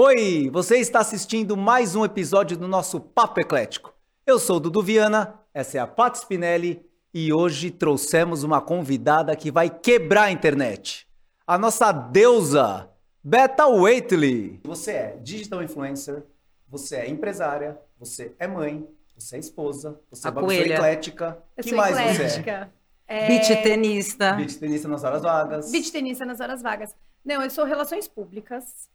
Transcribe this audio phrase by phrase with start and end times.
[0.00, 3.92] Oi, você está assistindo mais um episódio do nosso Papo Eclético.
[4.24, 9.34] Eu sou o Dudu Viana, essa é a Pat Spinelli e hoje trouxemos uma convidada
[9.34, 11.08] que vai quebrar a internet.
[11.44, 12.88] A nossa deusa,
[13.24, 14.60] Beta Waitley.
[14.62, 16.22] Você é digital influencer,
[16.68, 20.74] você é empresária, você é mãe, você é esposa, você A é coelha.
[20.74, 21.42] eclética.
[21.56, 22.72] Eu que sou mais eclética.
[23.04, 23.26] É...
[23.26, 24.26] Beach tenista.
[24.28, 24.36] você é?
[24.36, 25.72] Beach tenista nas horas vagas.
[25.72, 26.94] Beach tenista nas horas vagas.
[27.24, 28.88] Não, eu sou relações públicas.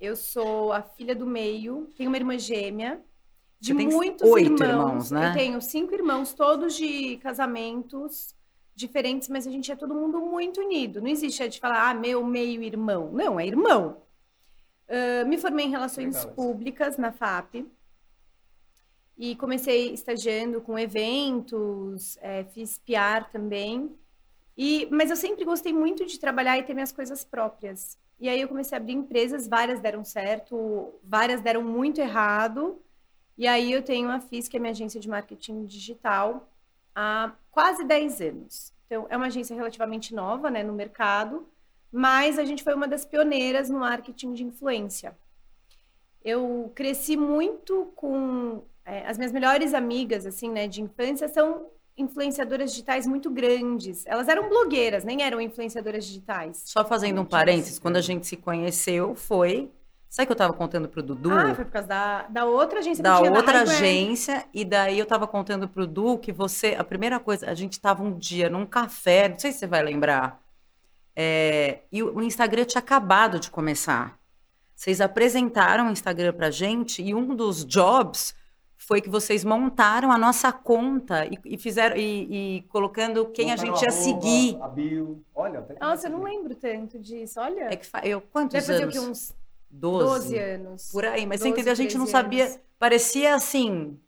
[0.00, 1.88] Eu sou a filha do meio.
[1.96, 3.00] Tenho uma irmã gêmea.
[3.60, 5.10] De Você muitos oito irmãos.
[5.10, 5.30] irmãos, né?
[5.30, 8.34] Eu tenho cinco irmãos, todos de casamentos
[8.74, 11.00] diferentes, mas a gente é todo mundo muito unido.
[11.00, 13.10] Não existe a de falar, ah, meu meio irmão.
[13.12, 14.00] Não, é irmão.
[14.88, 17.66] Ah, me formei em relações Legal públicas na FAP.
[19.16, 23.92] E comecei estagiando com eventos, eh, fiz PR também.
[24.56, 27.98] E, mas eu sempre gostei muito de trabalhar e ter minhas coisas próprias.
[28.20, 32.82] E aí eu comecei a abrir empresas, várias deram certo, várias deram muito errado.
[33.36, 36.48] E aí eu tenho a FIS, que é minha agência de marketing digital,
[36.94, 38.72] há quase 10 anos.
[38.86, 41.46] Então, é uma agência relativamente nova né, no mercado,
[41.92, 45.16] mas a gente foi uma das pioneiras no marketing de influência.
[46.24, 52.70] Eu cresci muito com é, as minhas melhores amigas, assim, né, de infância, são influenciadoras
[52.70, 54.06] digitais muito grandes.
[54.06, 56.62] Elas eram blogueiras, nem eram influenciadoras digitais.
[56.64, 59.70] Só fazendo um parênteses, quando a gente se conheceu foi.
[60.08, 61.30] Sabe que eu tava contando pro Dudu?
[61.30, 63.76] Ah, foi por causa da, da outra agência da que outra Highway.
[63.76, 67.78] agência, e daí eu tava contando pro Du que você, a primeira coisa, a gente
[67.78, 70.40] tava um dia num café, não sei se você vai lembrar,
[71.14, 74.18] é, e o o Instagram tinha acabado de começar.
[74.74, 78.34] Vocês apresentaram o Instagram pra gente, e um dos jobs
[78.88, 83.54] foi que vocês montaram a nossa conta e, e fizeram, e, e colocando quem a
[83.54, 84.56] Botaram gente ia seguir.
[84.62, 85.22] A bio.
[85.34, 87.38] Olha, até Nossa, eu não lembro tanto disso.
[87.38, 88.94] Olha, É que fa- eu, quantos deve fazer o anos?
[88.94, 88.98] quê?
[89.10, 89.34] Uns
[89.70, 90.04] 12.
[90.06, 90.90] 12 anos.
[90.90, 91.72] Por aí, mas você 12, entendeu?
[91.72, 92.58] A gente não 13 sabia, anos.
[92.78, 94.00] parecia assim,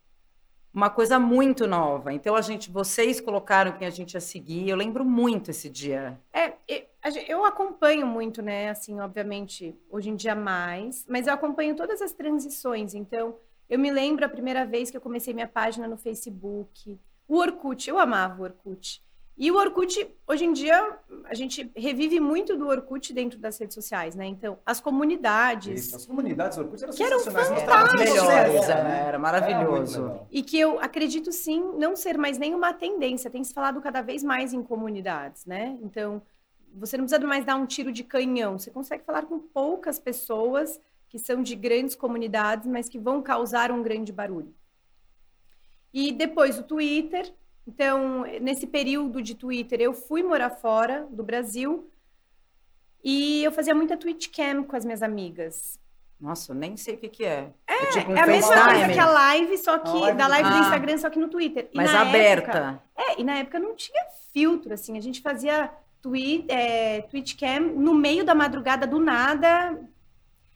[0.72, 2.10] uma coisa muito nova.
[2.14, 4.66] Então a gente, vocês colocaram quem a gente ia seguir.
[4.66, 6.18] Eu lembro muito esse dia.
[6.32, 6.54] É,
[7.02, 8.70] a eu acompanho muito, né?
[8.70, 12.94] Assim, obviamente, hoje em dia mais, mas eu acompanho todas as transições.
[12.94, 13.34] Então,
[13.70, 16.98] eu me lembro a primeira vez que eu comecei minha página no Facebook.
[17.28, 19.00] O Orkut, eu amava o Orkut.
[19.38, 23.74] E o Orkut, hoje em dia, a gente revive muito do Orkut dentro das redes
[23.74, 24.26] sociais, né?
[24.26, 25.86] Então, as comunidades.
[25.86, 27.20] Isso, As comunidades do Orkut eram Que eram
[28.30, 28.98] era, né?
[28.98, 30.02] Era Era maravilhoso.
[30.02, 30.26] legal.
[30.30, 34.22] E que eu acredito sim não ser mais nenhuma tendência, tem se falado cada vez
[34.22, 35.78] mais em comunidades, né?
[35.80, 36.20] Então,
[36.74, 40.78] você não precisa mais dar um tiro de canhão, você consegue falar com poucas pessoas
[41.10, 44.54] que são de grandes comunidades, mas que vão causar um grande barulho.
[45.92, 47.30] E depois o Twitter.
[47.66, 51.90] Então, nesse período de Twitter, eu fui morar fora do Brasil
[53.04, 55.78] e eu fazia muita Twitch Cam com as minhas amigas.
[56.20, 57.50] Nossa, eu nem sei o que que é.
[57.66, 60.18] É, tipo um É a mesma coisa FaceTime, que a live, só que A live
[60.18, 60.66] da do live do Twitter.
[60.66, 61.68] Instagram, só que no Twitter.
[61.72, 62.50] E mas aberta.
[62.58, 64.96] época- é, e na época não tinha filtro, assim.
[64.98, 65.72] A gente fazia
[66.02, 69.80] twi é, Twitch Cam no meio da madrugada, do nada,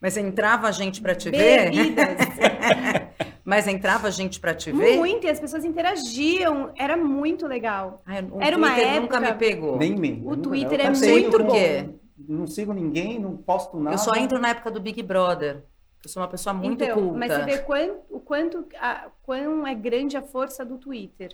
[0.01, 1.71] Mas entrava gente pra te ver?
[1.71, 2.17] bebidas.
[3.45, 4.97] Mas entrava gente pra te ver?
[4.97, 6.73] muito, e as pessoas interagiam.
[6.79, 8.03] Era muito legal.
[8.07, 9.77] Ai, o Era uma Twitter nunca me época- pegou.
[9.79, 10.23] Nem mim.
[10.25, 11.95] O Twitter eu é muito bom.
[12.29, 13.95] Não sigo ninguém, não posto nada.
[13.95, 15.63] Eu só entro na época do Big Brother.
[16.03, 17.19] Eu sou uma pessoa muito então, culta.
[17.19, 21.31] mas você vê quanto, o quanto, a, quão é grande a força do Twitter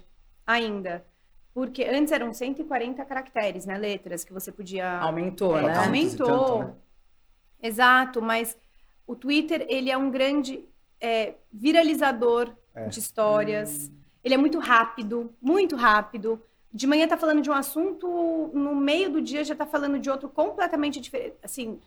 [0.47, 1.04] ainda.
[1.53, 3.77] Porque antes eram 140 caracteres, né?
[3.77, 5.77] Letras que você podia Aumentou, É, né?
[5.78, 6.27] aumentou.
[6.27, 6.75] Tanto, né?
[7.62, 8.56] Exato, mas
[9.06, 10.65] o Twitter, ele é um grande
[11.00, 12.87] é, viralizador É.
[12.88, 13.91] de histórias.
[14.22, 16.43] Ele é muito rápido, muito rápido.
[16.72, 20.09] De manhã tá falando de um assunto, no meio do dia já tá falando de
[20.10, 21.34] outro completamente diferente.
[21.43, 21.81] Assim,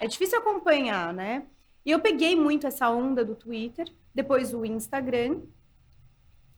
[0.00, 1.44] é difícil acompanhar, né?
[1.84, 5.40] E eu peguei muito essa onda do Twitter, depois o Instagram.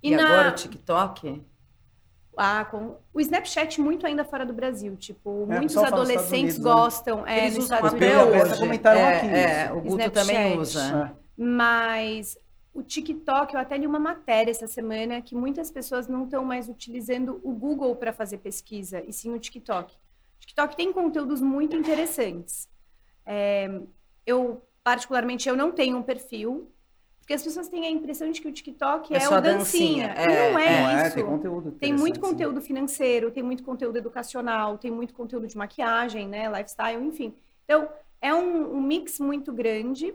[0.03, 1.43] E, na- agora o TikTok?
[2.41, 6.63] Ah, com o Snapchat muito ainda fora do Brasil, tipo, É, muitos adolescentes né?
[6.65, 8.61] gostam, é, Eles nos usam Estados até hoje.
[8.61, 9.73] comentaram é, aqui é, isso.
[9.73, 10.27] o Guto Snapchat.
[10.27, 11.13] também usa.
[11.15, 11.29] É.
[11.37, 12.39] Mas
[12.73, 16.69] o TikTok, eu até li uma matéria essa semana que muitas pessoas não estão mais
[16.69, 19.95] utilizando o Google para fazer pesquisa, e sim o TikTok.
[19.95, 22.69] O TikTok tem conteúdos muito interessantes.
[23.27, 23.81] É,
[24.25, 26.71] eu, particularmente, eu não tenho um perfil,
[27.29, 30.09] porque as pessoas têm a impressão de que o TikTok É é, só o dancinha.
[30.09, 31.15] dancinha, E é, não é, Não é, isso.
[31.15, 36.27] tem conteúdo Tem muito conteúdo financeiro, tem muito conteúdo educacional, tem muito conteúdo de maquiagem,
[36.27, 37.35] né, lifestyle, enfim.
[37.67, 37.87] Então,
[38.23, 40.15] é um, um mix muito grande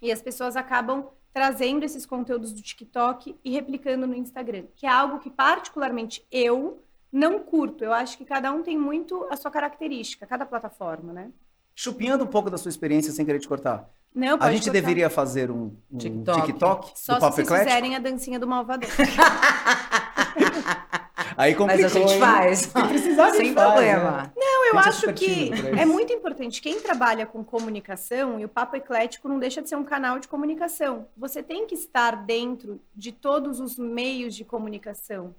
[0.00, 4.90] e as pessoas acabam trazendo esses conteúdos do TikTok e replicando no Instagram, que é
[4.90, 7.82] algo que particularmente eu não curto.
[7.82, 11.32] Eu acho que cada um tem muito a sua característica, cada plataforma, né?
[11.74, 13.88] Chupinhando um pouco da sua experiência sem querer te cortar.
[14.14, 14.72] Não, A gente cortar.
[14.72, 16.46] deveria fazer um, um TikTok.
[16.46, 17.68] TikTok, Só do se vocês Eclético?
[17.68, 18.88] fizerem a dancinha do malvador.
[21.36, 22.58] Aí complicou, Mas a gente faz.
[22.60, 24.10] Se precisar, Sem faz, problema.
[24.22, 24.32] né?
[24.36, 26.62] Não, eu é acho que é muito importante.
[26.62, 30.28] Quem trabalha com comunicação, e o Papo Eclético não deixa de ser um canal de
[30.28, 31.06] comunicação.
[31.16, 35.34] Você tem que estar dentro de todos os meios de comunicação.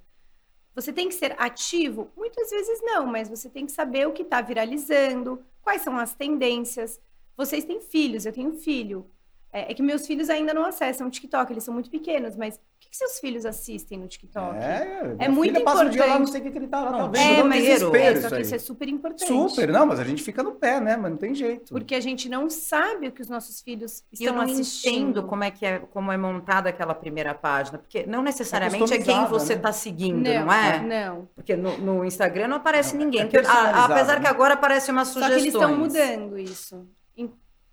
[0.75, 2.09] Você tem que ser ativo?
[2.17, 6.13] Muitas vezes não, mas você tem que saber o que está viralizando, quais são as
[6.13, 7.01] tendências.
[7.35, 9.09] Vocês têm filhos, eu tenho filho.
[9.51, 12.61] É, é que meus filhos ainda não acessam o TikTok, eles são muito pequenos, mas
[12.97, 14.55] que, que seus filhos assistem no TikTok?
[14.57, 16.31] É, É minha muito filha passa o dia lá, não importante.
[16.31, 17.39] sei o que que ele tá lá, Não, tá vendo.
[17.39, 19.27] É, um mas desespero é, só isso que isso é super importante.
[19.27, 20.95] Super, não, mas a gente fica no pé, né?
[20.97, 21.73] Mas não tem jeito.
[21.73, 24.93] Porque a gente não sabe o que os nossos filhos E eu estão não assistindo.
[25.09, 28.97] entendo como é que é, como é montada aquela primeira página, porque não necessariamente é,
[28.97, 29.59] quem customizada, você né?
[29.59, 30.81] está seguindo, não, é?
[30.81, 31.29] Não.
[31.35, 33.21] Porque no, no Instagram não aparece Não, ninguém.
[33.21, 34.21] é que- a- apesar né?
[34.21, 35.41] que agora aparece umas Só sugestões.
[35.41, 36.87] que eles estão mudando isso.
[37.17, 37.31] Em-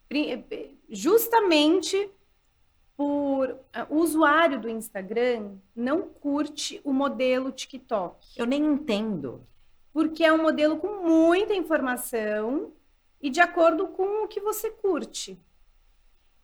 [0.09, 0.45] pri-
[0.89, 2.11] Justamente
[3.03, 9.45] por ah, o usuário do Instagram não curte o modelo TikTok, Eu nem entendo.
[9.93, 12.73] porque é um modelo com muita informação
[13.21, 15.37] e de acordo com o que você curte.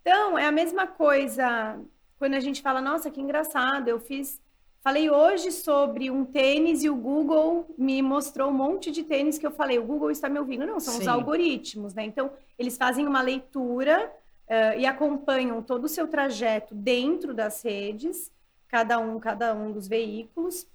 [0.00, 1.80] Então, é a mesma coisa
[2.18, 4.40] quando a gente fala, nossa, que engraçado, eu fiz
[4.80, 9.46] Falei hoje sobre um tênis e o Google me mostrou um monte de tênis que
[9.46, 9.78] eu falei.
[9.78, 10.64] O Google está me ouvindo.
[10.64, 11.08] Não, são os Sim.
[11.08, 12.04] algoritmos, né?
[12.04, 14.10] Então, eles fazem uma leitura
[14.48, 18.32] eh, e acompanham todo o seu trajeto dentro das redes,
[18.68, 20.66] cada um, cada um dos veículos,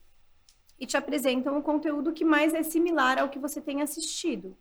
[0.79, 4.55] e te apresentam o conteúdo que mais é similar ao que você tem assistido.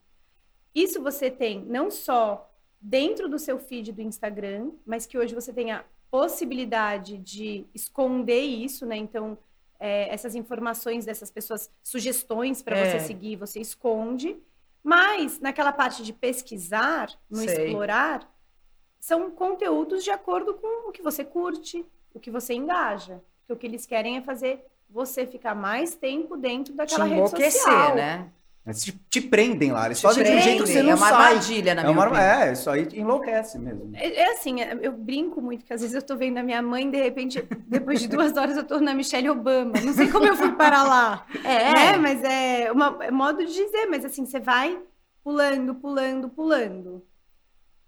[0.74, 2.50] Isso você tem não só
[2.80, 8.40] dentro do seu feed do Instagram, mas que hoje você tem a possibilidade de esconder
[8.42, 8.96] isso, né?
[8.96, 9.38] Então,
[9.80, 12.84] é, essas informações dessas pessoas, sugestões para É.
[12.84, 14.36] você seguir, você esconde.
[14.82, 17.46] Mas naquela parte de pesquisar, no Sei.
[17.66, 18.31] explorar,
[19.02, 21.84] são conteúdos de acordo com o que você curte,
[22.14, 23.20] o que você engaja.
[23.40, 27.16] Porque o que eles querem é fazer você ficar mais tempo dentro Te daquela rede
[27.16, 27.94] enlouquecer, social.
[27.96, 28.30] né?
[28.72, 30.82] Te, te prendem lá, eles Te fazem de um jeito que você prendem.
[30.82, 31.12] não É uma sai.
[31.12, 32.22] armadilha, na É, minha uma, opinião.
[32.22, 33.90] é, isso aí enlouquece mesmo.
[33.94, 36.62] É, é assim, é, eu brinco muito, que às vezes eu tô vendo a minha
[36.62, 39.72] mãe, de repente, depois de duas horas eu tô na Michelle Obama.
[39.80, 41.26] Não sei como eu fui parar lá.
[41.44, 41.96] É, né?
[41.98, 44.80] Mas é, uma, é modo de dizer, mas assim, você vai
[45.24, 47.04] pulando, pulando, pulando.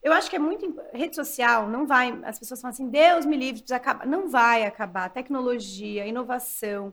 [0.04, 0.78] Eu acho que é muito.
[0.92, 2.20] Rede social não vai.
[2.24, 4.06] As pessoas falam assim, Deus me livre, precisa acabar.
[4.06, 5.08] Não vai acabar.
[5.08, 6.92] Tecnologia, inovação,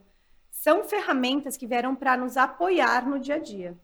[0.49, 3.77] são ferramentas que vieram para nos apoiar no dia a dia.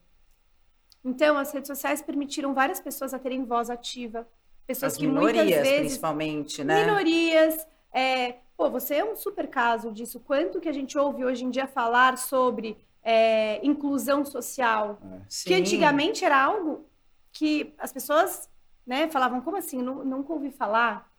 [1.04, 4.26] Então, as redes sociais permitiram várias pessoas a terem voz ativa.
[4.66, 6.86] Pessoas as que muitas minorias, vezes principalmente, né?
[6.86, 7.68] minorias.
[7.92, 10.22] É, pô, você é um super caso disso.
[10.22, 15.02] Quanto que a gente ouve hoje em dia falar sobre é, inclusão social?
[15.28, 15.50] Sim.
[15.50, 16.86] Que antigamente era algo
[17.34, 18.50] que as pessoas
[18.88, 19.82] né, falavam, como assim?
[19.84, 21.12] Nu- nunca ouvi falar.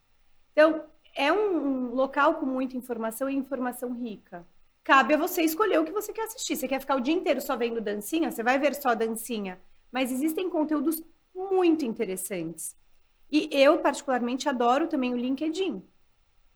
[0.53, 0.85] Então,
[1.15, 4.47] é um, um local com muita informação e informação rica.
[4.85, 6.57] Cabe a você escolher o que você quer assistir.
[6.57, 8.31] Você quer ficar o dia inteiro só vendo dancinha?
[8.31, 9.61] Você vai ver só dancinha.
[9.93, 11.03] Mas existem conteúdos
[11.35, 12.77] muito interessantes.
[13.31, 15.83] E eu, particularmente, adoro também o LinkedIn.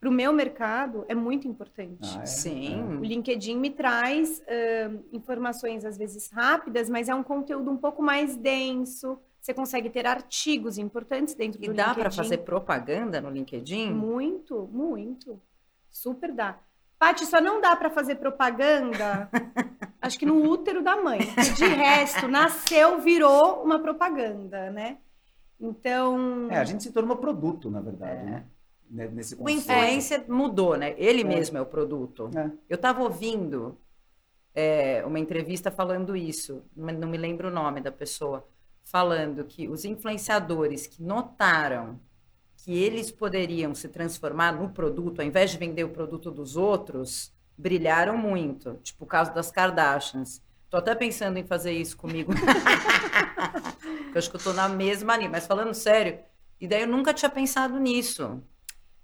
[0.00, 2.19] Para o meu mercado, é muito importante.
[2.19, 2.26] Ah, é?
[2.26, 2.82] Sim.
[2.99, 8.03] O LinkedIn me traz ahn, informações, às vezes, rápidas, mas é um conteúdo um pouco
[8.03, 9.19] mais denso.
[9.42, 12.00] Você consegue ter artigos importantes dentro E do dá LinkedIn.
[12.00, 13.92] para fazer propaganda no LinkedIn?
[13.92, 15.40] Muito, muito.
[15.90, 16.61] Super dá.
[16.96, 19.28] Paty, só não dá para fazer propaganda,
[20.00, 21.18] acho que no útero da mãe.
[21.34, 24.99] porque De resto, nasceu, virou uma propaganda, né?
[25.61, 28.44] Então, É, a gente se tornou produto, na verdade, né?
[28.88, 29.58] Ne- Nesse O conceito.
[29.61, 30.94] influencer mudou, né?
[30.96, 31.25] Ele É.
[31.25, 32.30] mesmo é o produto.
[32.37, 32.49] É.
[32.68, 33.76] Eu estava ouvindo
[34.54, 38.46] é, uma entrevista falando isso, mas não me lembro o nome da pessoa,
[38.84, 42.00] falando que os influenciadores que notaram
[42.64, 47.32] que eles poderiam se transformar no produto, ao invés de vender o produto dos outros,
[47.58, 48.74] brilharam muito.
[48.82, 50.40] Tipo o caso das Kardashians.
[50.70, 52.32] Tô até pensando em fazer isso comigo.
[54.14, 56.20] eu acho que eu tô na mesma linha, mas falando sério,
[56.60, 58.40] e daí eu nunca tinha pensado nisso.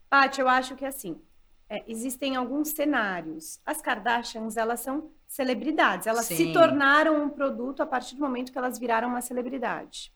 [0.08, 1.20] Paty, eu acho que assim,
[1.68, 3.61] é, existem alguns cenários.
[3.66, 6.06] As Kardashians, elas são celebridades.
[6.06, 6.52] Elas se Sim.
[6.52, 10.12] tornaram um produto a partir do momento que elas viraram uma celebridade.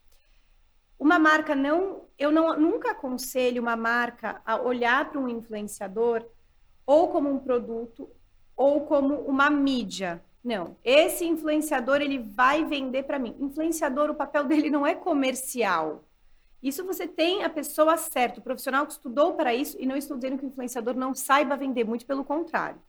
[0.99, 6.25] Uma marca não, eu não nunca aconselho uma marca a olhar para um influenciador
[6.87, 8.09] ou como um produto
[8.57, 10.25] ou como uma mídia.
[10.42, 13.37] Não, esse influenciador ele vai vender para mim.
[13.38, 16.04] Influenciador, o papel dele não é comercial.
[16.62, 20.16] Isso você tem a pessoa certa, o profissional que estudou para isso, e não estou
[20.16, 22.81] dizendo que o influenciador não saiba vender, muito pelo contrário.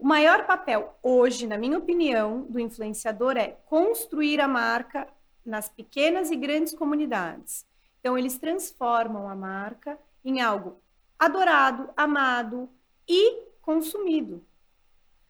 [0.00, 5.06] O maior papel hoje, na minha opinião, do influenciador é construir a marca
[5.44, 7.66] nas pequenas e grandes comunidades.
[8.00, 10.80] Então, eles transformam a marca em algo
[11.18, 12.66] adorado, amado
[13.06, 14.42] e consumido.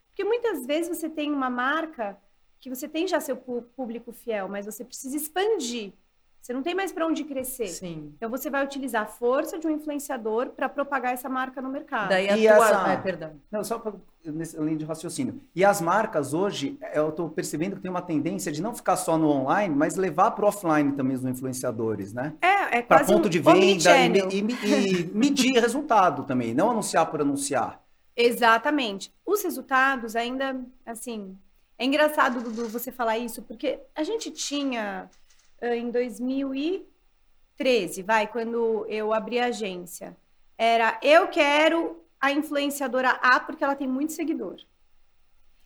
[0.07, 2.17] Porque muitas vezes você tem uma marca
[2.61, 5.93] que você tem já seu público fiel, mas você precisa expandir.
[6.41, 7.69] Você não tem mais para onde crescer.
[7.69, 8.13] Sim.
[8.17, 12.09] Então você vai utilizar a força de um influenciador para propagar essa marca no mercado.
[12.09, 12.57] Daí a E tua...
[12.67, 13.33] essa- Ai, perdão.
[13.53, 13.93] Não, só pra,
[14.25, 15.39] nesse linha de raciocínio.
[15.55, 19.19] E as marcas hoje, eu estou percebendo que tem uma tendência de não ficar só
[19.19, 22.33] no online, mas levar para o offline também os influenciadores, né?
[22.41, 23.93] É, é Para ponto um de venda
[24.33, 27.83] e, e- e medir resultado também, não anunciar por anunciar.
[28.17, 29.13] Exatamente.
[29.27, 31.37] Os resultados ainda, assim,
[31.79, 35.17] é engraçado, Dudu, você falar isso, porque a gente tinha ah,
[35.63, 40.17] em 2013, vai, quando eu abri a agência,
[40.57, 44.57] era eu quero a influenciadora A porque ela tem muito seguidor.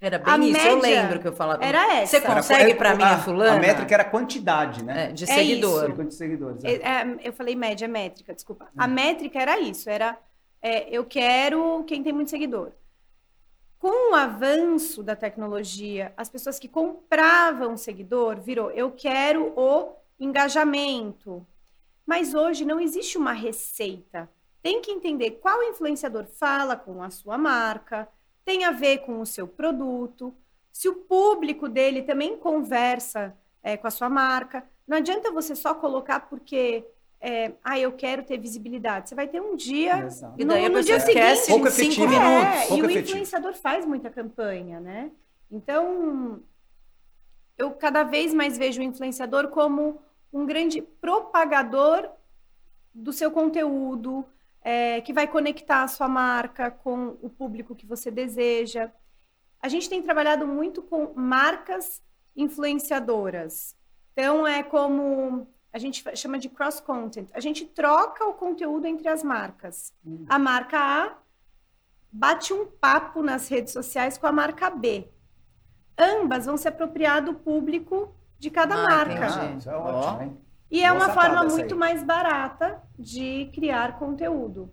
[0.00, 1.64] Era bem A isso, eu média lembro que eu falava.
[1.64, 2.20] Era essa.
[2.20, 3.56] Você consegue para mim a a, fulana?
[3.56, 5.08] a métrica era quantidade, né?
[5.08, 5.84] É, de É seguidor.
[5.86, 6.64] Quantidade de seguidores.
[6.64, 6.72] é.
[6.72, 8.66] É, é, eu falei média, métrica, desculpa.
[8.66, 8.76] Hum.
[8.76, 10.18] A métrica era isso, era
[10.60, 12.72] é, eu quero quem tem muito seguidor.
[13.84, 21.46] Com o avanço da tecnologia, as pessoas que compravam seguidor virou eu quero o engajamento.
[22.06, 24.26] Mas hoje não existe uma receita.
[24.62, 28.08] Tem que entender qual influenciador fala com a sua marca,
[28.42, 30.34] tem a ver com o seu produto,
[30.72, 34.66] se o público dele também conversa é, com a sua marca.
[34.88, 36.86] Não adianta você só colocar porque,
[37.26, 39.08] é, ah, eu quero ter visibilidade.
[39.08, 40.04] Você vai ter um dia.
[40.04, 40.34] Exato.
[40.38, 42.08] E no, no dia seguinte, Pouco cinco efetivo.
[42.08, 42.28] minutos.
[42.28, 43.08] é, Pouco e o efetivo.
[43.08, 45.10] influenciador faz muita campanha, né?
[45.50, 46.42] Então,
[47.56, 52.10] eu cada vez mais vejo o influenciador como um grande propagador
[52.92, 54.26] do seu conteúdo,
[54.60, 58.90] é, que vai conectar a sua marca com o público que você deseja.
[59.62, 62.02] A gente tem trabalhado muito com marcas
[62.36, 63.74] influenciadoras.
[64.12, 67.28] Então, é como a gente chama de cross content.
[67.34, 69.92] A gente troca o conteúdo entre as marcas.
[70.06, 70.24] Hum.
[70.28, 71.18] A marca A
[72.12, 75.08] bate um papo nas redes sociais com a marca B.
[75.98, 79.12] Ambas vão se apropriar do público de cada Ah, marca.
[79.26, 79.38] entendi.
[79.40, 80.38] Ah, isso é ótimo, hein?
[80.70, 81.80] E é Boa uma forma muito aí.
[81.80, 84.72] mais barata de criar conteúdo.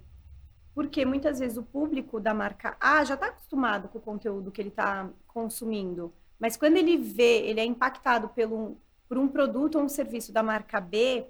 [0.75, 4.61] Porque muitas vezes o público da marca A já está acostumado com o conteúdo que
[4.61, 6.13] ele está consumindo.
[6.39, 8.77] Mas quando ele vê, ele é impactado pelo,
[9.11, 11.27] por um produto ou um serviço da marca B,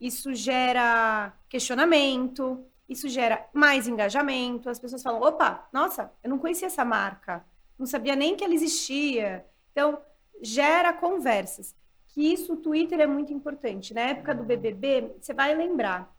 [0.00, 4.70] isso gera questionamento, isso gera mais engajamento.
[4.70, 7.44] As pessoas falam: opa, nossa, eu não conhecia essa marca,
[7.76, 9.44] não sabia nem que ela existia.
[9.72, 10.00] Então,
[10.40, 11.74] gera conversas.
[12.06, 13.92] Que isso, o Twitter é muito importante.
[13.92, 16.14] Na época do BBB, você vai lembrar,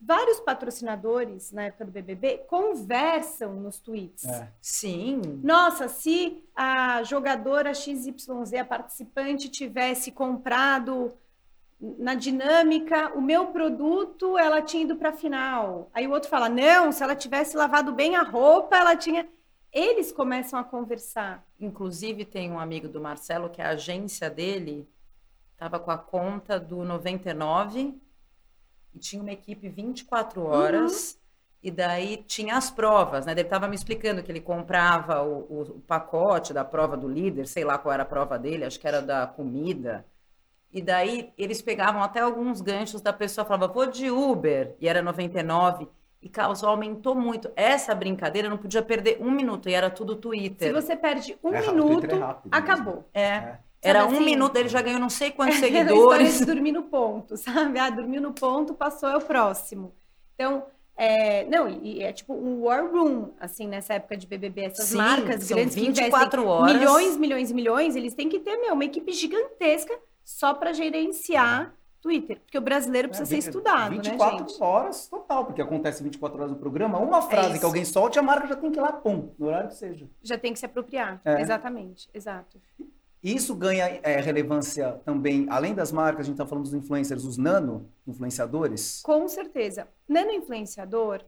[0.00, 4.24] vários patrocinadores, na época do BBB, conversam nos tweets.
[4.24, 4.48] É.
[4.60, 5.20] Sim.
[5.42, 11.12] Nossa, se a jogadora XYZ, a participante, tivesse comprado
[11.80, 15.90] na dinâmica o meu produto, ela tinha ido para a final.
[15.92, 19.28] Aí o outro fala: não, se ela tivesse lavado bem a roupa, ela tinha.
[19.72, 21.44] Eles começam a conversar.
[21.60, 24.88] Inclusive, tem um amigo do Marcelo que a agência dele
[25.52, 28.00] estava com a conta do 99
[28.98, 31.18] e tinha uma equipe 24 horas.
[31.62, 33.32] E daí tinha as provas, né?
[33.32, 37.46] Ele estava me explicando que ele comprava o, o- o pacote da prova do líder,
[37.48, 40.06] sei lá qual era a prova dele, acho que era da comida.
[40.72, 45.02] E daí eles pegavam até alguns ganchos da pessoa, falava, vou de Uber, e era
[45.02, 45.88] 99.
[46.22, 47.50] E causou, aumentou muito.
[47.56, 50.72] Essa brincadeira não podia perder um minuto, e era tudo Se Twitter.
[50.72, 52.58] você perde um É, o minuto, é rápido mesmo.
[52.58, 53.08] acabou.
[53.14, 53.24] É.
[53.36, 53.58] É.
[53.80, 54.24] Era Sabe um assim?
[54.24, 56.44] minuto, ele já ganhou não sei quantos É seguidores.
[56.44, 57.78] dormir no ponto, sabe?
[57.78, 59.94] Ah, dormiu no ponto, passou, é o próximo.
[60.34, 60.64] Então,
[60.96, 64.62] é, não, e, é tipo um war room, assim, nessa época de BBB.
[64.62, 66.74] Essas Sim, marcas são grandes que 24 investem horas.
[66.76, 72.40] milhões, milhões milhões, eles têm que ter, meu, uma equipe gigantesca só para gerenciar Twitter.
[72.40, 74.62] Porque o brasileiro precisa É, ser estudado, 24 né, gente?
[74.62, 76.98] horas total, porque acontece 24 horas no programa.
[76.98, 77.60] Uma frase isso.
[77.60, 80.08] que alguém solte, a marca já tem que ir lá, pum, no horário que seja.
[80.22, 81.20] Já tem que se apropriar.
[81.24, 81.40] É.
[81.40, 82.60] Exatamente, exato.
[83.22, 87.24] E Isso ganha é, relevância também, além das marcas, a gente está falando dos influencers,
[87.24, 89.02] os nano influenciadores.
[89.02, 89.88] Com certeza.
[90.08, 91.24] Nano influenciador,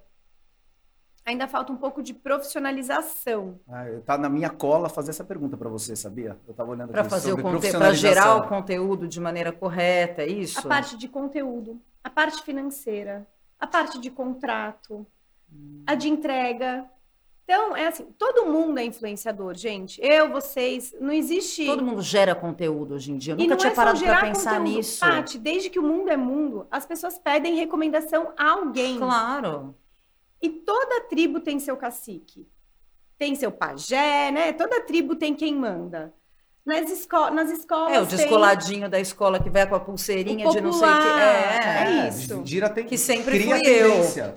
[1.25, 3.59] ainda falta um pouco de profissionalização.
[3.69, 6.39] Ah, tá na minha cola fazer essa pergunta para você, sabia?
[6.47, 10.29] Eu estava olhando Para fazer o conteúdo, para gerar o conteúdo de maneira correta, é
[10.29, 10.61] isso?
[10.61, 13.27] A parte de conteúdo, a parte financeira,
[13.59, 15.07] a parte de contrato,
[15.87, 16.89] a de entrega.
[17.53, 20.01] Então, é assim, todo mundo é influenciador, gente.
[20.01, 21.67] Eu, vocês, não existe.
[21.67, 23.33] Todo mundo gera conteúdo hoje em dia.
[23.35, 24.77] Eu E nunca não tinha é só parado para gerar pensar conteúdo.
[24.77, 25.01] nisso.
[25.01, 28.99] Paty, desde que o mundo é mundo, as pessoas pedem recomendação a alguém.
[28.99, 29.75] Claro.
[30.41, 32.47] E toda tribo tem seu cacique.
[33.19, 34.53] Tem seu pajé, né?
[34.53, 36.15] Toda tribo tem quem manda.
[36.65, 37.93] Nas, esco nas escolas.
[37.93, 40.93] É, o tem descoladinho da escola que vai com a pulseirinha de não sei o
[40.93, 40.99] que.
[40.99, 42.43] popular, É, é isso.
[42.47, 44.35] Gira tem, Que sempre cria fui eu.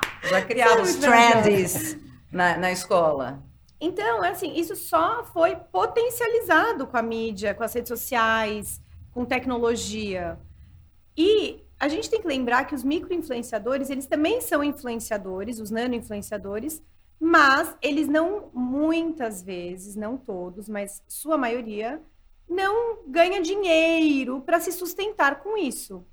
[0.24, 1.96] Já criava os trends
[2.30, 3.42] na, na escola.
[3.80, 8.80] Então, assim, isso só foi potencializado com a mídia, com as redes sociais,
[9.12, 10.38] com tecnologia.
[11.16, 16.82] E a gente tem que lembrar que os micro-influenciadores, eles também são influenciadores, os nano-influenciadores,
[17.20, 22.00] mas eles não, muitas vezes, não todos, mas sua maioria,
[22.48, 26.04] não ganha dinheiro para se sustentar com isso.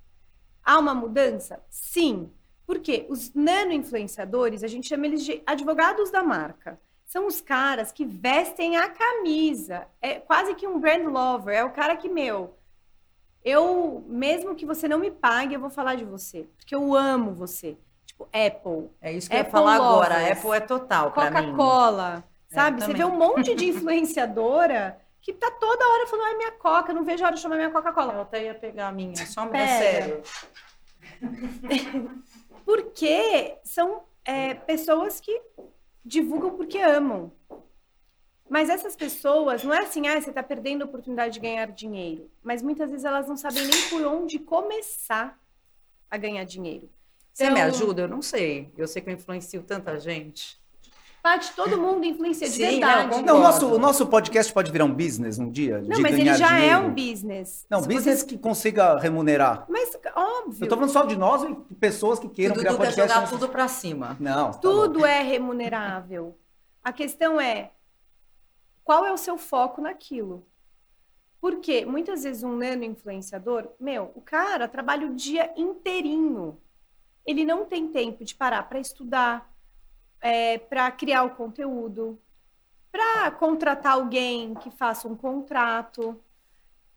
[0.64, 1.64] Há uma mudança?
[1.70, 2.32] Sim.
[2.66, 6.80] Porque os nano-influenciadores, a gente chama eles de advogados da marca.
[7.06, 9.88] São os caras que vestem a camisa.
[10.02, 11.56] É quase que um brand lover.
[11.56, 12.58] É o cara que, meu,
[13.44, 16.48] eu, mesmo que você não me pague, eu vou falar de você.
[16.58, 17.78] Porque eu amo você.
[18.06, 20.16] Tipo, Apple, É isso que eu ia Apple falar agora.
[20.16, 21.14] A lovers, Apple é total mim.
[21.14, 22.24] Coca-Cola.
[22.50, 22.78] Sabe?
[22.78, 22.98] É, você também.
[22.98, 27.24] vê um monte de influenciadora que tá toda hora falando, ai, minha Coca, não vejo
[27.24, 28.14] a hora de tomar minha Coca-Cola.
[28.14, 30.22] Eu até ia pegar a minha, só é sério.
[32.66, 35.42] Porque são é, pessoas que
[36.04, 37.32] divulgam porque amam.
[38.50, 42.30] Mas essas pessoas, não é assim, ah, você está perdendo a oportunidade de ganhar dinheiro.
[42.44, 45.40] Mas muitas vezes elas não sabem nem por onde começar
[46.10, 46.90] a ganhar dinheiro.
[47.34, 48.02] Você me Então- ajuda?
[48.04, 48.72] Eu não sei.
[48.78, 50.60] Eu sei que eu influencio tanta gente.
[51.26, 53.16] Paty, todo mundo influencia de Sim, verdade.
[53.18, 55.80] não, Não, o nosso, o nosso podcast pode virar um business um dia?
[55.82, 56.86] Não, de mas ele já é dinheiro?
[56.86, 57.66] um business.
[57.68, 59.66] Não, Se business você- que consiga remunerar.
[59.68, 60.64] Mas, óbvio.
[60.64, 63.14] Eu tô falando só de nós e pessoas que queiram criar Dudu quer podcast.
[63.16, 64.16] jogar tudo pra cima.
[64.20, 66.38] Não, tá Tudo é remunerável.
[66.84, 67.72] A questão é
[68.84, 70.46] qual é o seu foco naquilo.
[71.42, 76.60] Porque muitas vezes um nano influenciador, meu, o cara trabalha o dia inteirinho.
[77.26, 79.52] Ele não tem tempo de parar para estudar,
[80.70, 82.20] para criar o conteúdo,
[82.92, 86.20] para contratar alguém que faça um contrato,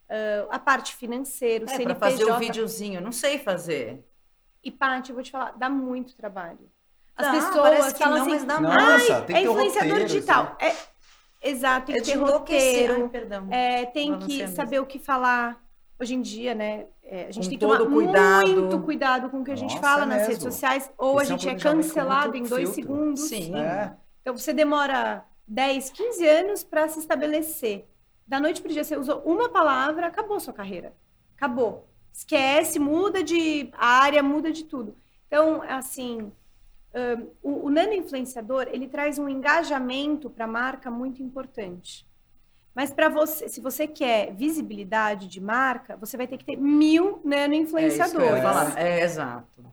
[0.09, 1.99] ah, a parte financeira, o É, CNPJ.
[2.11, 2.95] fazer o videozinho.
[2.97, 4.03] Eu não sei fazer.
[4.63, 6.69] E, Paty, eu vou te falar, dá muito trabalho.
[7.15, 9.49] As Dá, pessoas que falam não, assim, mas dá Nossa, Ai, tem é que ter
[9.49, 10.57] um influenciador roteiro, digital.
[10.59, 10.75] É,
[11.49, 13.47] exato, tem É que ter roteiro, Ai, perdão.
[13.51, 14.55] é, tem você que mesmo.
[14.55, 15.61] saber o que falar.
[16.01, 16.87] Hoje em dia, né?
[17.03, 18.47] é, a gente Com tem que tomar cuidado.
[18.55, 20.27] muito cuidado com o que a gente Nossa, fala é nas mesmo.
[20.29, 22.93] redes sociais, ou a Esse é um gente é planejamento com cancelado em dois filtro.
[22.93, 23.21] segundos.
[23.21, 23.55] Sim.
[23.55, 23.95] É.
[24.21, 27.87] Então você demora 10, 15 anos para se estabelecer.
[28.27, 30.93] Da noite para o dia você usou uma palavra, acabou sua carreira.
[31.35, 31.89] Acabou.
[32.13, 34.95] Esquece, muda de área, muda de tudo.
[35.27, 36.31] Então, assim,
[36.93, 42.07] hum, o, o nano influenciador, ele traz um engajamento para a marca muito importante.
[42.79, 47.19] Mas para você, se você quer visibilidade de marca, você vai ter que ter mil
[47.25, 48.41] nano É influenciadores.
[48.41, 48.79] falar.
[48.79, 49.65] É, exato.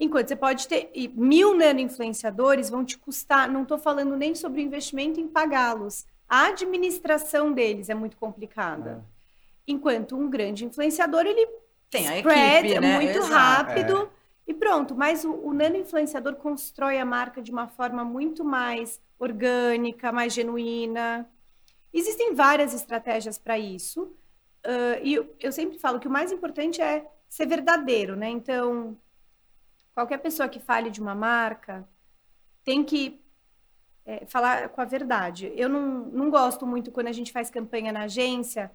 [0.00, 4.62] Enquanto você pode ter e mil nano-influenciadores vão te custar, não estou falando nem sobre
[4.62, 6.06] o investimento em pagá-los.
[6.26, 9.04] A administração deles é muito complicada.
[9.68, 11.46] Enquanto um grande influenciador, ele
[11.90, 12.94] Tem a spread, equipe, é né?
[12.94, 13.34] muito Exato.
[13.34, 14.08] rápido
[14.46, 14.94] e pronto.
[14.94, 21.28] Mas o, o nano-influenciador constrói a marca de uma forma muito mais orgânica, mais genuína.
[21.92, 24.14] Existem várias estratégias para isso.
[24.64, 28.28] ah, e eu, eu sempre falo que o mais importante é ser verdadeiro, né?
[28.30, 28.96] Então,
[29.94, 31.88] qualquer pessoa que fale de uma marca
[32.64, 33.20] tem que
[34.04, 35.52] é, falar com a verdade.
[35.56, 38.70] Eu não, não gosto muito quando a gente faz campanha na agência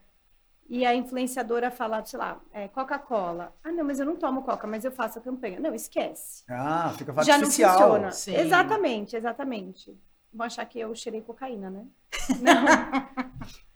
[0.69, 3.54] e a influenciadora fala, sei lá, é, Coca-Cola.
[3.63, 5.60] Ah, não, mas eu não tomo Coca, mas eu faço a campanha.
[5.60, 6.43] Não, esquece.
[6.50, 8.12] Ah, fica Já não funciona.
[8.12, 8.36] Sim.
[8.36, 9.97] Exatamente, exatamente.
[10.34, 11.86] Vão achar que eu cheirei cocaína, né?
[12.41, 12.67] Não.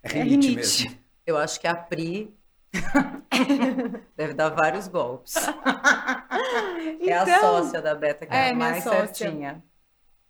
[0.04, 0.56] É É rinite rinite.
[0.56, 0.98] mesmo.
[1.26, 2.34] Eu acho que a Pri
[4.16, 5.36] deve dar vários golpes.
[5.36, 9.14] é a Então- sócia da Beta, que é, É, mais sócia.
[9.14, 9.64] certinha.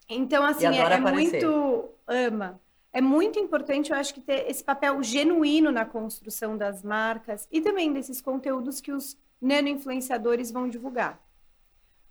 [0.09, 1.89] Então, assim, é, é muito.
[2.07, 2.59] Ama.
[2.93, 7.59] É muito importante, eu acho, que ter esse papel genuíno na construção das marcas e
[7.59, 11.19] também desses conteúdos que os nano-influenciadores vão divulgar.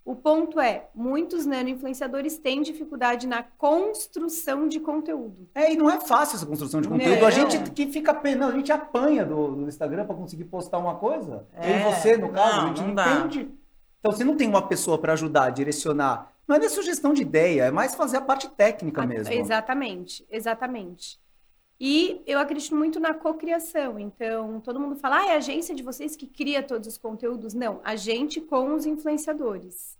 [0.05, 5.49] O ponto é, muitos nano-influenciadores têm dificuldade na construção de conteúdo.
[5.55, 7.19] É, e não é fácil essa construção de conteúdo.
[7.19, 7.27] Não.
[7.27, 10.93] A gente que fica penando, a gente apanha do, do Instagram para conseguir postar uma
[10.93, 11.47] coisa.
[11.55, 13.51] Eu É, e você, no caso, não, a gente não, não entende.
[13.99, 16.31] Então, você não tem uma pessoa para ajudar, direcionar.
[16.47, 19.33] Não é nem sugestão de ideia, é mais fazer a parte técnica Ah, mesmo.
[19.33, 21.19] Exatamente, exatamente.
[21.79, 23.99] E eu acredito muito na cocriação.
[23.99, 27.55] Então, todo mundo fala, ah, é a agência de vocês que cria todos os conteúdos.
[27.55, 29.94] Não, a gente com os influenciadores.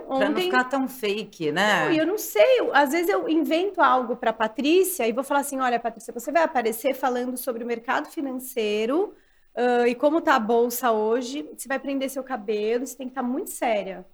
[0.00, 0.44] Então, Pra não ontem.
[0.44, 1.84] ficar tão fake, né?
[1.86, 5.40] Não, eu não sei, eu- às vezes eu invento algo para Patrícia e vou falar
[5.40, 9.14] assim: olha, Patrícia, você vai aparecer falando sobre o mercado financeiro
[9.54, 11.48] ah, e como tá a bolsa hoje.
[11.56, 14.04] Você vai prender seu cabelo, você tem que estar muito séria.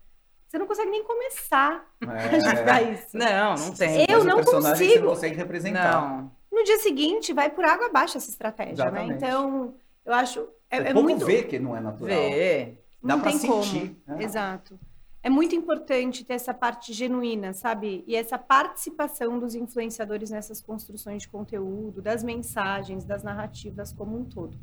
[0.46, 2.40] Você não consegue nem começar a É.
[2.40, 3.16] julgar isso.
[3.16, 4.06] Não, não tem.
[4.08, 5.04] Eu não personagem Você consigo.
[5.04, 6.00] não consegue representar.
[6.00, 6.32] Não.
[6.50, 9.02] no dia seguinte vai por água abaixo essa estratégia, né?
[9.02, 9.14] Exatamente.
[9.24, 9.74] Então,
[10.06, 12.08] eu acho é, o é povo muito vê que não é natural.
[12.16, 12.78] Vê.
[13.02, 14.16] Dá não pra tem sentir, como.
[14.18, 14.24] né?
[14.24, 14.80] Exato.
[15.22, 18.04] É muito importante ter essa parte genuína, sabe?
[18.06, 24.24] E essa participação dos influenciadores nessas construções de conteúdo, das mensagens, das narrativas como um
[24.24, 24.56] todo.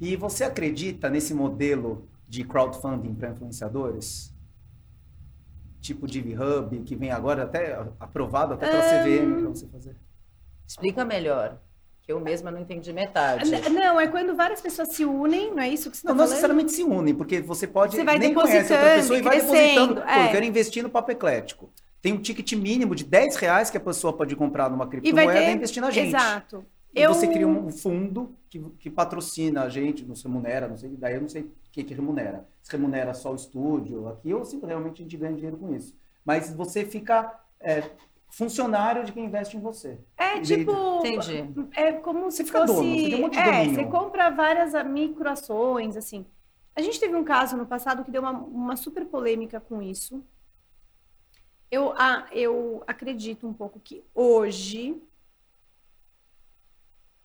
[0.00, 4.32] E você acredita nesse modelo de crowdfunding para influenciadores?
[5.80, 9.96] Tipo Divi Hub, que vem agora até aprovado até pela CVM para você fazer.
[10.66, 11.60] Explica melhor.
[12.10, 13.48] Eu mesma não entendi metade.
[13.70, 16.16] Não, é quando várias pessoas se unem, não é isso que você Não, está não
[16.16, 16.30] falando?
[16.30, 19.40] necessariamente se unem, porque você pode Você vai nem conhece outra pessoa e e vai
[19.40, 19.94] depositando.
[20.02, 20.26] Pô, é.
[20.26, 21.70] eu quero investir no papo eclético.
[22.02, 25.40] Tem um ticket mínimo de 10 reais que a pessoa pode comprar numa E criptomoeda
[25.40, 25.52] e ter...
[25.52, 26.08] investir na gente.
[26.08, 26.64] Exato.
[26.92, 30.90] E Eu- você cria um fundo que, que patrocina a gente, nos remunera, não sei,
[30.98, 32.44] daí eu não sei o que, que remunera.
[32.62, 35.94] Se remunera só o estúdio aqui ou se realmente a gente ganha dinheiro com isso.
[36.24, 37.84] Mas você fica é,
[38.30, 39.98] funcionário de quem investe em você.
[40.16, 40.72] É E- tipo...
[41.04, 41.44] Entendi.
[41.72, 42.66] É como Você se fosse...
[42.66, 43.74] dono, você tem um monte de é, domínio.
[43.74, 46.24] você compra várias microações, assim.
[46.74, 50.24] A gente teve um caso no passado que deu uma, uma super polêmica com isso.
[51.70, 55.00] Eu, ah, eu acredito um pouco que hoje,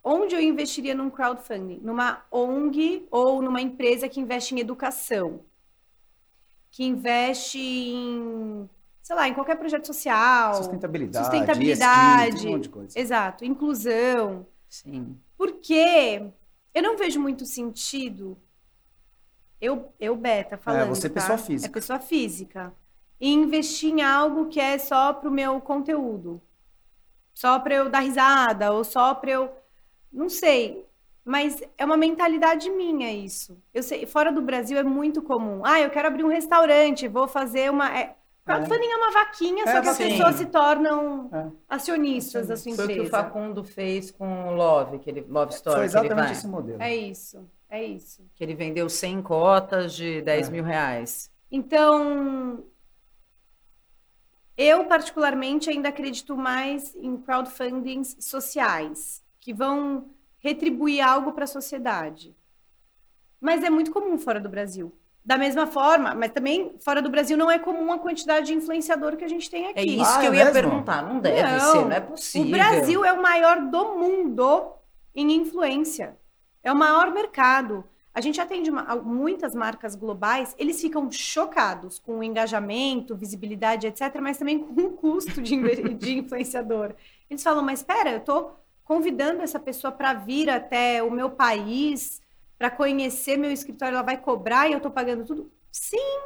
[0.04, 1.80] onde eu investiria num crowdfunding?
[1.82, 5.42] Numa ONG ou numa empresa que investe em educação,
[6.72, 8.70] que investe em,
[9.06, 13.00] sei lá, em qualquer projeto social, Sustentabilidade, sustentabilidade, um monte de coisa.
[13.00, 15.16] exato, inclusão, Sim.
[15.38, 16.24] porque
[16.74, 18.36] eu não vejo muito sentido.
[19.62, 20.90] Eu, eu Beta, falando.
[20.90, 21.22] você é tá?
[21.22, 21.70] pessoa física.
[21.70, 22.74] É pessoa física.
[23.22, 26.42] E investir em algo que é só pro meu conteúdo.
[27.32, 29.52] Só para eu dar risada, ou só para eu.
[30.12, 30.84] Não sei.
[31.24, 33.62] Mas é uma mentalidade minha isso.
[33.72, 35.62] Eu sei, fora do Brasil é muito comum.
[35.64, 37.96] Ah, eu quero abrir um restaurante, vou fazer uma.
[37.96, 38.16] É,
[38.46, 38.96] crowdfunding é.
[38.98, 40.10] uma vaquinha, É, só que as sim.
[40.10, 41.48] pessoas se tornam É.
[41.68, 43.10] acionistas da sua Foi o que o empresa.
[43.10, 46.48] Facundo fez com o Love, que ele, Love Story, Foi que ele, exatamente vai, esse
[46.48, 46.82] modelo.
[46.82, 48.24] É isso, é isso.
[48.36, 50.52] que ele vendeu 100 cotas de 10 É.
[50.52, 51.30] mil reais.
[51.52, 52.64] Então,
[54.58, 62.36] eu particularmente ainda acredito mais em crowdfundings sociais, que vão retribuir algo para a sociedade.
[63.42, 64.94] Mas é muito comum fora do Brasil.
[65.26, 69.18] Da mesma forma, mas também fora do Brasil não é comum a quantidade de influenciador
[69.18, 70.00] que a gente tem É aqui.
[70.00, 70.54] isso Ah, que é eu ia mesmo?
[70.54, 71.02] perguntar.
[71.02, 72.48] Não deve Não, ser, não é possível.
[72.48, 74.74] O Brasil é o maior do mundo
[75.16, 76.16] em influência.
[76.64, 77.84] É o maior mercado.
[78.14, 84.20] A gente atende uma- muitas marcas globais, eles ficam chocados com o engajamento, visibilidade, etc.,
[84.22, 85.56] mas também com o custo de,
[85.98, 86.94] de influenciador.
[87.30, 92.22] Eles falam, mas espera, eu estou convidando essa pessoa para vir até o meu país,
[92.58, 95.52] para conhecer meu escritório, ela vai cobrar e eu estou pagando tudo?
[95.72, 96.20] Sim,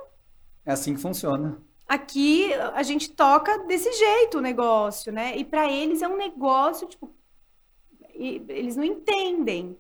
[0.66, 1.58] É assim que funciona.
[1.88, 5.36] aqui a gente toca desse jeito o negócio, né?
[5.38, 7.12] E para eles é um negócio, tipo,
[8.14, 9.78] e- eles não entendem.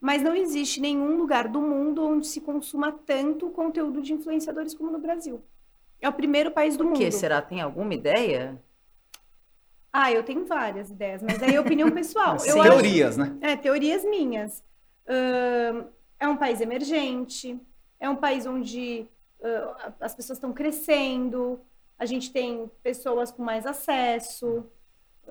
[0.00, 4.90] Mas não existe nenhum lugar do mundo onde se consuma tanto conteúdo de influenciadores como
[4.90, 5.42] no Brasil.
[6.00, 6.98] É o primeiro país do Por mundo.
[6.98, 7.42] que será?
[7.42, 8.58] Tem alguma ideia?
[9.92, 12.36] Ah, eu tenho várias ideias, mas aí é opinião pessoal.
[12.36, 13.36] As Eu acho- teorias, né?
[13.42, 14.62] é, teorias minhas.
[15.10, 15.84] Ahn,
[16.18, 17.58] é um país emergente,
[17.98, 19.06] é um país onde
[19.42, 21.60] ah, as pessoas estão crescendo,
[21.98, 24.64] a gente tem pessoas com mais acesso.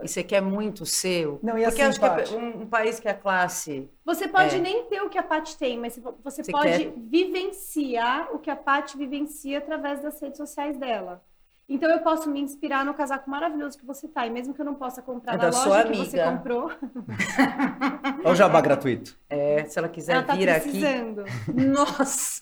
[0.02, 1.40] E você quer muito o seu?
[1.44, 3.90] Não, e Porque assim, acho que é um, um país que a classe.
[4.06, 4.60] Você pode É.
[4.60, 8.40] nem ter o que a Paty tem, mas você- você Você pode quer- vivenciar o
[8.40, 11.24] que a Paty vivencia através das redes sociais dela.
[11.70, 14.66] Então eu posso me inspirar no casaco maravilhoso que você tá, e mesmo que eu
[14.66, 16.38] não possa comprar É na da sua loja que você amiga.
[16.38, 16.72] comprou,
[18.26, 19.16] Olha o jabá gratuito.
[19.30, 20.64] É, se ela quiser ela tá vir aqui.
[20.64, 21.24] precisando.
[21.54, 22.42] Nossa!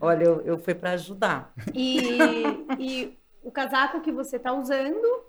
[0.00, 1.52] Olha, eu, eu fui para ajudar.
[1.74, 1.98] E,
[2.78, 5.24] e o casaco que você está usando,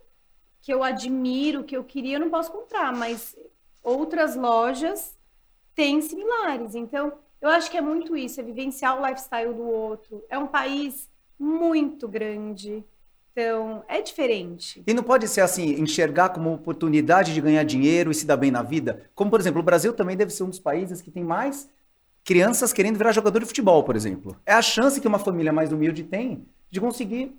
[0.62, 3.36] que eu admiro, que eu queria, eu não posso comprar, mas
[3.82, 5.18] outras lojas
[5.74, 6.76] têm similares.
[6.76, 10.24] Então, eu acho que é muito isso, é vivenciar o lifestyle do outro.
[10.30, 12.84] É um país muito grande,
[13.38, 14.82] então é diferente.
[14.88, 18.50] E não pode ser assim, enxergar como oportunidade de ganhar dinheiro e se dar bem
[18.50, 19.04] na vida.
[19.14, 21.70] Como, por exemplo, o Brasil também deve ser um dos países que tem mais
[22.26, 24.36] crianças querendo virar jogador de futebol, por exemplo.
[24.44, 27.38] É a chance que uma família mais humilde tem de conseguir.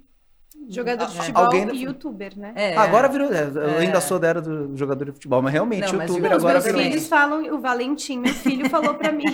[0.71, 2.53] Jogador de A- futebol alguém- e youtuber, né?
[2.55, 2.77] É.
[2.77, 3.33] Agora virou.
[3.33, 3.79] é, Eu É.
[3.79, 6.43] ainda sou da era do jogador de futebol, mas realmente Não, mas youtuber Não, os
[6.45, 6.81] agora meus virou.
[6.83, 9.25] filhos falam, o Valentim, meu filho, falou pra mim.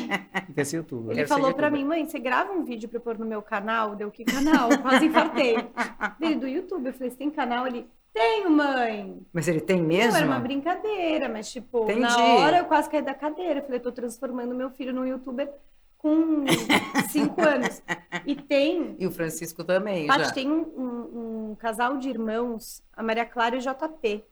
[0.48, 1.12] O que é esse youtuber?
[1.12, 1.72] Ele ser falou pra youtuber.
[1.72, 3.94] mim, mãe, você grava um vídeo pra eu pôr no meu canal?
[3.96, 4.68] Deu que canal?
[4.82, 5.56] Quase infartei.
[6.20, 6.86] Dele do YouTube.
[6.86, 7.66] Eu falei, você tem canal?
[7.66, 9.18] Ele, tenho, mãe.
[9.32, 10.16] Mas ele tem Não, mesmo?
[10.16, 12.00] era uma brincadeira, mas tipo, Entendi.
[12.00, 13.60] na hora eu quase caí da cadeira.
[13.60, 15.48] Eu falei, tô transformando meu filho num youtuber
[16.08, 16.44] com
[17.08, 17.82] cinco anos.
[18.26, 20.32] E tem, E o Francisco também, Paty, já.
[20.32, 24.22] tem um, um- um casal de irmãos, a Maria Clara e o JP.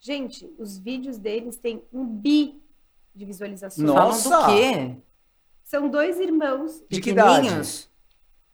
[0.00, 2.60] Gente, os vídeos deles têm um bi
[3.14, 3.86] de visualizações.
[3.86, 4.28] Nossa!
[4.28, 4.96] Falam do quê?
[5.62, 6.82] São dois irmãos.
[6.88, 7.88] De que idade?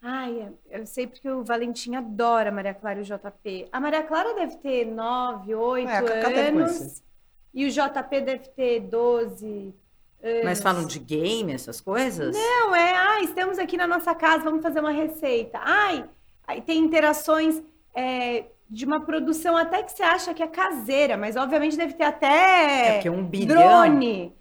[0.02, 3.68] Ai, eu sei porque o Valentim adora a Maria Clara e o JP.
[3.72, 7.02] A Maria Clara deve ter 9, 8 É, anos.
[7.54, 9.85] E o JP deve ter 12 anos.
[10.44, 12.34] Mas falam de game, essas coisas?
[12.34, 15.58] Não, é, ai, estamos aqui na nossa casa, vamos fazer uma receita.
[15.62, 16.04] Ai,
[16.46, 17.62] aí tem interações
[17.94, 22.04] é, de uma produção até que você acha que é caseira, mas obviamente deve ter
[22.04, 23.56] É até porque um bilhão.
[23.56, 24.34] drone.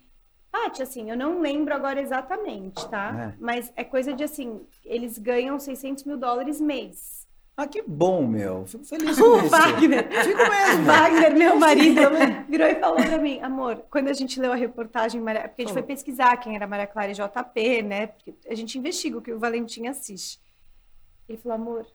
[0.52, 3.34] Paty, assim, eu não lembro agora exatamente, tá?
[3.34, 3.38] É.
[3.40, 7.15] Mas é coisa de assim, eles ganham 600 mil dólares mês.
[7.58, 8.66] Ah, que bom, meu.
[8.66, 9.48] Fico feliz com isso.
[9.50, 10.08] Wagner.
[10.26, 10.84] Fico mesmo.
[10.84, 12.02] Wagner, meu marido,
[12.50, 15.66] virou e falou pra mim, amor, quando a gente leu a reportagem, porque a gente
[15.68, 15.84] foi Falou.
[15.84, 18.08] pesquisar quem era Maria Clara e JP, né?
[18.08, 20.38] Porque a gente investiga o que o Valentim assiste.
[21.30, 21.88] Ele falou, amor,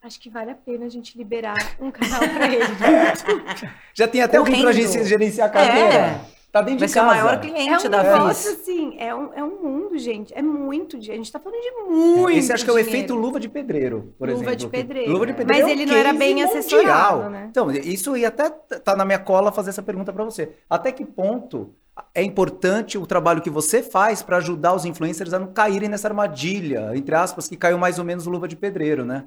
[0.00, 2.64] acho que vale a pena a gente liberar um canal pra ele.
[3.92, 4.92] Já tem até alguém pra Correndo.
[4.92, 5.94] gente gerenciar a carteira.
[5.94, 6.20] É.
[6.52, 7.14] Tá dentro Vai de ser o casa.
[7.16, 10.34] maior É cliente um da negócio assim, é um, é um mundo, gente.
[10.34, 11.14] É muito dinheiro.
[11.22, 12.90] A gente tá falando de muito Esse acho que é o dinheiro.
[12.94, 14.56] efeito luva de pedreiro, por Luva exemplo.
[14.56, 15.34] de pedreiro, Luva de é.
[15.34, 15.62] pedreiro.
[15.64, 16.50] Mas é um ele não era bem mundial.
[16.50, 17.46] assessorado, né?
[17.50, 20.52] Então, isso ia até tá na minha cola fazer essa pergunta pra você.
[20.68, 21.74] Até que ponto
[22.14, 26.08] é importante o trabalho que você faz pra ajudar os influencers a não caírem nessa
[26.08, 29.24] armadilha, entre aspas, que caiu mais ou menos luva de pedreiro, né?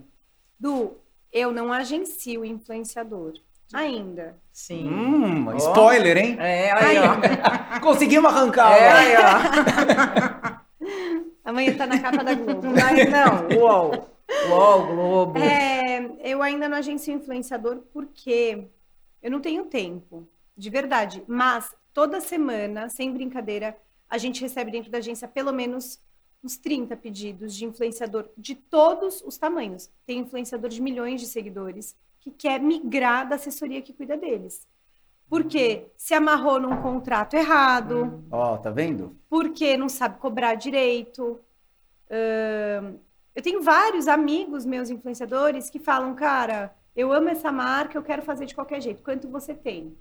[0.59, 0.91] Du,
[1.33, 3.33] eu não agencio o influenciador.
[3.73, 4.37] Ainda.
[4.51, 4.87] Sim.
[4.87, 5.55] Hum, Ó.
[5.55, 6.37] spoiler, hein?
[6.39, 7.79] É, aí, ó.
[7.81, 8.71] Conseguimos arrancar.
[8.71, 10.55] É, aí, ó.
[11.45, 12.67] Amanhã tá na capa da Globo.
[12.83, 13.59] Aí, não.
[13.59, 14.09] Uou.
[14.49, 15.37] Uou, Globo.
[15.37, 18.67] É, eu ainda não agencio influenciador porque
[19.21, 21.23] eu não tenho tempo, de verdade.
[21.27, 23.77] Mas toda semana, sem brincadeira,
[24.09, 25.99] a gente recebe dentro da agência pelo menos
[26.43, 29.89] uns 30 pedidos de influenciador de todos os tamanhos.
[30.05, 31.95] Tem influenciador de milhões de seguidores
[32.25, 34.67] que quer migrar da assessoria que cuida deles.
[35.29, 39.15] Porque se amarrou num contrato errado, Ó, tá vendo?
[39.29, 41.39] porque não sabe cobrar direito.
[43.35, 48.23] Eu tenho vários amigos meus influenciadores que falam, cara, eu amo essa marca, eu quero
[48.23, 49.03] fazer de qualquer jeito.
[49.03, 49.95] Quanto você tem?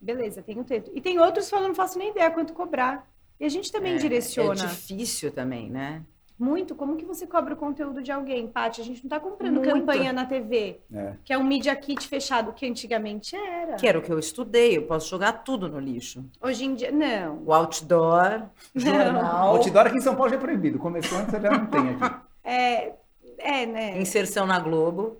[0.00, 0.92] Beleza, tenho tanto.
[0.94, 3.08] E tem outros falam, não faço nem ideia quanto cobrar.
[3.40, 6.02] E a gente também É direciona difícil também, né?
[6.38, 8.80] Muito como que você cobra o conteúdo de alguém, Paty.
[8.80, 9.70] A gente não tá comprando Muito.
[9.72, 11.14] campanha na TV, É.
[11.24, 13.74] que é um media kit fechado, que antigamente era.
[13.76, 16.24] Que era o que eu estudei, eu posso jogar tudo no lixo.
[16.40, 17.42] Hoje em dia, não.
[17.44, 18.42] O outdoor,
[18.74, 20.78] jornal, Outdoor aqui em São Paulo já é proibido.
[20.78, 22.14] Começou antes, já não tem aqui.
[22.44, 22.92] É,
[23.38, 24.00] é né?
[24.00, 25.16] inserção na Globo,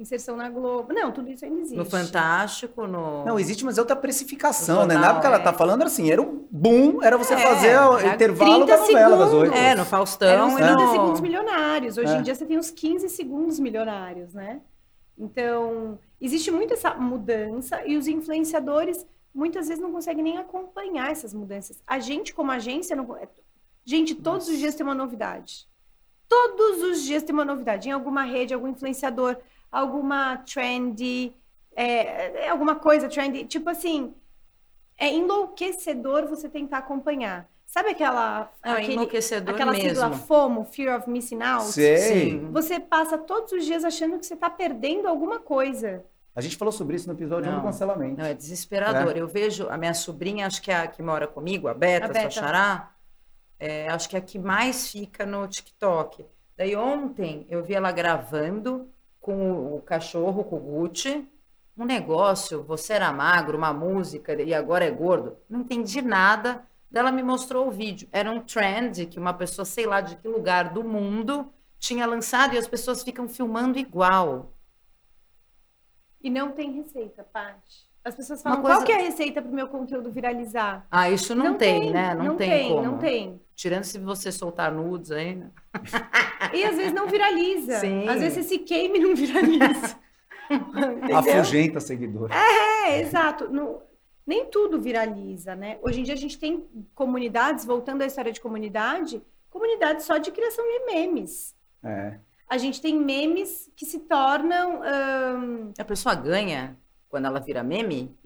[0.00, 0.92] Inserção na Globo.
[0.92, 1.76] Não, tudo isso ainda existe.
[1.76, 3.24] no Fantástico, no...
[3.24, 4.94] Não, existe, mas é outra precificação, No né?
[4.94, 5.42] jornal, Na época que ela é.
[5.44, 8.66] tá falando, era assim, era um boom, era você É, fazer o era intervalo 30
[8.66, 9.32] da novela das segundos.
[9.50, 9.54] oito.
[9.54, 10.90] É, no Faustão uns e 30 no...
[10.92, 11.98] segundos milionários.
[11.98, 12.16] Hoje É.
[12.18, 14.60] em dia você tem uns 15 segundos milionários, né?
[15.18, 21.34] Então, existe muito essa mudança e os influenciadores muitas vezes não conseguem nem acompanhar essas
[21.34, 21.80] mudanças.
[21.86, 23.06] A gente, como agência, não...
[23.84, 25.68] gente, todos os dias tem uma novidade.
[26.26, 27.88] Todos os dias tem uma novidade.
[27.88, 29.36] Em alguma rede, algum influenciador,
[29.70, 31.32] alguma trendy,
[31.74, 33.44] é, é alguma coisa trendy.
[33.44, 34.12] Tipo assim,
[34.98, 37.48] é enlouquecedor você tentar acompanhar.
[37.66, 40.24] Sabe aquela, Não, é aquele- enlouquecedor aquela sigla mesmo.
[40.26, 41.66] FOMO, Fear of Missing Out?
[41.66, 41.96] Sei.
[41.98, 42.50] Sim.
[42.50, 46.04] Você passa todos os dias achando que você está perdendo alguma coisa.
[46.34, 47.58] A gente falou sobre isso no episódio Não.
[47.60, 48.18] do cancelamento.
[48.18, 49.16] Não, é desesperador.
[49.16, 52.08] Eu vejo a minha sobrinha, acho que é a que mora comigo, a Beta, A
[52.08, 52.20] Beta.
[52.30, 52.90] sua xará,
[53.58, 56.24] é, acho que é a que mais fica no TikTok.
[56.56, 58.88] Daí ontem eu vi ela gravando
[59.30, 61.26] com o, cachorro, com o Gucci,
[61.76, 65.36] um negócio, você era magro, uma música, e agora é gordo.
[65.48, 66.64] Não entendi nada.
[66.92, 68.08] Ela me mostrou o vídeo.
[68.12, 72.54] Era um trend que uma pessoa, sei lá de que lugar do mundo, tinha lançado
[72.54, 74.52] e as pessoas ficam filmando igual.
[76.22, 77.88] E não tem receita, Paty.
[78.04, 80.86] As pessoas falam, coisa- qual que é a receita para o meu conteúdo viralizar?
[80.90, 82.14] Ah, isso não, tem, né?
[82.14, 82.82] Não, tem, como.
[82.82, 83.40] Não tem.
[83.60, 85.50] Tirando se você soltar nudes aí, né?
[86.54, 87.78] E às vezes não viraliza.
[87.78, 88.08] Sim.
[88.08, 89.98] Às vezes você se queima e não viraliza.
[91.14, 92.30] Afugenta seguidor.
[92.32, 93.50] É, exato.
[93.52, 93.82] Não-
[94.26, 95.78] nem tudo viraliza, né?
[95.82, 100.30] Hoje em dia a gente tem comunidades, voltando à história de comunidade, comunidades só de
[100.32, 101.54] criação de memes.
[101.84, 102.18] É.
[102.48, 104.80] A gente tem memes que se tornam
[105.78, 106.78] A pessoa ganha
[107.10, 108.16] quando ela vira meme?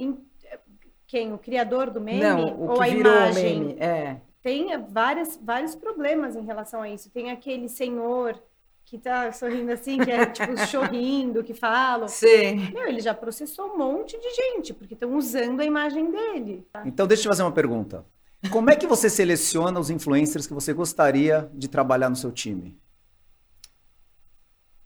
[1.08, 1.32] quem?
[1.32, 2.20] O criador do meme?
[2.20, 3.58] não, o ou que a virou imagem?
[3.64, 3.76] meme.
[3.80, 4.20] É.
[4.44, 7.08] Tem várias, vários problemas em relação a isso.
[7.08, 8.38] Tem aquele senhor
[8.84, 12.08] que tá sorrindo assim, que é tipo sorrindo, que fala.
[12.08, 12.70] Sim.
[12.70, 16.68] Meu, ele já processou um monte de gente, porque estão usando a imagem dele.
[16.70, 16.82] tá?
[16.84, 18.04] Então, deixa eu te fazer uma pergunta.
[18.52, 22.78] Como é que você seleciona os influencers que você gostaria de trabalhar no seu time?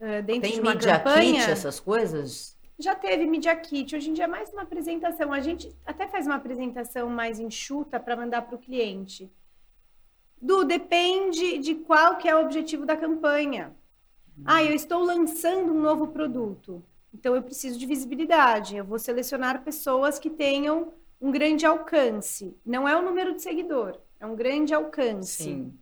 [0.00, 1.40] Ah, dentro Tem de uma media campanha.
[1.40, 2.56] kit, essas coisas?
[2.78, 5.32] Já teve Media Kit, hoje em dia é mais uma apresentação.
[5.32, 9.28] A gente até faz uma apresentação mais enxuta para mandar para o cliente.
[10.40, 13.74] Du, depende de qual que é o objetivo da campanha.
[14.44, 16.83] Ah, eu estou lançando um novo produto.
[17.12, 18.77] Então eu preciso de visibilidade.
[18.77, 22.57] Eu vou selecionar pessoas que tenham um grande alcance.
[22.64, 25.44] Não é o número de seguidor, é um grande alcance.
[25.44, 25.79] Sim.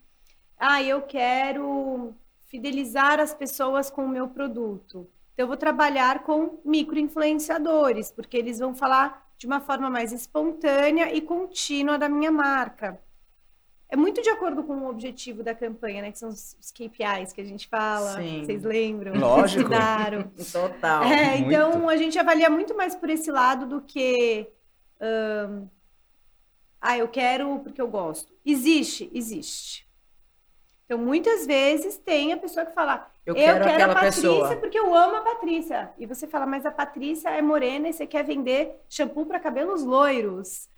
[0.58, 2.14] Ah, eu quero
[2.46, 5.06] fidelizar as pessoas com o meu produto.
[5.34, 11.14] Então, eu vou trabalhar com micro-influenciadores, porque eles vão falar de uma forma mais espontânea
[11.14, 12.98] e contínua da minha marca.
[13.88, 16.10] É muito de acordo com o objetivo da campanha, né?
[16.10, 18.16] Que são os KPIs que a gente fala.
[18.20, 18.44] Sim.
[18.44, 19.14] Vocês lembram?
[19.20, 19.60] Lógico.
[19.60, 20.30] Estudaram.
[20.52, 21.04] Total.
[21.04, 24.48] É, então a gente avalia muito mais por esse lado do que.
[25.00, 25.66] ahn,
[26.80, 28.32] ah, eu quero porque eu gosto.
[28.44, 29.86] Existe, existe.
[30.84, 34.22] Então, muitas vezes tem a pessoa que fala, Eu eu quero quero, aquela a Patrícia
[34.30, 34.56] pessoa.
[34.56, 35.90] porque eu amo a Patrícia.
[35.98, 39.82] E você fala, mas a Patrícia é morena e você quer vender shampoo para cabelos
[39.82, 40.68] loiros.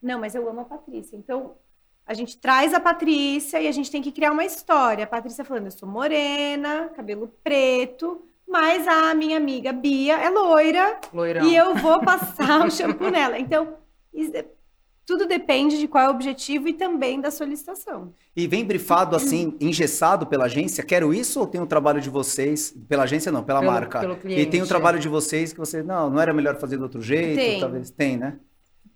[0.00, 1.16] Não, mas eu amo a Patrícia.
[1.16, 1.56] Então,
[2.06, 5.04] a gente traz a Patrícia e a gente tem que criar uma história.
[5.04, 10.98] A Patrícia falando, eu sou morena, cabelo preto, mas a minha amiga Bia é loira
[11.12, 11.44] Loirão.
[11.46, 13.38] e eu vou passar o shampoo nela.
[13.38, 13.74] Então,
[15.04, 18.12] tudo depende de qual é o objetivo e também da solicitação.
[18.36, 20.84] E vem brifado assim, engessado pela agência?
[20.84, 22.74] Quero isso ou tem o trabalho de vocês?
[22.88, 24.00] Pela agência não, pela Pelo- marca.
[24.00, 24.68] pelo e cliente, tem o é.
[24.68, 27.36] trabalho de vocês que você, não, não era melhor fazer do outro jeito?
[27.36, 27.60] Tem.
[27.60, 28.36] Talvez tem, né?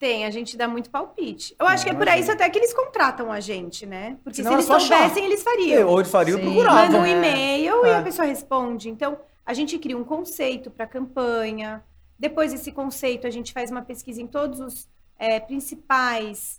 [0.00, 1.54] Tem, a gente dá muito palpite.
[1.60, 4.16] Eu acho que é por isso até que eles contratam a gente, né?
[4.24, 4.96] Porque se eles só achar.
[4.96, 5.86] soubessem, eles fariam.
[5.90, 6.40] Ou ele faria Sim.
[6.40, 6.82] e procurava.
[6.86, 7.10] Manda um É.
[7.10, 7.96] e-mail e É.
[7.96, 8.88] a pessoa responde.
[8.88, 11.84] Então, a gente cria um conceito para a campanha.
[12.18, 16.58] Depois desse conceito, a gente faz uma pesquisa em todos os eh, principais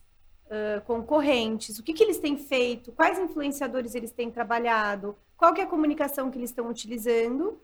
[0.51, 1.79] ãh, concorrentes.
[1.79, 2.91] O que, que eles têm feito?
[2.91, 5.15] Quais influenciadores eles têm trabalhado?
[5.35, 7.59] Qual que é a comunicação que eles estão utilizando?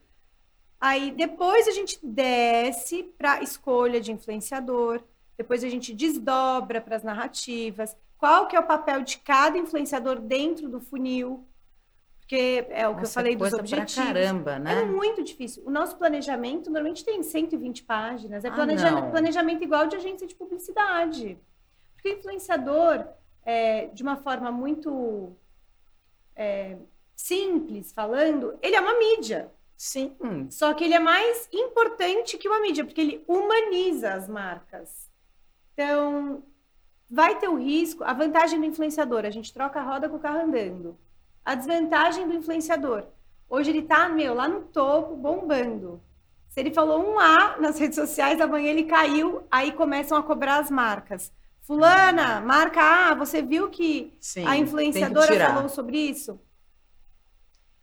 [0.81, 5.03] Aí, depois a gente desce para escolha de influenciador.
[5.37, 7.95] Depois a gente desdobra para as narrativas.
[8.17, 11.45] Qual que é o papel de cada influenciador dentro do funil?
[12.19, 13.95] Porque é o que eu Nossa, falei dos objetivos.
[13.95, 14.83] caramba, É né?
[14.85, 15.63] muito difícil.
[15.65, 18.43] O nosso planejamento normalmente tem 120 páginas.
[18.43, 19.11] É Ah, planeja- não.
[19.11, 21.37] planejamento igual de agência de publicidade.
[21.93, 23.05] Porque o influenciador,
[23.45, 25.31] é, de uma forma muito
[26.35, 26.77] é,
[27.15, 29.51] simples falando, ele é uma mídia.
[29.75, 30.15] Sim.
[30.49, 35.06] Só que ele é mais importante que uma mídia, porque ele humaniza as marcas.
[35.77, 36.41] Então,
[37.07, 38.03] vai ter o risco.
[38.03, 40.97] A vantagem do influenciador, a gente troca a roda com o carro andando.
[41.45, 43.03] A desvantagem do influenciador,
[43.47, 46.01] hoje ele tá, meu, lá no topo, bombando.
[46.49, 50.57] Se ele falou um A nas redes sociais, amanhã ele caiu, aí começam a cobrar
[50.57, 51.31] as marcas.
[51.61, 54.47] Fulana, marca A, você viu que Sim.
[54.47, 55.53] a que influenciadora tirar.
[55.53, 56.39] falou sobre isso?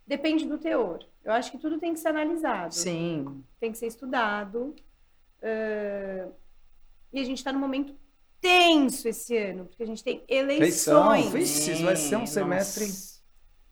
[0.04, 0.98] Depende do teor.
[1.22, 3.44] Eu acho que tudo tem que ser analisado, Sim.
[3.60, 4.74] tem que ser estudado.
[5.42, 6.28] ãh,
[7.14, 7.94] E a gente está num momento
[8.40, 11.30] tenso esse ano, porque a gente tem eleições.
[11.30, 12.32] Vixe, isso vai ser um Nossa.
[12.32, 12.92] semestre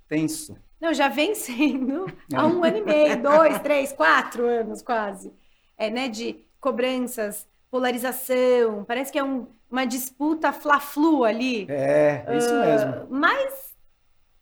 [0.09, 0.57] tenso.
[0.81, 5.33] Não, já vem sendo há um ano e meio, dois, três, quatro anos quase.
[5.76, 11.66] É, né, de cobranças, polarização, parece que é um- uma disputa fla-flu ali.
[11.68, 12.90] É, é isso mesmo.
[12.90, 13.74] Ah, Mas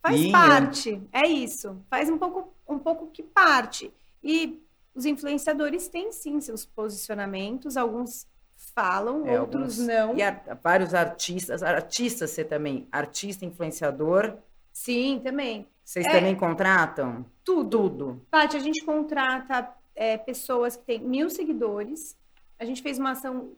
[0.03, 1.81] faz Yin, parte, é isso.
[1.89, 3.91] Faz um pouco, um pouco que parte.
[4.23, 4.61] E
[4.93, 8.27] os influenciadores têm sim seus posicionamentos, alguns
[8.73, 10.15] falam, É, outros alguns- não.
[10.17, 14.37] E ar- vários artistas, artistas você também, artista, influenciador,
[14.71, 15.67] Sim, também.
[15.83, 16.11] vocês É.
[16.11, 17.25] também contratam?
[17.43, 17.89] Tudo.
[17.89, 18.25] Tudo.
[18.31, 22.17] Paty, a gente contrata é, pessoas que têm mil seguidores.
[22.57, 23.51] A gente fez uma ação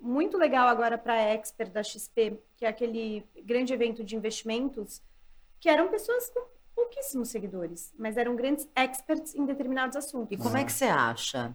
[0.00, 5.02] muito legal agora para a Expert da XP, que é aquele grande evento de investimentos,
[5.60, 6.40] que eram pessoas com
[6.74, 10.32] pouquíssimos seguidores, mas eram grandes experts em determinados assuntos.
[10.32, 11.54] E como é que você acha?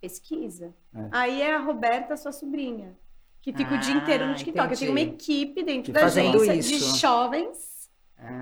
[0.00, 0.74] Pesquisa.
[0.94, 1.08] É.
[1.10, 2.96] Aí é a Roberta, sua sobrinha,
[3.42, 4.72] que fica o dia Ah, inteiro no TikTok.
[4.72, 6.70] Eu tenho uma equipe dentro Que da agência isso.
[6.94, 7.88] de jovens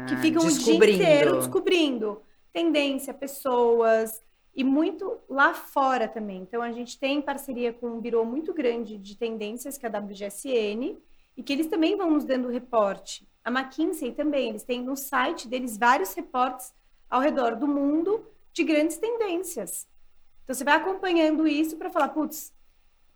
[0.08, 4.22] que Ah, ficam o dia inteiro descobrindo tendência, pessoas
[4.54, 6.38] e muito lá fora também.
[6.42, 9.98] Então a gente tem parceria com um birô muito grande de tendências, que é a
[9.98, 10.96] WGSN,
[11.36, 13.28] e que eles também vão nos dando reporte.
[13.44, 16.72] A McKinsey também, eles têm no site deles vários reportes
[17.10, 19.86] ao redor do mundo de grandes tendências.
[20.44, 22.52] Então você vai acompanhando isso para falar, putz,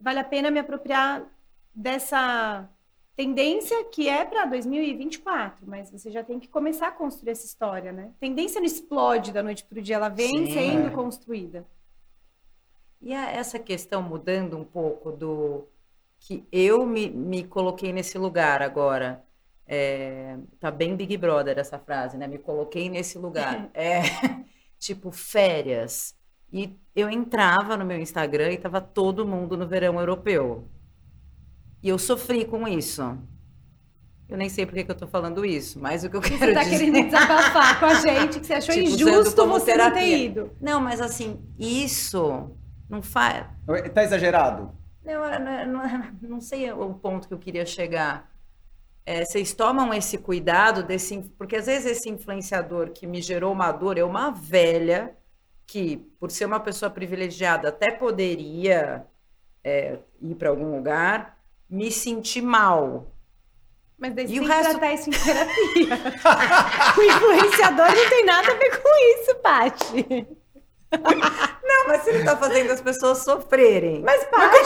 [0.01, 1.27] vale a pena me apropriar
[1.75, 2.69] dessa
[3.17, 7.93] tendência que é para 2024, mas você já tem que começar a construir essa história,
[7.93, 8.13] né?
[8.21, 10.53] Tendência não explode da noite para o dia, ela vem Sim.
[10.53, 10.91] sendo É.
[10.91, 11.67] construída.
[13.01, 15.67] E a- essa questão mudando um pouco do
[16.19, 19.25] que eu me, me coloquei nesse lugar agora.
[19.67, 22.27] É, tá bem Big Brother essa frase, né?
[22.27, 23.71] Me coloquei nesse lugar.
[23.75, 24.01] É
[24.79, 26.17] tipo férias.
[26.53, 30.69] E eu entrava no meu Instagram e tava todo mundo no verão europeu.
[31.83, 33.17] E eu sofri com isso.
[34.29, 36.39] Eu nem sei por que, que eu tô falando isso, mas o que eu quero
[36.39, 36.79] Você tá dizer...
[36.79, 40.17] querendo desabafar com a gente, que você achou Tipo, injusto como você não ter terapia.
[40.19, 40.51] ido.
[40.61, 42.51] Não, mas assim, isso
[42.91, 43.47] não faz...
[43.95, 44.71] Tá exagerado?
[45.03, 48.31] Não, não, não, não sei o ponto que eu queria chegar.
[49.07, 53.73] É, vocês tomam esse cuidado desse, porque às vezes esse influenciador que me gerou uma
[53.73, 55.17] dor é uma velha
[55.69, 59.07] que, por ser uma pessoa privilegiada, até poderia
[59.63, 61.39] é, ir para algum lugar,
[61.69, 63.13] me sentir mal.
[63.99, 65.95] Mas daí E o resto- tratar isso em terapia.
[66.97, 68.89] o influenciador não tem nada a ver com
[69.21, 70.27] isso, Paty.
[70.91, 74.03] Não, mas se ele está fazendo as pessoas sofrerem.
[74.03, 74.57] Mas, Paty,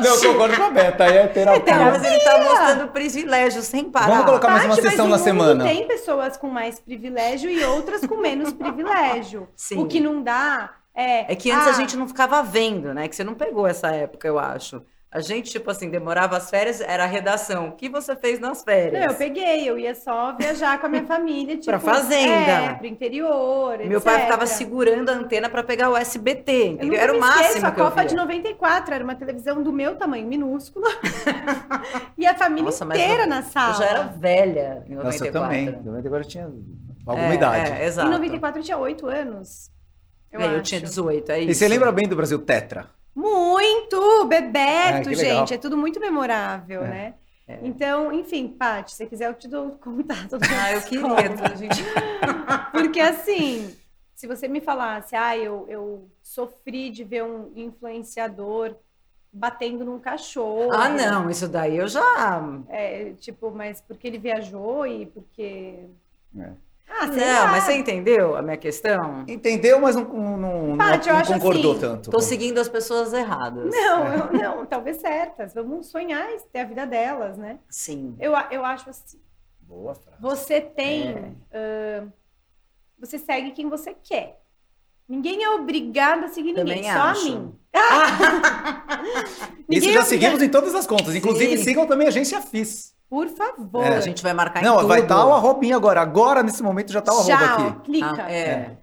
[0.00, 1.76] Não, eu concordo com a Beta, aí é terapia.
[1.76, 4.06] Não, mas ele está mostrando privilégio sem parar.
[4.06, 5.64] Vamos colocar mais uma sessão mas na o mundo semana.
[5.64, 9.48] tem pessoas com mais privilégio e outras com menos privilégio.
[9.54, 9.78] Sim.
[9.78, 11.32] O que não dá é...
[11.32, 13.08] É que antes ah, a gente não ficava vendo, né?
[13.08, 14.82] Que você não pegou essa época, eu acho.
[15.14, 17.68] A gente, tipo assim, demorava as férias, era a redação.
[17.68, 19.04] O que você fez nas Não, férias?
[19.06, 21.66] eu peguei, eu ia só viajar com a minha família, tipo...
[21.66, 22.50] Pra fazenda.
[22.50, 24.24] É, pro interior, Meu pai etc.
[24.26, 27.80] ficava segurando a antena para pegar o SBT, Era o me esqueço, máximo a que
[27.80, 28.08] eu Copa via.
[28.08, 30.88] de 94 era uma televisão do meu tamanho, minúscula.
[32.18, 33.72] e a família Nossa, inteira eu- na sala.
[33.74, 35.04] Eu já era velha em 94.
[35.04, 35.66] Nossa, eu também.
[35.84, 36.44] 94 eu tinha
[37.06, 37.70] alguma É, idade.
[37.72, 38.10] É, Em exato.
[38.10, 39.70] 94 eu tinha 8 anos.
[40.32, 41.50] Eu, É, eu tinha 18, é isso.
[41.50, 42.86] E você lembra bem do Brasil Tetra?
[43.14, 44.24] Muito!
[44.26, 45.14] Bebeto, Ah, legal.
[45.14, 45.54] gente.
[45.54, 46.88] É tudo muito memorável, É.
[46.88, 47.14] né?
[47.62, 50.38] Então, enfim, Paty, se você quiser eu te dou o contato.
[50.38, 51.56] da Ah, eu queria.
[51.56, 51.84] gente.
[52.72, 53.76] Porque assim,
[54.14, 58.74] se você me falasse, ah, eu, eu sofri de ver um influenciador
[59.30, 60.72] batendo num cachorro.
[60.72, 62.40] Ah, não, isso daí eu já.
[62.68, 65.84] É, tipo, mas porque ele viajou e porque.
[66.38, 66.50] É.
[66.88, 67.46] Ah, Não, lá.
[67.50, 69.24] mas você entendeu a minha questão?
[69.26, 70.84] Entendeu, mas não, não, não- eu não
[71.18, 72.10] acho concordou assim, tanto.
[72.10, 73.70] Tô seguindo as pessoas erradas.
[73.74, 75.52] Não, eu- não, talvez certas.
[75.54, 77.58] Vamos sonhar e ter a vida delas, né?
[77.68, 78.14] Sim.
[78.20, 79.18] Eu, eu acho assim.
[79.60, 80.20] Boa frase.
[80.20, 81.34] Você tem.
[81.50, 82.02] É.
[82.04, 82.06] ah,
[82.98, 84.40] você segue quem você quer.
[85.08, 87.26] Ninguém é obrigado a seguir Também ninguém, só acho.
[87.26, 87.58] a mim.
[89.68, 91.14] Isso Ninguém já é seguimos em todas as contas.
[91.14, 91.64] Inclusive, Sim.
[91.64, 92.94] sigam também a agência FIS.
[93.14, 93.84] Por favor.
[93.84, 93.96] É.
[93.96, 94.88] A gente vai marcar em Não, tudo.
[94.88, 96.00] vai estar o arrobinha agora.
[96.00, 97.80] Agora, nesse momento, já tá o arroba Já, aqui.
[97.84, 98.24] clica.
[98.24, 98.76] Ah, é.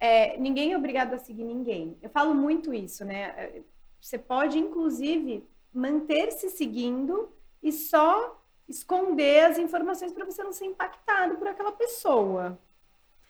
[0.00, 1.94] É, ninguém é obrigado a seguir ninguém.
[2.00, 3.34] Eu falo muito isso, né?
[3.36, 3.60] É,
[4.00, 7.28] Você pode, inclusive, manter-se seguindo
[7.62, 12.58] e só esconder as informações para você não ser impactado por aquela pessoa.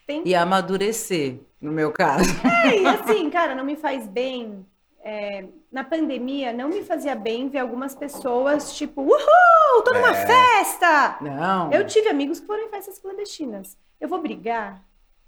[0.07, 2.31] Tem E amadurecer, no meu caso.
[2.65, 4.65] É, e assim, cara, não me faz bem.
[5.07, 10.27] É, na pandemia, não me fazia bem ver algumas pessoas, tipo, uhul, tô numa É.
[10.27, 11.19] festa!
[11.21, 11.71] Não.
[11.71, 13.77] Eu tive amigos que foram em festas clandestinas.
[14.01, 14.81] Eu vou brigar?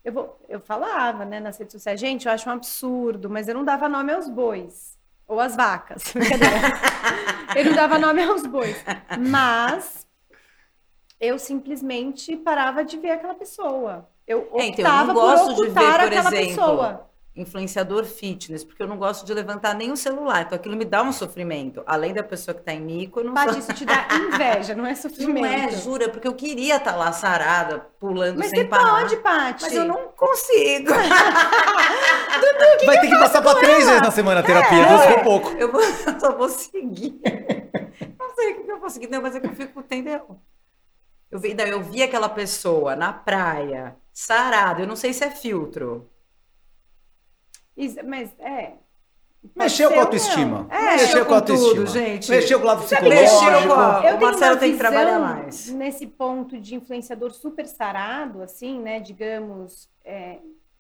[0.03, 3.55] Eu, vou, eu falava, né, nas redes sociais, gente, eu acho um absurdo, mas eu
[3.55, 4.97] não dava nome aos bois.
[5.29, 6.05] Ou às vacas.
[7.57, 8.77] Eu não dava nome aos bois.
[9.19, 10.07] Mas
[11.19, 14.09] eu simplesmente parava de ver aquela pessoa.
[14.27, 17.11] Eu É, então, eu optava não gosto por de ver, ocultar por aquela exemplo, pessoa.
[17.37, 20.43] Influenciador fitness, porque eu não gosto de levantar nem o celular.
[20.43, 21.83] Então aquilo me dá um sofrimento.
[21.87, 23.59] Além da pessoa que tá em mico, eu não Paty, sou...
[23.59, 25.37] isso te dá inveja, não é sofrimento.
[25.47, 29.03] Não é, jura, porque eu queria estar lá sarada, pulando Mas sem você parar.
[29.03, 29.63] pode, Paty.
[29.65, 30.93] Mas eu não consigo.
[32.87, 35.15] Vai ter que passar pra três vezes na semana a terapia, É.
[35.15, 35.51] por pouco.
[35.59, 37.21] Eu, vou, eu só vou seguir.
[38.19, 39.09] Não sei o que eu vou seguir.
[39.09, 40.39] Não, mas é que eu fico, entendeu?
[41.31, 44.83] Eu vi, não, eu vi aquela pessoa na praia, sarada.
[44.83, 46.09] Eu não sei se é filtro.
[47.77, 48.73] Isso, mas é.
[49.55, 50.67] Mexeu com a autoestima.
[50.71, 51.75] É, Mexeu com a com autoestima.
[51.75, 52.31] tudo, gente.
[52.31, 53.21] Mexeu com o lado psicológico.
[53.45, 55.69] mexeu com a- Eu O Marcelo tem que trabalhar mais.
[55.71, 58.99] Nesse ponto de influenciador super sarado, assim, né?
[58.99, 60.39] Digamos, é,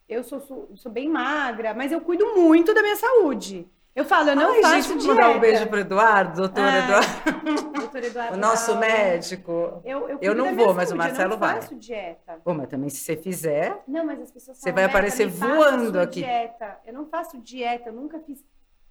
[0.08, 3.68] eu sou, su- sou bem magra, mas eu cuido muito da minha saúde.
[3.96, 5.06] Eu falo, eu não Ai, faço gente, dieta.
[5.14, 9.80] mandar um beijo pro Eduardo, doutor Ah, Eduardo, Doutor Eduardo o nosso médico.
[9.84, 11.54] Eu, eu, Eu não vou, mas o saúde, Marcelo eu não vai.
[11.62, 12.38] faço dieta.
[12.44, 15.98] Pô, mas também se você fizer, Não, mas as pessoas Você vai "Beca, aparecer voando
[15.98, 16.76] aqui." Dieta.
[16.86, 18.44] Eu não faço dieta, eu nunca fiz.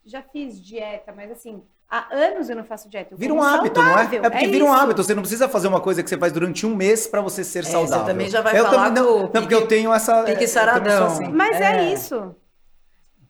[0.03, 3.14] Já fiz dieta, mas assim, há anos eu não faço dieta.
[3.14, 3.93] Eu Vira um hábito, não é?
[3.93, 5.03] saudável, É porque vira um hábito.
[5.03, 7.60] Você não precisa fazer uma coisa que você faz durante um mês pra você ser
[7.60, 8.06] É, você saudável.
[8.08, 10.24] também já vai eu falar também, não, o não, porque eu tenho essa.
[10.24, 11.06] pique saradão.
[11.08, 11.28] assim.
[11.30, 11.93] Mas é, É.
[11.93, 12.36] isso.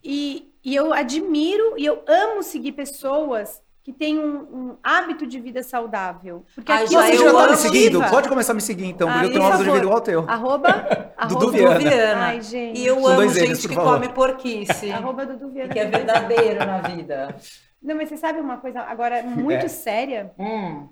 [0.03, 5.39] E, e eu admiro e eu amo seguir pessoas que têm um, um hábito de
[5.39, 6.43] vida saudável.
[6.55, 7.99] Porque Ai, aqui já Você eu já tá me seguindo?
[7.99, 8.09] Viva.
[8.09, 9.95] Pode começar a me seguir então, porque Ah, eu tenho um hábito de vida igual
[9.97, 10.26] ao teu.
[10.28, 10.70] Arroba,
[11.30, 11.80] Dudu arroba Viana.
[11.80, 12.26] Viana.
[12.26, 12.80] Ai, gente.
[12.82, 13.93] E eu Com amo gente por que favor.
[13.93, 14.91] come porquice.
[14.91, 15.72] Arroba Dudu Viana.
[15.72, 17.36] que é verdadeiro na vida.
[17.80, 19.68] Não, mas você sabe uma coisa agora muito É.
[19.68, 20.34] séria?
[20.39, 20.88] Hum.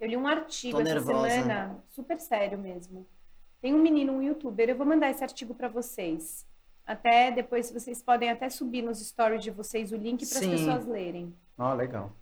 [0.00, 1.30] Eu li um artigo Tô essa nervosa.
[1.30, 3.06] semana, super sério mesmo.
[3.62, 6.44] Tem um menino, um youtuber, eu vou mandar esse artigo para vocês.
[6.86, 10.86] Até depois vocês podem até subir nos stories de vocês o link para as pessoas
[10.86, 11.34] lerem.
[11.58, 12.12] Ah, legal.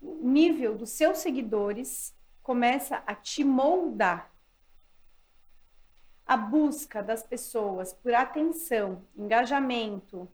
[0.00, 4.30] O nível dos seus seguidores começa a te moldar.
[6.26, 10.28] A busca das pessoas por atenção, engajamento,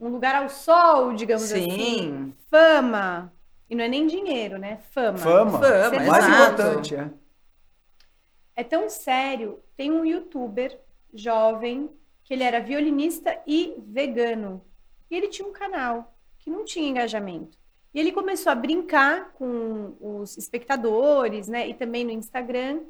[0.00, 2.34] um lugar ao sol, digamos assim, Sim.
[2.50, 3.32] fama.
[3.68, 4.78] E não é nem dinheiro, né?
[4.90, 5.18] Fama.
[5.18, 5.58] Fama.
[5.58, 6.52] Fama, O mais exato.
[6.52, 7.10] importante, é.
[8.56, 9.60] É tão sério.
[9.76, 10.76] Tem um youtuber
[11.12, 11.90] jovem
[12.24, 14.62] que ele era violinista e vegano.
[15.10, 17.58] E ele tinha um canal que não tinha engajamento.
[17.94, 21.68] E ele começou a brincar com os espectadores, né?
[21.68, 22.80] E também no Instagram,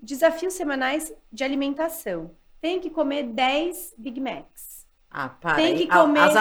[0.00, 2.30] desafios semanais de alimentação.
[2.60, 4.86] Tem que comer 10 Big Macs.
[5.10, 5.56] Ah, para.
[5.56, 6.36] Tem que comer- As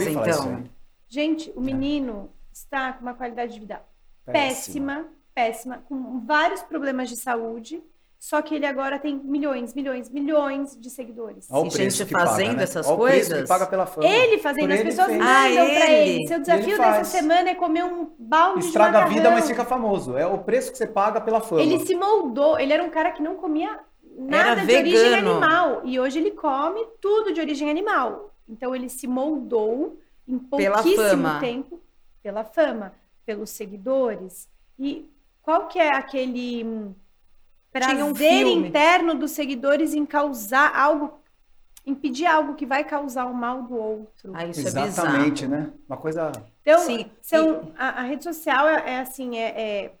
[0.00, 0.56] isso então.
[0.56, 0.70] aí.
[1.08, 3.82] Gente, o menino está com uma qualidade de vida
[4.24, 7.82] péssima, péssima, com vários problemas de saúde.
[8.22, 11.48] Só que ele agora tem milhões, milhões, milhões de seguidores.
[11.50, 12.62] Olha o E preço gente que paga, fazendo né?
[12.64, 13.42] essas Olha o preço coisas.
[13.42, 14.06] que paga pela fama.
[14.06, 15.18] Ele fazendo, Por as ele pessoas fez.
[15.18, 16.10] mandam Ah, pra ele.
[16.10, 16.26] ele.
[16.28, 16.96] Seu Ele desafio faz.
[16.98, 19.14] dessa semana é comer um balde Estraga de a macarrão.
[19.16, 20.18] vida, mas fica famoso.
[20.18, 21.62] É o preço que você paga pela fama.
[21.62, 23.80] Ele se moldou, ele era um cara que não comia
[24.18, 25.80] nada Era de origem animal.
[25.84, 28.34] E hoje ele come tudo de origem animal.
[28.46, 29.98] Então ele se moldou
[30.28, 31.40] em Pela pouquíssimo fama.
[31.40, 31.80] tempo
[32.22, 32.92] pela fama,
[33.24, 34.46] pelos seguidores.
[34.78, 35.08] E
[35.40, 36.92] qual que é aquele
[37.78, 38.68] Tinha um prazer filme.
[38.68, 41.20] interno dos seguidores em causar algo,
[41.86, 44.32] impedir algo que vai causar o mal do outro?
[44.34, 45.48] Ah, isso é Exatamente, bizarro.
[45.48, 45.72] né?
[45.88, 46.32] Uma coisa.
[46.62, 49.98] Então, Sim, são, a, a rede social é, é assim, é, é,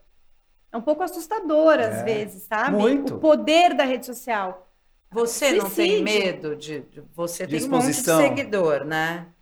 [0.72, 2.86] é um pouco assustadora às É, vezes, sabe?
[2.86, 3.16] muito.
[3.16, 4.68] O poder da rede social.
[5.12, 6.80] Você não tem medo de.
[6.80, 9.32] de- você De tem um monte de seguidor, né?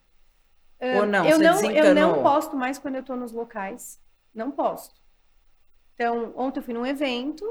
[0.89, 1.26] Ou não?
[1.26, 4.01] eu não, eu não posto mais quando eu tô nos locais.
[4.35, 4.95] Não posto.
[5.95, 7.45] Então, ontem eu fui num evento.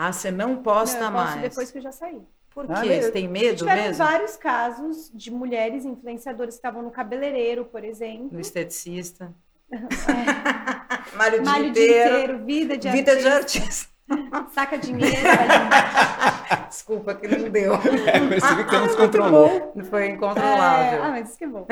[0.00, 1.42] Ah, você não posta não, eu posto mais.
[1.50, 2.22] depois que eu já saí.
[2.54, 3.02] Por Ah, quê?
[3.02, 4.04] Você tem medo Tiveram mesmo?
[4.04, 8.28] vários casos de mulheres influenciadoras que estavam no cabeleireiro, por exemplo.
[8.32, 9.34] No esteticista.
[11.16, 12.44] Malho o dia Malho o dia inteiro.
[12.44, 14.52] vida de Vida de artista, artista.
[14.54, 15.16] saca dinheiro.
[16.68, 17.74] Desculpa que não deu.
[17.74, 19.72] É, percebi que você não se controlou.
[19.90, 21.02] Foi É, incontrolável.
[21.04, 21.66] ah, mas isso que é bom.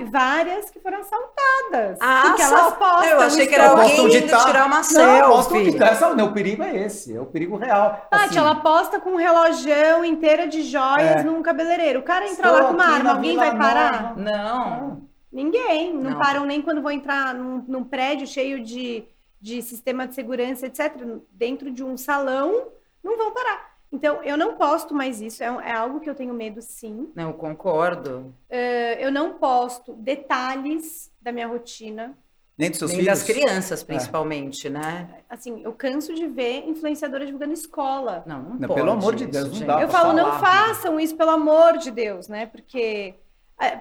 [0.00, 1.98] E várias que foram assaltadas.
[2.00, 4.82] Ah, porque elas postam Eu achei que era alguém de indo tá- tirar uma Não,
[4.84, 5.78] selfie.
[6.16, 7.16] não, o perigo é esse.
[7.16, 8.06] É o perigo real.
[8.10, 11.22] Tati, Assim, ela posta com um relojão inteira de joias É.
[11.22, 12.00] num cabeleireiro.
[12.00, 14.02] O cara entra estou lá com uma arma, alguém Vila vai parar?
[14.16, 14.20] Nova.
[14.20, 15.02] Não.
[15.32, 15.92] Ninguém.
[15.94, 16.18] Não, Não.
[16.18, 19.04] param nem quando vão entrar num, num prédio cheio de,
[19.40, 20.94] de sistema de segurança, etc.
[21.30, 22.68] Dentro de um salão,
[23.04, 23.67] não vão parar.
[23.90, 25.42] Então, eu não posto mais isso.
[25.42, 27.10] É, é algo que eu tenho medo, sim.
[27.14, 28.34] Não, eu concordo.
[28.50, 32.16] Eh, Eu não posto detalhes da minha rotina.
[32.56, 33.18] Nem dos seus Nem filhos?
[33.20, 35.08] das crianças, principalmente, né?
[35.30, 38.24] Assim, eu canso de ver influenciadora divulgando escola.
[38.26, 39.66] Não, não, Não, pode pelo amor de isso, Deus, não gente.
[39.66, 39.80] dá.
[39.80, 40.38] Eu falo, não falar.
[40.40, 42.46] façam isso, pelo amor de Deus, né?
[42.46, 43.14] Porque
[43.60, 43.80] se-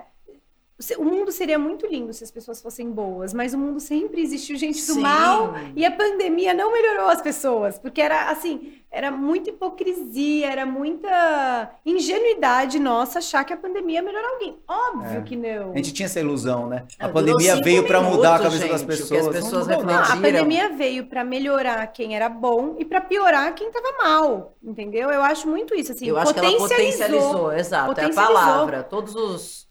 [0.98, 4.56] o mundo seria muito lindo se as pessoas fossem boas, mas o mundo sempre existiu
[4.58, 5.02] gente do Sim.
[5.02, 10.66] mal e a pandemia não melhorou as pessoas, porque era assim, era muita hipocrisia, era
[10.66, 14.58] muita ingenuidade nossa achar que a pandemia ia melhorar alguém.
[14.68, 15.22] Óbvio É.
[15.22, 15.72] que não.
[15.74, 16.86] A gente tinha essa ilusão, né?
[17.00, 19.36] A durou pandemia veio para mudar a cabeça das gente, o que as pessoas.
[19.36, 23.68] Não pessoas Não, a pandemia veio para melhorar quem era bom e para piorar quem
[23.68, 25.10] estava mal, entendeu?
[25.10, 26.08] Eu acho muito isso assim.
[26.08, 28.24] Eu acho que ela potencializou, exato, potencializou.
[28.24, 28.84] é a palavra.
[28.84, 29.67] Todos os.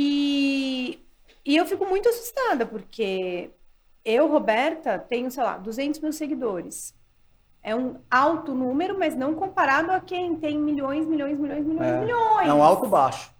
[0.00, 1.00] E,
[1.44, 3.50] e eu fico muito assustada, porque
[4.04, 6.94] eu, Roberta, tenho, sei lá, 200 mil seguidores.
[7.62, 12.00] É um alto número, mas não comparado a quem tem milhões, milhões, milhões, milhões, É.
[12.00, 12.48] milhões.
[12.48, 13.30] É um alto baixo.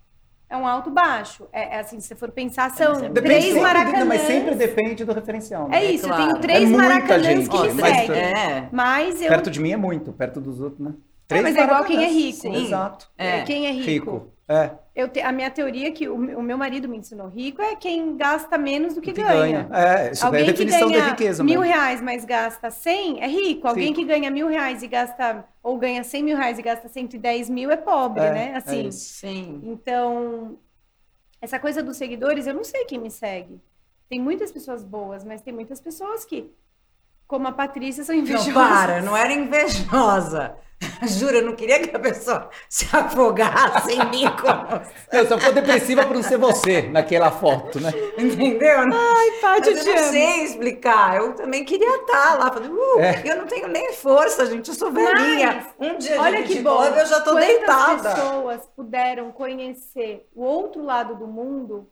[0.50, 1.46] É um alto baixo.
[1.52, 4.06] É, é assim, se você for pensar, são é Depende três sempre, maracanãs.
[4.08, 5.66] mas sempre depende do referencial.
[5.66, 5.84] É né?
[5.92, 6.22] isso, claro.
[6.22, 8.16] eu tenho três É maracanãs gente, que me mas- seguem.
[8.16, 8.68] é.
[8.72, 9.28] Mas eu.
[9.28, 10.94] Perto de mim é muito, perto dos outros, né?
[11.30, 12.38] Mas é igual quem é rico.
[12.40, 12.54] Sim.
[12.66, 13.08] Exato.
[13.18, 13.42] É.
[13.42, 13.86] Quem é rico?
[13.90, 14.32] Rico.
[14.50, 17.60] É, Eu te- a minha teoria é que o, o meu marido me ensinou rico
[17.60, 19.64] é quem gasta menos do que, que ganha.
[19.64, 19.68] ganha.
[19.72, 21.74] É, isso é a Alguém que definição ganha da riqueza mil mesmo.
[21.74, 23.68] reais, mas gasta 100 é rico.
[23.68, 24.00] Alguém Rico.
[24.00, 27.70] que ganha mil reais e gasta, ou ganha 100 mil reais e gasta 110 mil
[27.70, 28.50] é pobre, É, né?
[28.52, 29.16] é Assim, isso.
[29.18, 29.60] Sim.
[29.64, 30.56] então,
[31.42, 33.60] essa coisa dos seguidores, eu não sei quem me segue.
[34.08, 36.50] Tem muitas pessoas boas, mas tem muitas pessoas que,
[37.26, 38.46] como a Patrícia, são invejosas.
[38.46, 40.56] Não, para, não era invejosa.
[41.08, 44.80] Juro, eu não queria que a pessoa se afogasse em mim, como-
[45.12, 47.90] Eu só ficou depressiva por não ser você naquela foto, né?
[48.16, 48.78] entendeu?
[48.92, 50.12] Ai, Paty, eu Mas te eu não amo.
[50.12, 51.16] sei explicar.
[51.16, 52.52] Eu também queria estar lá.
[52.56, 53.22] Uh, É.
[53.24, 54.68] Eu não tenho nem força, gente.
[54.68, 55.66] Eu sou velhinha.
[55.80, 56.84] Um dia Olha que bom.
[56.84, 58.14] eu já tô Quantas deitada.
[58.14, 61.88] pessoas puderam conhecer o outro lado do mundo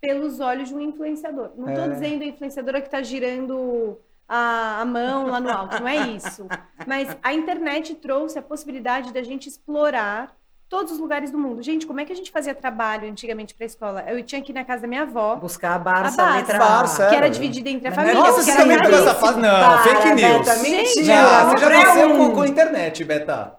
[0.00, 1.50] pelos olhos de um influenciador?
[1.56, 1.88] Não estou É.
[1.88, 3.98] dizendo a influenciadora que está girando
[4.32, 6.46] a, a mão lá no alto, não é isso.
[6.86, 10.32] Mas a internet trouxe a possibilidade da gente explorar
[10.68, 11.60] todos os lugares do mundo.
[11.64, 14.04] Gente, como é que a gente fazia trabalho antigamente para a escola?
[14.06, 16.38] Eu tinha que ir na casa da minha avó, Buscar a Barça, A a Barça.
[16.38, 17.10] letra Barça, A.
[17.10, 18.14] que era dividida entre a família.
[18.20, 19.40] Nossa, você também pegou essa fase?
[19.40, 20.20] Não, Para, fake news.
[20.38, 20.68] Beta, Gente.
[20.68, 22.16] Não, você já Qualquer nasceu um.
[22.28, 23.58] com, com internet, Beta.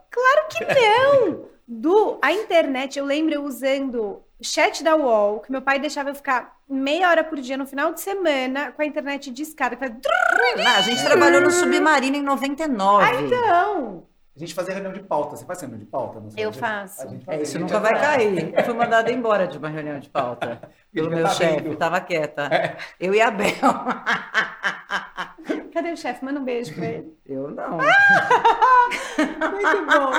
[0.77, 1.51] Não!
[1.73, 6.15] Do, a internet, eu lembro eu usando chat da UOL, que meu pai deixava eu
[6.15, 9.77] ficar meia hora por dia no final de semana com a internet discada.
[9.77, 10.67] que fazia drrr.
[10.67, 13.05] Ah, a gente trabalhou no Submarino em 99.
[13.25, 14.03] Então,
[14.35, 15.37] A gente fazia reunião de pauta.
[15.37, 16.19] Você faz reunião de pauta?
[16.19, 16.43] Não sei.
[16.43, 17.07] Eu faço.
[17.25, 18.53] É, isso nunca vai cair.
[18.53, 20.59] Eu fui mandada embora de uma reunião de pauta.
[20.91, 21.77] Pelo meu tá chefe, rindo.
[21.77, 22.49] tava quieta.
[22.99, 23.47] Eu e a Bel.
[25.81, 26.23] cadê o chefe?
[26.23, 27.17] Manda um beijo pra ele.
[27.25, 27.77] Eu não.
[27.77, 27.85] Muito
[29.85, 30.11] bom.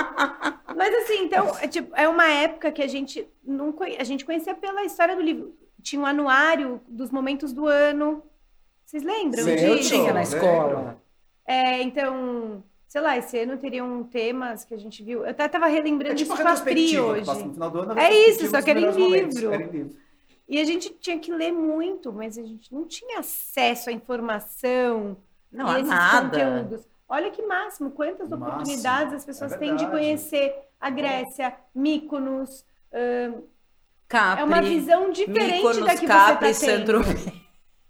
[0.75, 4.25] Mas assim, então, é, tipo, é uma época que a gente não conhe- a gente
[4.25, 5.55] conhecia pela história do livro.
[5.81, 8.23] Tinha um anuário dos momentos do ano.
[8.85, 9.89] Vocês lembram Sim, Eu disso?
[9.89, 11.01] tinha na escola.
[11.45, 15.23] É, então, sei lá, esse ano teriam temas que a gente viu.
[15.23, 17.29] Eu até tava relembrando É tipo isso com a Pri hoje.
[17.29, 17.99] ano.
[17.99, 19.53] É isso, só que era em livro.
[19.53, 19.95] Era em livro.
[20.47, 25.17] E a gente tinha que ler muito, mas a gente não tinha acesso à informação
[25.53, 26.29] Não, e há esses nada.
[26.29, 26.87] conteúdos.
[27.07, 28.47] Olha que máximo, quantas Máximo.
[28.49, 32.65] oportunidades as pessoas É têm de conhecer a Grécia, Mykonos.
[34.07, 37.43] Capri, É uma visão diferente Mykonos, da que Capri, você está tendo.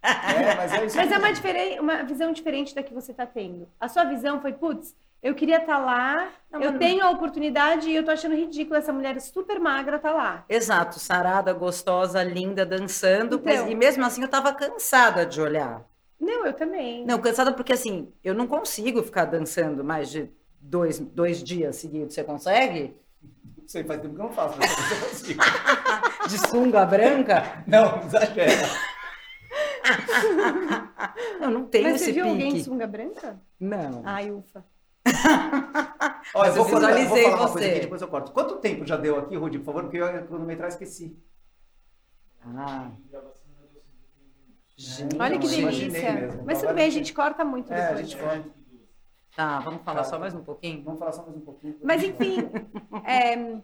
[0.05, 0.97] É, mas é isso.
[0.97, 1.36] Mas é uma, mesmo.
[1.36, 3.70] diferen- uma visão diferente da que você está tendo.
[3.80, 7.89] A sua visão foi, putz, eu queria estar lá, Não, eu mas- tenho a oportunidade
[7.89, 10.43] e eu tô achando ridículo essa mulher super magra tá lá.
[10.49, 13.41] Exato, sarada, gostosa, linda, dançando.
[13.45, 13.70] mas- Então.
[13.72, 15.82] e mesmo assim eu tava cansada de olhar.
[16.24, 17.05] Não, eu também.
[17.05, 22.13] Não, cansada porque assim, eu não consigo ficar dançando mais de dois, dois dias seguidos.
[22.13, 22.95] Você consegue?
[23.57, 24.57] Não sei, faz tempo que eu não faço.
[24.57, 25.41] Mas eu consigo.
[26.30, 27.63] De sunga branca?
[27.67, 28.69] Não, exagera.
[31.41, 32.63] Eu não tenho Mas esse você viu alguém de pique.
[32.65, 33.41] sunga branca?
[33.59, 34.01] Não.
[34.05, 34.63] Ai, ufa.
[36.34, 37.65] Ó, eu Mas vou, eu cortar, vou visualizei você.
[37.65, 38.32] aqui, depois eu corto.
[38.32, 39.84] Quanto tempo já deu aqui, Rudi, por favor?
[39.84, 41.17] Porque eu cronometrar e esqueci.
[42.45, 42.89] Ah.
[44.76, 46.13] Gente, Olha que delícia.
[46.13, 46.43] mesmo.
[46.45, 48.09] Mas tudo bem, a gente corta muito É, a depois.
[48.09, 48.49] gente corta.
[49.36, 50.84] Tá, vamos falar só mais um pouquinho?
[50.84, 51.78] Vamos falar só mais um pouquinho.
[51.84, 52.38] Mas enfim,
[53.05, 53.57] é,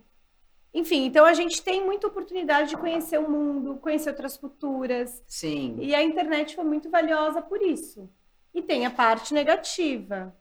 [0.74, 5.24] enfim, então a gente tem muita oportunidade de conhecer o mundo, conhecer outras culturas.
[5.28, 5.78] Sim.
[5.80, 8.10] E a internet foi muito valiosa por isso.
[8.54, 10.36] E tem a parte negativa,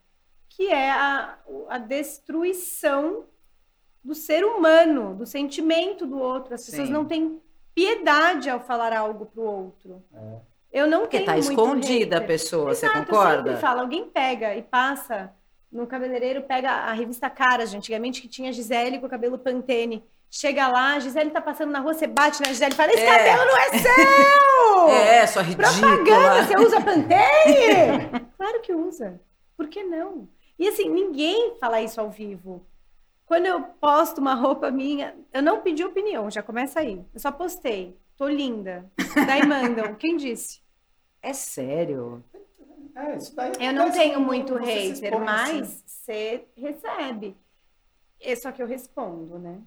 [0.49, 1.39] que é a,
[1.69, 3.25] a destruição
[4.03, 6.55] do ser humano, do sentimento do outro.
[6.55, 6.95] As pessoas Sim.
[6.95, 7.41] não têm
[7.75, 10.03] piedade ao falar algo para o outro.
[10.73, 12.27] Eu não Porque tenho tá escondida a hater.
[12.35, 13.43] pessoa, você Exato, Eu concorda?
[13.51, 15.33] sempre falo, alguém pega e passa
[15.73, 19.39] no cabeleireiro, pega a revista Caras, de antigamente, que tinha a Gisele com o cabelo
[19.39, 20.05] Pantene.
[20.31, 23.03] Chega lá, a Gisele tá passando na rua, você bate na Gisele e fala: Esse
[23.03, 23.17] É.
[23.19, 24.89] cabelo não é seu!
[24.91, 26.43] É, sua Propaganda, ridícula.
[26.45, 28.29] você usa Pantene?
[28.37, 29.21] claro que usa.
[29.57, 30.29] Por que não?
[30.59, 32.65] E assim, ninguém fala isso ao vivo.
[33.27, 37.03] Quando eu posto uma roupa minha, eu não pedi opinião, já começa aí.
[37.15, 37.97] Eu só postei.
[38.19, 38.85] Tô linda.
[39.27, 39.95] Daí mandam.
[39.95, 40.61] Quem disse?
[41.23, 42.23] É sério.
[42.95, 45.83] É, isso daí Eu não tenho muito você se hater, expõe, mas assim.
[45.87, 47.37] você recebe.
[48.21, 49.59] É só que eu respondo, né?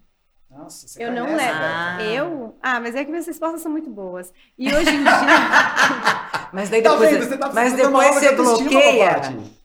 [0.49, 1.59] Nossa, você Eu não levo.
[1.63, 1.97] Ah.
[2.03, 2.55] Eu?
[2.61, 4.33] Ah, mas é que minhas respostas são muito boas.
[4.57, 5.11] E hoje em dia.
[6.53, 7.23] Mas daí Tá depois, vendo?
[7.25, 9.21] Você tá mas depois você bloqueia.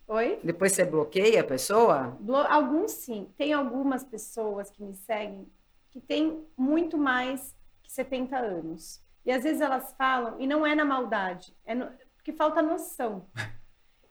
[0.07, 0.39] Oi?
[0.45, 2.17] Depois você bloqueia a pessoa?
[2.21, 3.27] Blo- Alguns sim.
[3.37, 5.49] Tem algumas pessoas que me seguem
[5.91, 7.56] que têm muito mais
[7.97, 9.01] 70 anos.
[9.25, 13.27] E às vezes elas falam, e não é na maldade, é no- porque falta noção.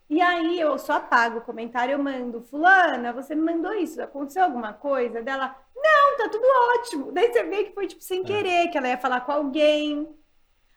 [0.07, 4.43] E aí eu só apago o comentário, eu mando, fulana, você me mandou isso, aconteceu
[4.43, 5.19] alguma coisa?
[5.23, 6.45] Dela, não, tá tudo
[6.77, 7.11] ótimo.
[7.11, 10.07] Daí você vê que foi tipo sem querer, que ela ia falar com alguém.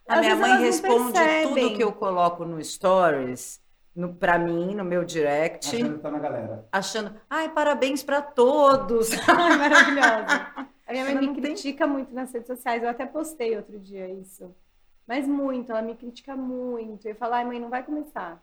[0.09, 3.61] A Às minha mãe responde tudo que eu coloco no Stories,
[3.95, 6.67] no, pra mim, no meu direct, Achando que tá na galera.
[6.73, 9.11] achando, ai, parabéns pra todos.
[9.29, 10.69] Ai, maravilhosa.
[10.89, 12.83] A minha mãe Ela me não tem- critica muito nas redes sociais.
[12.83, 14.55] Eu até postei outro dia isso.
[15.07, 17.07] Mas muito, ela me critica muito.
[17.07, 18.43] Eu falo, ai, mãe, não vai começar.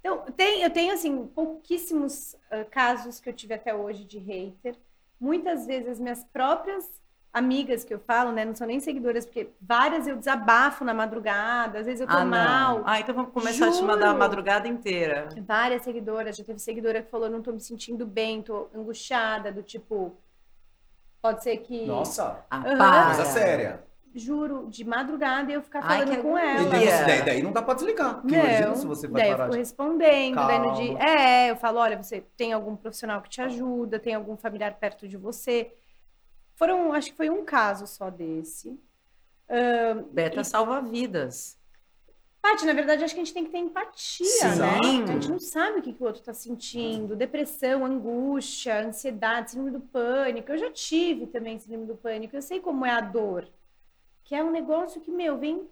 [0.00, 4.76] Então, tem, eu tenho, assim, pouquíssimos ah, casos que eu tive até hoje de hater.
[5.20, 7.00] Muitas vezes as minhas próprias
[7.32, 11.78] amigas que eu falo, né, não são nem seguidoras, porque várias eu desabafo na madrugada,
[11.80, 12.82] às vezes eu tô ah, mal.
[12.86, 14.18] Ah, então vamos começar a te mandar a Juro.
[14.18, 15.28] madrugada inteira.
[15.46, 19.62] Várias seguidoras, já teve seguidora que falou, não tô me sentindo bem, tô angustiada, do
[19.62, 20.16] tipo,
[21.20, 22.62] pode ser que, Nossa, Ah,
[23.06, 23.84] coisa séria.
[24.14, 26.50] juro, de madrugada eu ficar Ai, falando que com agonia.
[26.50, 26.62] ela.
[26.62, 28.20] E daí, daí, daí não dá pra desligar.
[28.20, 29.58] Porque imagina se você vai daí eu parar fico de...
[29.58, 33.98] respondendo, daí no dia, é, eu falo, olha, você tem algum profissional que te ajuda,
[33.98, 35.72] tem algum familiar perto de você.
[36.54, 38.80] Foram, acho que foi um caso só desse.
[40.10, 41.57] Beta salva vidas.
[42.40, 44.58] Paty, na verdade, acho que a gente tem que ter empatia, Sim.
[44.58, 45.04] né?
[45.08, 47.16] A gente não sabe o que, que o outro tá sentindo.
[47.16, 50.52] Depressão, angústia, ansiedade, síndrome do pânico.
[50.52, 52.36] Eu já tive também síndrome do pânico.
[52.36, 53.48] Eu sei como é a dor.
[54.24, 55.68] Que é um negócio que, meu, vem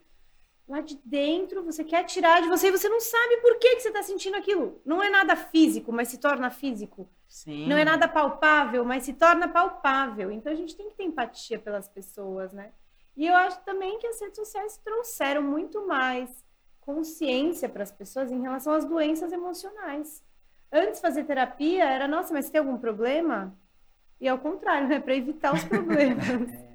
[0.68, 3.82] lá de dentro, você quer tirar de você e você não sabe por que, que
[3.82, 4.80] você tá sentindo aquilo.
[4.84, 7.08] Não é nada físico, mas se torna físico.
[7.28, 7.68] Sim.
[7.68, 10.30] Não é nada palpável, mas se torna palpável.
[10.32, 12.72] Então a gente tem que ter empatia pelas pessoas, né?
[13.16, 16.44] E eu acho também que as redes sociais trouxeram muito mais
[16.86, 20.22] consciência para as pessoas em relação às doenças emocionais.
[20.72, 23.52] Antes fazer terapia era, nossa, mas tem algum problema?
[24.20, 25.00] E ao contrário, né?
[25.00, 26.24] Para evitar os problemas.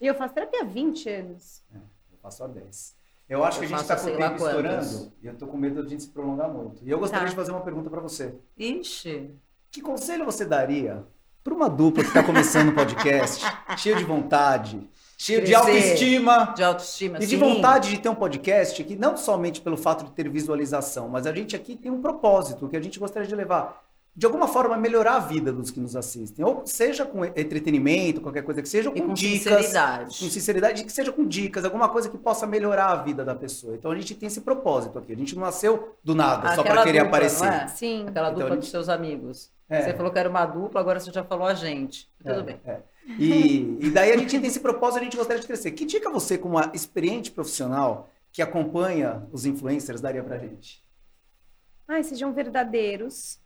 [0.00, 1.64] E eu faço terapia há 20 anos.
[1.74, 2.96] Eu faço a 10.
[3.28, 5.56] Eu acho Eu que a gente está com o tempo estourando e eu tô com
[5.56, 6.84] medo de a gente se prolongar muito.
[6.84, 7.30] E eu gostaria Tá.
[7.30, 8.32] de fazer uma pergunta para você.
[8.56, 9.34] Ixi.
[9.72, 11.04] Que conselho você daria
[11.42, 13.44] para uma dupla que está começando um podcast,
[13.76, 14.88] cheio de vontade,
[15.18, 15.56] cheio de Crescer.
[15.56, 17.36] autoestima De autoestima, e de sim.
[17.36, 21.32] vontade de ter um podcast que não somente pelo fato de ter visualização, mas a
[21.34, 23.82] gente aqui tem um propósito que a gente gostaria de levar,
[24.16, 26.44] de alguma forma, melhorar a vida dos que nos assistem.
[26.44, 29.42] Ou seja com entretenimento, qualquer coisa que seja, ou E com, com dicas.
[29.66, 30.18] sinceridade.
[30.18, 33.74] Com sinceridade, que seja com dicas, alguma coisa que possa melhorar a vida da pessoa.
[33.76, 35.12] Então a gente tem esse propósito aqui.
[35.12, 37.46] A gente não nasceu do nada, só para Aquela querer dupla, aparecer.
[37.52, 37.66] é?
[37.68, 38.06] Sim.
[38.08, 39.50] Aquela Então, dupla a dos gente- seus amigos.
[39.70, 39.82] É.
[39.82, 42.08] Você falou que era uma dupla, agora você já falou a gente.
[42.20, 42.60] Tudo É, bem.
[42.64, 42.78] é.
[43.18, 45.70] E, e daí a gente tem esse propósito, a gente gostaria de crescer.
[45.72, 50.82] Que dica você, como uma experiente profissional que acompanha os influencers, daria pra gente?
[51.86, 53.40] Ai, sejam verdadeiros.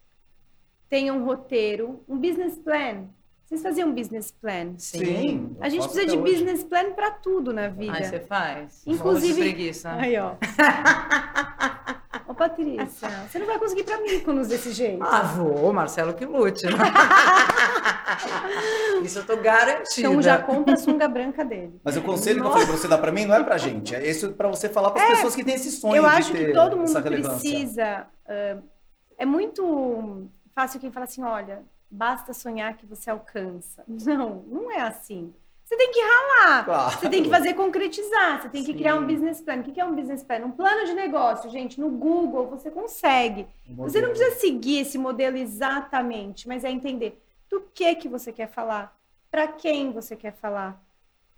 [0.88, 3.06] Tenham um roteiro, um business plan.
[3.44, 4.74] Vocês faziam um business plan?
[4.78, 5.56] Sim.
[5.60, 6.32] A gente precisa de hoje.
[6.32, 7.92] business plan para tudo na vida.
[7.92, 8.82] Aí você faz.
[8.86, 9.92] Inclusive- de preguiça.
[9.92, 10.34] Aí, ó.
[12.32, 15.04] Ô, Patrícia, você não vai conseguir para Mykonos desse jeito.
[15.04, 16.64] Ah, vou, Marcelo que lute.
[16.64, 16.72] né?
[19.04, 20.08] Isso eu tô garantida.
[20.08, 21.78] então já compra a sunga branca dele.
[21.84, 23.94] Mas o conselho que eu falei pra você dar pra mim não é pra gente.
[23.94, 26.46] É isso pra você falar pras pessoas que têm esse sonho Eu de acho ter
[26.46, 28.06] que todo mundo precisa.
[28.26, 28.56] ah,
[29.18, 33.84] é muito fácil quem fala assim: olha, basta sonhar que você alcança.
[33.86, 35.34] Não, não é assim.
[35.72, 36.64] Você tem que ralar.
[36.66, 36.90] Claro.
[37.00, 38.78] Você tem que fazer concretizar, você tem que Sim.
[38.78, 39.56] criar um business plan.
[39.60, 40.40] O que é um business plan?
[40.44, 41.80] Um plano de negócio, gente.
[41.80, 43.46] No Google você consegue.
[43.66, 47.18] Um Você não precisa seguir esse modelo exatamente, mas é entender
[47.50, 48.94] do que que você quer falar,
[49.30, 50.78] para quem você quer falar,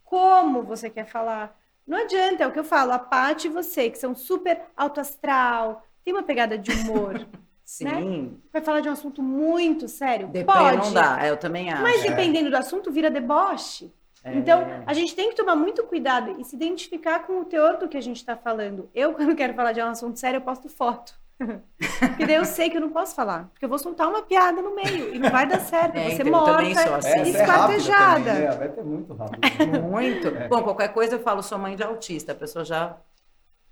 [0.04, 1.56] como você quer falar.
[1.86, 5.00] Não adianta, é o que eu falo, a Paty e você, que são super alto
[5.00, 7.24] astral, tem uma pegada de humor,
[7.64, 8.36] Sim.
[8.52, 10.26] vai falar de um assunto muito sério.
[10.28, 11.24] Depende, Pode, não dá.
[11.24, 11.82] É, eu também acho.
[11.82, 12.08] mas É.
[12.08, 13.92] dependendo do assunto, vira deboche.
[14.24, 14.34] É.
[14.34, 17.86] Então, a gente tem que tomar muito cuidado e se identificar com o teor do
[17.86, 18.88] que a gente está falando.
[18.94, 21.14] Eu, quando quero falar de um assunto sério, eu posto foto.
[21.38, 23.48] Porque daí eu sei que eu não posso falar.
[23.52, 25.96] Porque eu vou soltar uma piada no meio e não vai dar certo.
[25.98, 27.08] É, Você então, eu também morta, sou assim.
[27.08, 28.32] É esquartejada.
[28.32, 28.50] né?
[28.52, 29.82] Vai ter muito rápido.
[29.82, 30.28] Muito.
[30.28, 30.48] É.
[30.48, 32.96] Bom, qualquer coisa eu falo, sou mãe de autista, a pessoa já,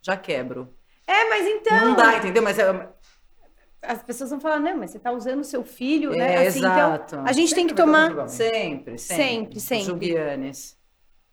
[0.02, 0.68] já quebro.
[1.06, 1.80] É, mas então.
[1.88, 2.42] Não dá, entendeu?
[2.42, 2.88] Mas é,
[3.82, 6.46] As pessoas vão falar, não, mas você está usando o seu filho, É, né?
[6.46, 7.14] Assim, exato.
[7.16, 8.28] Então, a gente tem que Sempre ter um tomar.
[8.28, 9.24] sempre, sempre.
[9.24, 9.84] Sempre, sempre.
[9.84, 10.78] Julianes.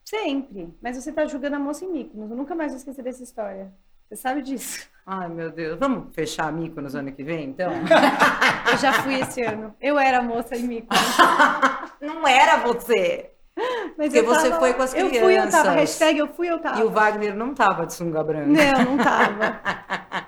[0.04, 0.74] Sempre.
[0.82, 2.32] Mas você está julgando a moça em Mykonos.
[2.32, 3.72] Eu nunca mais vou esquecer dessa história.
[4.10, 4.88] Você sabe disso.
[5.06, 5.78] Ai, meu Deus.
[5.80, 7.72] Vamos fechar a nos ano que vem, então?
[8.72, 9.76] Eu já fui esse ano.
[9.80, 11.18] Eu era a moça em Mykonos.
[12.02, 13.30] Não era você.
[13.98, 15.26] Mas Porque você tava foi com as Eu fui, eu tava.
[15.50, 15.66] crianças.
[15.76, 16.80] Hashtag eu fui, eu tava.
[16.80, 18.48] E o Wagner não tava de sunga branca.
[18.48, 19.60] Não, não tava.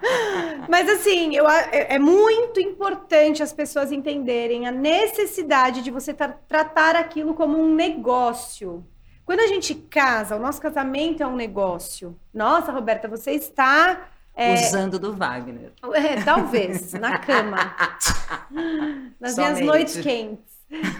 [0.67, 6.37] Mas assim, eu, é é muito importante as pessoas entenderem a necessidade de você tra-
[6.47, 8.85] tratar aquilo como um negócio.
[9.25, 12.17] Quando a gente casa, o nosso casamento é um negócio.
[12.33, 14.07] Nossa, Roberta, você está.
[14.35, 15.71] é, Usando do Wagner.
[15.93, 17.57] é, talvez, na cama.
[19.19, 19.63] Nas minhas Somente.
[19.65, 20.51] noites quentes.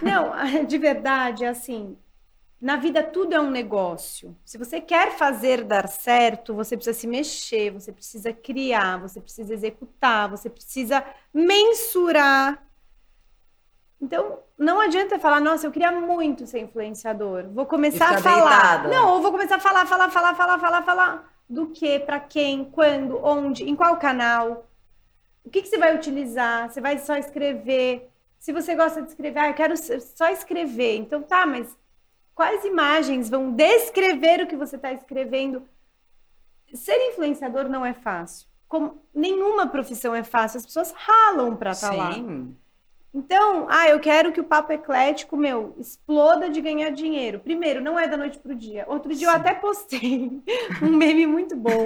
[0.02, 1.96] Não, de verdade, assim.
[2.62, 4.36] Na vida tudo é um negócio.
[4.44, 9.52] Se você quer fazer dar certo, você precisa se mexer, você precisa criar, você precisa
[9.52, 11.04] executar, você precisa
[11.34, 12.64] mensurar.
[14.00, 17.48] Então, não adianta falar, nossa, eu queria muito ser influenciador.
[17.48, 18.60] Vou começar a falar.
[18.60, 18.88] deitada.
[18.90, 21.32] Não, ou vou começar a falar, falar, falar, falar, falar, falar.
[21.50, 24.68] Do que, para quem, quando, onde, em qual canal.
[25.44, 26.70] O que, que você vai utilizar?
[26.70, 28.08] Você vai só escrever?
[28.38, 30.96] Se você gosta de escrever, ah, eu quero só escrever.
[30.98, 31.76] Então tá, mas
[32.34, 35.62] quais imagens vão descrever o que você está escrevendo?
[36.74, 38.48] Ser influenciador não é fácil.
[38.68, 42.14] Como nenhuma profissão é fácil, as pessoas ralam para estar lá.
[42.14, 42.56] Sim.
[43.14, 47.40] Então, ah, eu quero que o papo eclético meu exploda de ganhar dinheiro.
[47.40, 48.86] Primeiro, não é da noite pro dia.
[48.88, 49.36] Outro dia eu Sim.
[49.36, 50.42] até postei
[50.82, 51.84] um meme muito bom.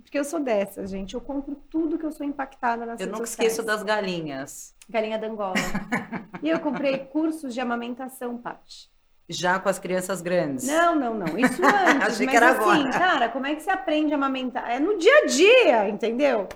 [0.00, 1.14] Porque eu sou dessas, gente.
[1.14, 3.52] Eu compro tudo que eu sou impactada nas Eu nunca sociais.
[3.52, 4.72] esqueço das galinhas.
[4.88, 5.54] Galinha da Angola.
[6.40, 8.88] e eu comprei cursos de amamentação, Paty.
[9.28, 10.66] Já com as crianças grandes.
[10.66, 11.38] Não, não, não.
[11.38, 12.08] Isso antes.
[12.08, 12.90] Achei mas que era assim, agora.
[12.90, 14.70] cara, como é que você aprende a amamentar?
[14.70, 16.48] É no dia a dia, entendeu?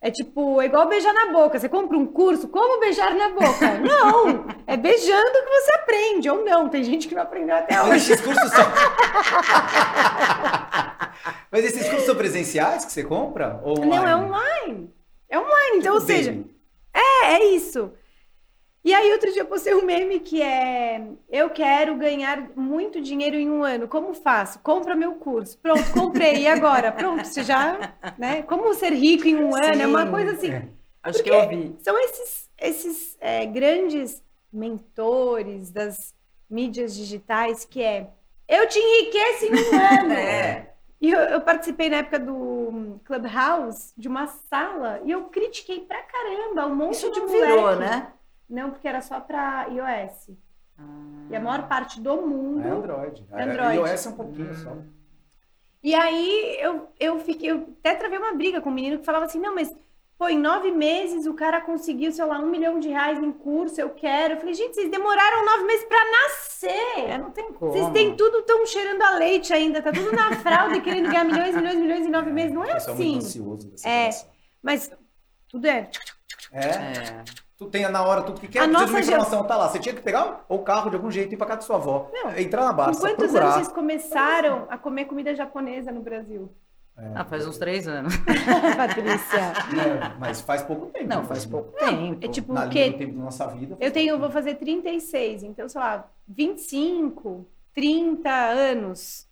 [0.00, 1.58] É tipo, é igual beijar na boca.
[1.58, 3.78] Você compra um curso, como beijar na boca?
[3.80, 4.46] Não!
[4.66, 6.68] É beijando que você aprende, ou não.
[6.68, 8.12] Tem gente que não aprendeu até Mas hoje.
[8.12, 8.64] esses cursos são.
[11.50, 13.60] Mas esses cursos são presenciais que você compra?
[13.62, 13.96] Ou online?
[13.96, 14.94] Não, é online.
[15.28, 16.50] É online, então, ou seja, bem.
[16.92, 17.92] É, é isso.
[18.84, 23.34] E aí, outro dia eu postei um meme que é: Eu quero ganhar muito dinheiro
[23.34, 23.88] em um ano.
[23.88, 24.58] Como faço?
[24.58, 25.56] Compra meu curso.
[25.58, 26.42] Pronto, comprei.
[26.42, 26.92] E agora?
[26.92, 27.94] Pronto, você já.
[28.18, 28.42] Né?
[28.42, 29.82] Como ser rico em um ano?
[29.82, 30.52] É uma coisa assim.
[30.52, 30.68] É.
[31.02, 31.74] Acho que eu vi.
[31.80, 34.22] São esses, esses é, grandes
[34.52, 36.14] mentores das
[36.50, 38.08] mídias digitais que é:
[38.46, 40.12] Eu te enriqueço em um ano.
[40.12, 40.70] É.
[41.00, 46.02] E eu, eu participei na época do Clubhouse, de uma sala, e eu critiquei pra
[46.02, 47.46] caramba um monte Isso de não moleque.
[47.46, 48.12] virou, né?
[48.48, 50.30] Não, porque era só pra iOS.
[50.78, 50.82] Ah.
[51.30, 52.66] E a maior parte do mundo.
[52.66, 53.24] É Android.
[53.32, 53.76] É Android.
[53.76, 54.76] iOS é um pouquinho só.
[55.82, 59.26] E aí eu, eu fiquei, eu até travei uma briga com um menino que falava
[59.26, 59.70] assim, não, mas
[60.16, 63.78] pô, em nove meses o cara conseguiu, sei lá, um milhão de reais em curso,
[63.80, 64.34] eu quero.
[64.34, 67.10] Eu falei, gente, vocês demoraram nove meses pra nascer.
[67.10, 67.70] É, não tem como.
[67.72, 71.24] Vocês têm tudo tão cheirando a leite ainda, tá tudo na fralda e querendo ganhar
[71.24, 72.52] milhões, milhões, milhões em nove meses.
[72.52, 73.10] Não é Pessoal assim.
[73.10, 74.00] muito ansioso dessa É.
[74.10, 74.28] geração.
[74.62, 74.90] Mas
[75.50, 75.90] tudo é.
[76.50, 77.24] É.
[77.54, 77.58] É.
[77.58, 79.68] Tu tem na hora tudo que quer, A precisa de uma nossa informação, tá lá.
[79.68, 81.76] Você tinha que pegar o carro de algum jeito e ir pra casa da sua
[81.76, 82.10] avó.
[82.12, 82.36] Não.
[82.36, 83.44] Entrar na Com Barça, quantos procurar.
[83.44, 86.52] anos vocês começaram a comer comida japonesa no Brasil?
[86.96, 88.14] Ah, faz uns três anos.
[88.76, 89.38] Patrícia.
[89.38, 91.08] É, mas faz pouco tempo.
[91.08, 91.24] Não, né?
[91.24, 92.24] faz pouco tempo.
[92.24, 92.92] É tipo Na quê?
[92.92, 93.76] tempo da nossa vida.
[93.80, 99.28] Eu tenho, eu vou fazer 36, então, sei lá, 25, 30 anos.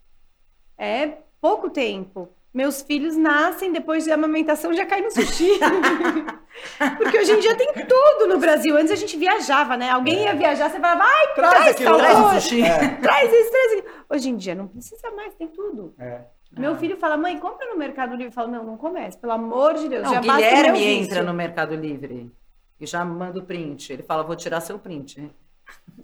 [0.77, 2.29] É pouco tempo.
[2.53, 5.49] Meus filhos nascem, depois de amamentação já cai no sushi.
[6.99, 8.77] Porque hoje em dia tem tudo no Brasil.
[8.77, 9.89] Antes a gente viajava, né?
[9.91, 11.97] Alguém ia viajar, você falava, ai, Traz traz aquilo.
[11.97, 12.63] Traz sushi.
[12.63, 13.95] É, traz isso, traz aquilo.
[14.11, 15.95] Hoje em dia não precisa mais, tem tudo.
[15.99, 16.21] é.
[16.55, 16.77] Meu Ah.
[16.77, 18.27] filho fala, mãe, compra no Mercado Livre.
[18.27, 20.03] Eu falo, não, não comece, pelo amor de Deus.
[20.03, 22.31] Não, já Guilherme entra no Mercado Livre
[22.79, 23.91] e já manda o print.
[23.91, 25.31] Ele fala, vou tirar seu print.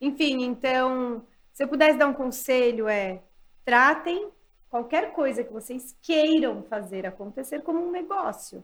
[0.01, 1.23] Enfim, então,
[1.53, 3.21] se eu pudesse dar um conselho é
[3.63, 4.27] tratem
[4.75, 8.61] qualquer coisa que vocês queiram fazer acontecer como um negócio.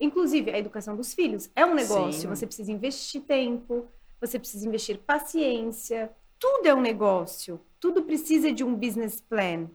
[0.00, 2.22] Inclusive, a educação dos filhos é um negócio.
[2.22, 2.28] Sim.
[2.28, 3.86] Você precisa investir tempo,
[4.18, 6.10] você precisa investir paciência.
[6.38, 7.60] Tudo é um negócio.
[7.78, 9.68] Tudo precisa de um business plan.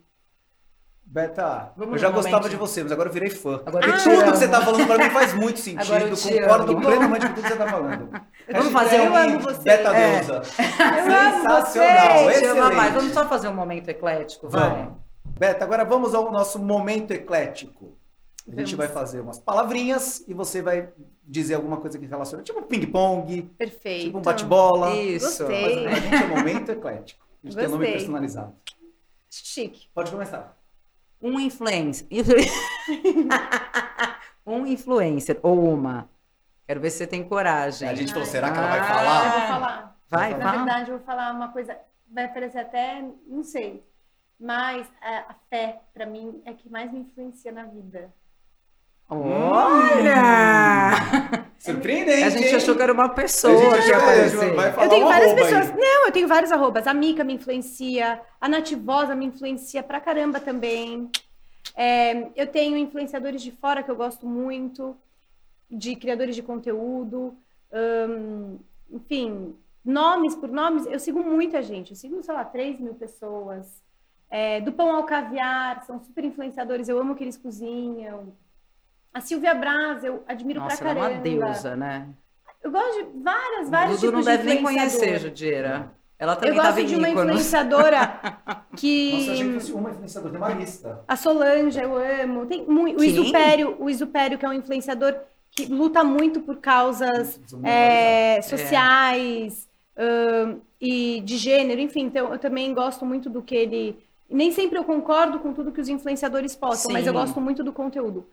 [1.05, 2.49] Beta, Vamos eu já gostava momento.
[2.49, 3.61] de você, mas agora eu virei fã.
[3.65, 4.31] Agora eu te tudo amo.
[4.31, 6.41] que você tá falando pra mim faz muito eu sentido.
[6.41, 6.81] Concordo amo.
[6.81, 8.09] plenamente com tudo que você tá falando.
[8.51, 9.15] Vamos fazer Eu um...
[9.15, 9.61] amo você.
[9.61, 10.19] Beta É.
[10.25, 10.37] deusa.
[10.37, 12.91] amo Sensacional, amo mais.
[12.91, 12.91] excelente.
[12.93, 14.69] Vamos só fazer um momento eclético, vai.
[14.69, 15.06] Vamos.
[15.37, 17.97] Beta, agora vamos ao nosso momento eclético.
[18.47, 18.73] A gente Vamos.
[18.73, 20.89] vai fazer umas palavrinhas e você vai
[21.23, 24.05] dizer alguma coisa que relaciona, tipo um ping-pong, Perfeito.
[24.05, 24.95] tipo um bate-bola.
[24.95, 25.45] Isso.
[25.45, 25.85] Gostei.
[25.85, 27.25] Mas a gente é um momento eclético.
[27.43, 27.93] A gente tem nome Gostei.
[27.97, 28.55] personalizado.
[29.29, 29.89] Chique.
[29.93, 30.57] Pode começar.
[31.21, 32.07] Um influencer.
[34.45, 36.09] um influencer ou uma.
[36.65, 37.87] Quero ver se você tem coragem.
[37.89, 38.83] A gente falou, será que ela vai Ah.
[38.83, 39.31] Eu falar?
[39.31, 39.97] vou falar.
[40.09, 40.51] Vai, Na fala.
[40.63, 41.77] verdade, eu vou falar uma coisa,
[42.09, 43.83] vai parecer até, não sei,
[44.39, 48.13] mas a, a fé, pra mim, é que mais me influencia na vida.
[49.09, 50.91] Olha!
[51.57, 52.23] Surpreendente.
[52.23, 52.55] A gente hein?
[52.55, 54.53] achou que era uma A pessoa gente que ia aparecer.
[54.83, 55.53] Eu tenho várias arroba aí.
[55.53, 55.75] pessoas.
[55.75, 56.87] Não, eu tenho vários arrobas.
[56.87, 61.09] A Mica me influencia, a Nativosa me influencia pra caramba também.
[61.75, 64.95] É, eu tenho influenciadores de fora que eu gosto muito,
[65.69, 67.35] de criadores de conteúdo.
[67.71, 68.59] hum,
[68.89, 71.91] enfim, nomes por nomes, eu sigo muita gente.
[71.91, 73.81] Eu sigo, sei lá, 3 mil pessoas.
[74.29, 78.33] É, do Pão ao Caviar, são super influenciadores, eu amo que eles cozinham.
[79.13, 81.15] A Silvia Braz, eu admiro Nossa, pra ela é caramba.
[81.15, 82.07] uma deusa, né?
[82.61, 85.19] Eu gosto de várias, O vários Dudu não tipos deve de nem conhecer.
[85.19, 85.91] Judieira.
[86.19, 88.19] Ela Eu também gosto tava em de uma influenciadora
[88.75, 89.11] que.
[89.13, 91.03] Nossa, eu achei que fosse uma influenciadora, tem uma lista.
[91.07, 92.45] A Solange, eu amo.
[92.47, 92.99] Tem muito.
[92.99, 93.03] O?
[93.03, 95.15] Isupério, o Isupério, que é um influenciador
[95.51, 102.03] que luta muito por causas é, sociais ahn, e de gênero, enfim.
[102.05, 104.06] Então, eu também gosto muito do que ele.
[104.29, 107.19] Nem sempre eu concordo com tudo que os influenciadores postam, mas eu Sim.
[107.19, 108.25] gosto muito do conteúdo.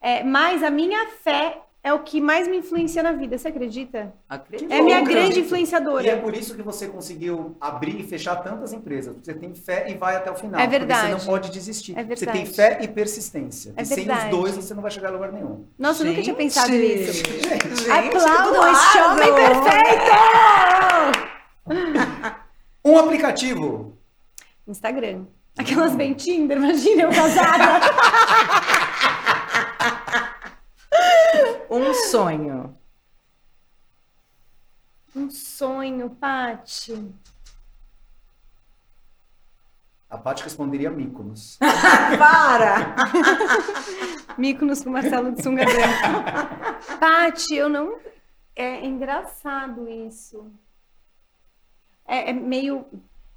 [0.00, 4.12] É, mas a minha fé é o que mais me influencia na vida, você acredita?
[4.28, 4.72] Acredito.
[4.72, 6.16] É minha grande E é influenciadora.
[6.16, 9.14] por isso que você conseguiu abrir e fechar tantas empresas.
[9.22, 10.60] Você tem fé e vai até o final.
[10.60, 11.02] É Porque verdade.
[11.12, 11.92] você não pode desistir.
[11.96, 12.38] É Você verdade.
[12.38, 13.72] tem fé e persistência.
[13.76, 14.30] É e sem os verdade.
[14.30, 15.64] dois você não vai chegar a lugar nenhum.
[15.78, 17.12] Nossa, eu nunca tinha Gente, pensado nisso.
[17.24, 19.12] gente, Aplaudam do este lado.
[19.12, 20.12] homem perfeito!
[22.84, 23.95] Um aplicativo.
[24.66, 25.26] Instagram.
[25.58, 27.80] Aquelas bem Tinder, imagina eu casada.
[31.70, 32.76] Um sonho.
[35.14, 37.12] Um sonho, Pati.
[40.08, 41.58] A Paty responderia Mykonos.
[42.18, 42.94] Para!
[44.38, 46.98] Míconos com Marcelo de Sunga Branca.
[47.00, 47.98] Pati, eu não.
[48.54, 50.50] É engraçado isso.
[52.06, 52.86] É, é meio.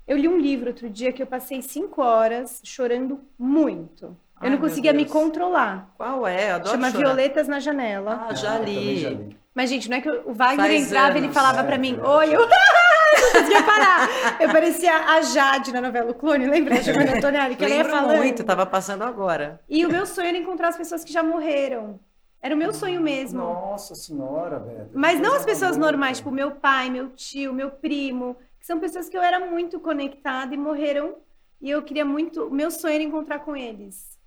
[0.10, 4.06] Eu li um livro outro dia que eu passei cinco horas chorando muito.
[4.08, 5.94] Eu Ai, não meu conseguia me controlar.
[5.98, 6.52] Qual é?
[6.52, 7.04] Adoro Chama chorar.
[7.06, 8.28] Violetas na Janela.
[8.30, 8.98] Ah, já eu também li.
[9.02, 9.38] já li.
[9.54, 12.00] Mas, gente, não é que o Wagner Faz entrava e ele falava É, pra mim,
[12.02, 12.08] é.
[12.08, 14.10] oi, eu não conseguia parar.
[14.42, 16.76] Eu parecia a Jade na novela O Clone, lembra?
[16.76, 18.18] A Giovanna Antonelli, que ela ia Lembro falando.
[18.18, 19.60] muito, tava passando agora.
[19.70, 22.00] E o meu sonho era encontrar as pessoas que já morreram.
[22.42, 23.40] Era o meu sonho mesmo.
[23.44, 24.90] Nossa senhora, velho.
[24.94, 29.08] Mas não as pessoas normais, tipo meu pai, meu tio, meu primo, que são pessoas
[29.10, 31.16] que eu era muito conectada e morreram.
[31.62, 32.46] E eu queria muito.
[32.48, 34.18] O meu sonho era encontrar com eles.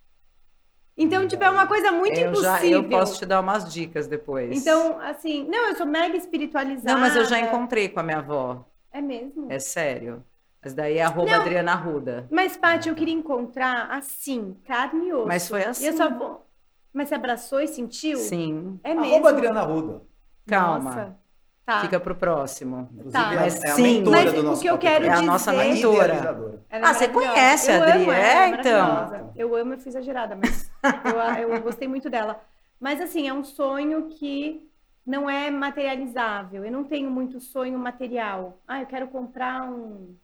[0.96, 2.50] Então, tipo, é uma coisa muito eu impossível.
[2.58, 4.54] já eu posso te dar umas dicas depois.
[4.60, 6.92] Então, assim, não, eu sou mega espiritualizada.
[6.92, 8.66] Não, mas eu já encontrei com a minha avó.
[8.92, 9.46] É mesmo?
[9.50, 10.22] É sério.
[10.62, 11.40] Mas daí é arroba Não.
[11.40, 12.28] Adriana Ruda.
[12.30, 15.26] Mas, Paty, eu queria encontrar assim, carne e osso.
[15.26, 15.86] Mas foi E assim.
[15.86, 16.46] eu só vou.
[16.92, 18.18] Mas você abraçou e sentiu?
[18.18, 18.78] Sim.
[18.84, 19.14] É mesmo.
[19.14, 20.02] Arroba Adriana Ruda.
[20.46, 20.90] Calma.
[20.90, 21.16] Nossa.
[21.64, 21.80] Tá.
[21.82, 22.88] Fica pro próximo.
[22.92, 23.32] Inclusive, Tá.
[23.32, 23.82] é, Mas é a sim.
[23.82, 26.04] mentora Mas do o que eu quero É a nossa dizer- mentora.
[26.06, 26.62] Idealizadora.
[26.68, 29.32] Ela é Ah, você conhece a Adri, amo é, então.
[29.36, 30.70] Eu amo, eu fui exagerada, mas
[31.40, 32.40] eu, eu gostei muito dela.
[32.80, 34.68] Mas assim, é um sonho que
[35.06, 36.64] não é materializável.
[36.64, 38.58] Eu não tenho muito sonho material.
[38.66, 40.16] Ah, eu quero comprar um.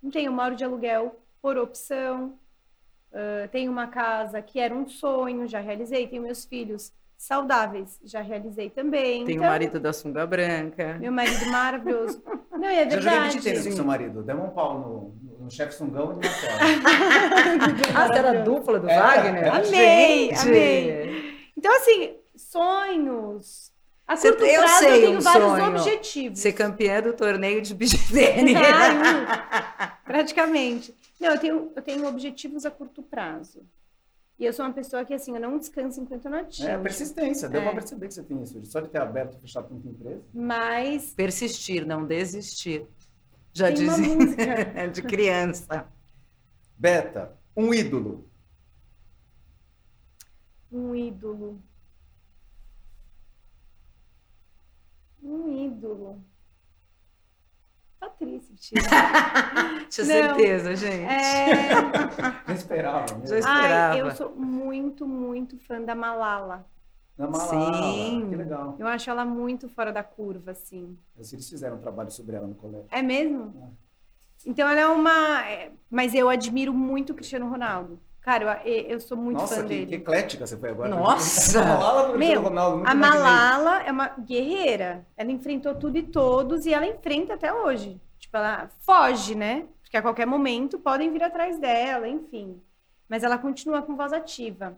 [0.00, 2.38] Não tenho, eu moro de aluguel por opção.
[3.12, 6.06] Ah, tenho uma casa que era um sonho, já realizei.
[6.06, 9.24] Tenho meus filhos saudáveis, já realizei também.
[9.24, 10.96] Tem o Então, marido da sunga branca.
[11.00, 12.22] Meu marido maravilhoso.
[12.52, 13.42] Não, e é Já joguei verdade.
[13.42, 14.22] tênis com seu marido.
[14.22, 15.14] Demos um pau no,
[15.44, 16.58] no chefe Sungão e no Marcelo.
[17.94, 19.54] Ah, você era dupla do É, Wagner?
[19.54, 20.40] Amei, Gente!
[20.40, 21.34] amei.
[21.56, 23.72] Então, assim, sonhos.
[24.06, 25.66] A Você- curto eu prazo sei eu tenho um vários sonho.
[25.66, 26.38] objetivos.
[26.38, 27.96] Ser campeã do torneio de beach
[30.04, 30.94] praticamente.
[31.20, 33.62] Não, eu tenho, eu tenho objetivos a curto prazo.
[34.38, 36.68] E eu sou uma pessoa que, assim, eu não descanso enquanto eu não atingo.
[36.68, 37.48] É, persistência.
[37.48, 37.64] Deu É.
[37.64, 38.62] pra perceber que você tem isso.
[38.66, 40.22] Só de ter aberto e fechado tanta empresa.
[40.34, 42.86] Mas Persistir, não desistir.
[43.54, 45.88] Já tem dizia de criança.
[46.78, 48.28] Beta, um ídolo.
[50.70, 51.62] Um ídolo.
[55.22, 56.22] Um ídolo.
[58.06, 58.74] Tá triste.
[59.90, 61.04] Tinha certeza, gente.
[61.04, 61.74] É...
[62.46, 63.26] Não esperava, né?
[63.26, 63.98] Já Ai, esperava.
[63.98, 66.64] eu sou muito, muito fã da Malala.
[67.18, 67.82] Na Malala.
[67.82, 68.26] Sim.
[68.28, 68.76] Que legal.
[68.78, 70.96] Eu acho ela muito fora da curva, assim.
[71.16, 72.86] Eles fizeram um trabalho sobre ela no colégio.
[72.90, 73.76] É mesmo?
[74.46, 75.44] Então ela é uma.
[75.48, 77.98] é, Mas eu admiro muito o Cristiano Ronaldo.
[78.26, 79.86] Cara, eu, eu sou muito Nossa, fã que, dele.
[79.86, 80.88] que eclética você foi agora.
[80.88, 81.62] Nossa!
[81.62, 82.92] A Malala Meu, Ronaldo, A.
[82.92, 85.06] Malala é uma guerreira.
[85.16, 88.00] Ela enfrentou tudo e todos e ela enfrenta até hoje.
[88.18, 89.66] Tipo, ela foge, né?
[89.80, 92.60] Porque a qualquer momento podem vir atrás dela, enfim.
[93.08, 94.76] Mas ela continua com voz ativa.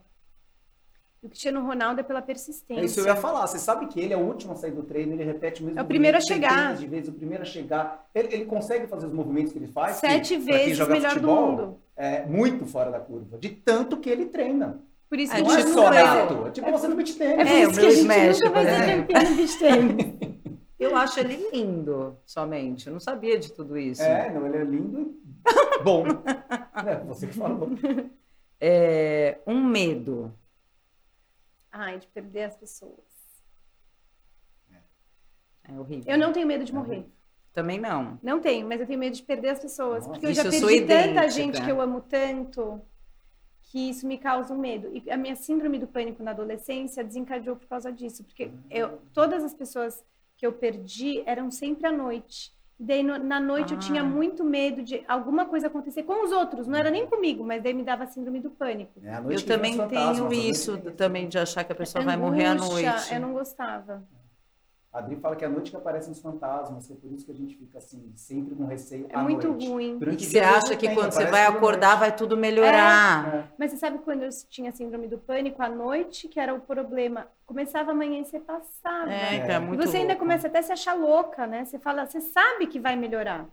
[1.23, 2.81] E o Cristiano Ronaldo é pela persistência.
[2.81, 3.47] É isso que eu ia falar.
[3.47, 5.81] Você sabe que ele é o último a sair do treino, ele repete o mesmo
[5.81, 6.77] É o primeiro a movimento chegar.
[6.77, 8.07] de vezes, o primeiro a chegar.
[8.14, 9.97] Ele, ele consegue fazer os movimentos que ele faz.
[9.97, 11.79] Sete que, vezes joga melhor do futebol, mundo.
[11.97, 13.37] É muito fora da curva.
[13.39, 14.79] De tanto que ele treina.
[15.11, 16.47] Por isso É, que Não a é só nato.
[16.47, 17.37] É tipo você no beat É tênis.
[17.37, 19.07] por É, isso o que a gente Smash, nunca vai ser exemplo.
[19.14, 20.39] campeão no beach tennis.
[20.79, 22.87] Eu acho ele lindo, somente.
[22.87, 24.01] Eu não sabia de tudo isso.
[24.01, 25.12] É, não, ele é lindo
[25.81, 26.05] e bom.
[26.87, 27.71] É, você que falou.
[28.61, 30.33] É, um medo.
[31.71, 33.19] Ai, de perder as pessoas.
[35.64, 36.11] É horrível.
[36.11, 37.07] Eu não tenho medo de morrer.
[37.53, 38.19] Também não.
[38.23, 40.07] Não tenho, mas eu tenho medo de perder as pessoas.
[40.07, 42.81] Nossa, porque eu já perdi tanta gente que eu amo tanto
[43.71, 44.91] que isso me causa um medo.
[44.95, 48.25] E a minha síndrome do pânico na adolescência desencadeou por causa disso.
[48.25, 50.03] Porque eu, todas as pessoas
[50.37, 52.57] que eu perdi eram sempre à noite.
[52.79, 53.81] E daí no- na noite eu Ah.
[53.81, 56.68] tinha muito medo de alguma coisa acontecer com os outros.
[56.68, 58.93] Não era nem comigo, mas daí me dava síndrome do pânico.
[59.03, 62.93] É, Eu também tenho isso também de achar que a pessoa vai morrer à Angústia,
[62.93, 63.14] noite.
[63.14, 64.03] Eu não gostava.
[64.99, 67.24] A Adri fala que é a noite que aparecem os fantasmas, que é por isso
[67.24, 69.68] que a gente fica assim, sempre com receio É à muito noite.
[69.68, 69.94] ruim.
[69.94, 72.01] E Durante o você acha que tem, quando você vai acordar noite.
[72.01, 73.34] vai tudo melhorar.
[73.34, 73.44] É.
[73.57, 77.28] Mas você sabe quando eu tinha síndrome do pânico à noite, que era o problema?
[77.46, 79.12] Começava a amanhecer passava.
[79.12, 79.36] É, É.
[79.36, 81.64] então é E muito você ainda começa até a se achar louca, né?
[81.64, 83.46] Você fala, você sabe que vai melhorar.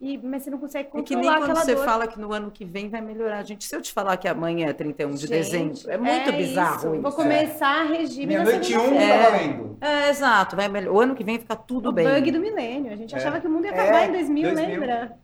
[0.00, 1.84] E, mas você não consegue É que nem controlar quando aquela você dor.
[1.84, 3.42] fala que no ano que vem vai melhorar.
[3.42, 6.76] Gente, se eu te falar que amanhã é 31 de Gente, dezembro, é muito bizarro
[6.78, 6.92] isso.
[6.94, 7.02] isso.
[7.02, 9.22] Vou começar regime na Meia-noite e um, segunda-feira.
[9.24, 9.78] tá valendo.
[9.82, 10.56] É, exato.
[10.56, 10.94] Vai melhor.
[10.94, 12.08] O ano que vem fica tudo O bem.
[12.08, 12.90] bug do milênio.
[12.90, 13.18] A gente É.
[13.18, 14.70] achava que o mundo ia É, acabar em 2000, 2000.
[14.80, 15.18] lembra?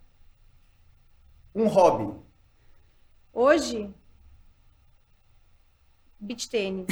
[1.54, 2.12] Um hobby.
[3.32, 3.90] Hoje,
[6.20, 6.86] beach tênis.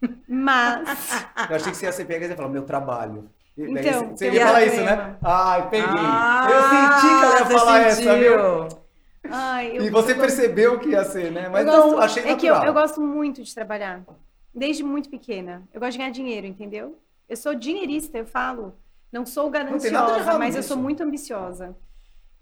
[0.28, 1.10] Mas
[1.50, 3.28] Eu achei que você ia ser pega e ia falar, meu trabalho.
[3.56, 5.16] Daí Então, você ia falar isso, né?
[5.22, 5.88] Ai, peguei.
[5.98, 8.16] Ah, eu senti que ela ia falar essa, sentiu.
[8.18, 8.68] viu?
[9.30, 11.48] Ai, eu- E você eu gosto- percebeu que ia ser, né?
[11.48, 12.74] Mas eu não, gosto- achei É que eu, natural.
[12.74, 14.02] eu gosto muito de trabalhar.
[14.54, 15.62] Desde muito pequena.
[15.72, 16.98] Eu gosto de ganhar dinheiro, entendeu?
[17.28, 18.74] Eu sou dinheirista, eu falo.
[19.12, 21.74] Não sou gananciosa, errado mas eu sou muito ambiciosa.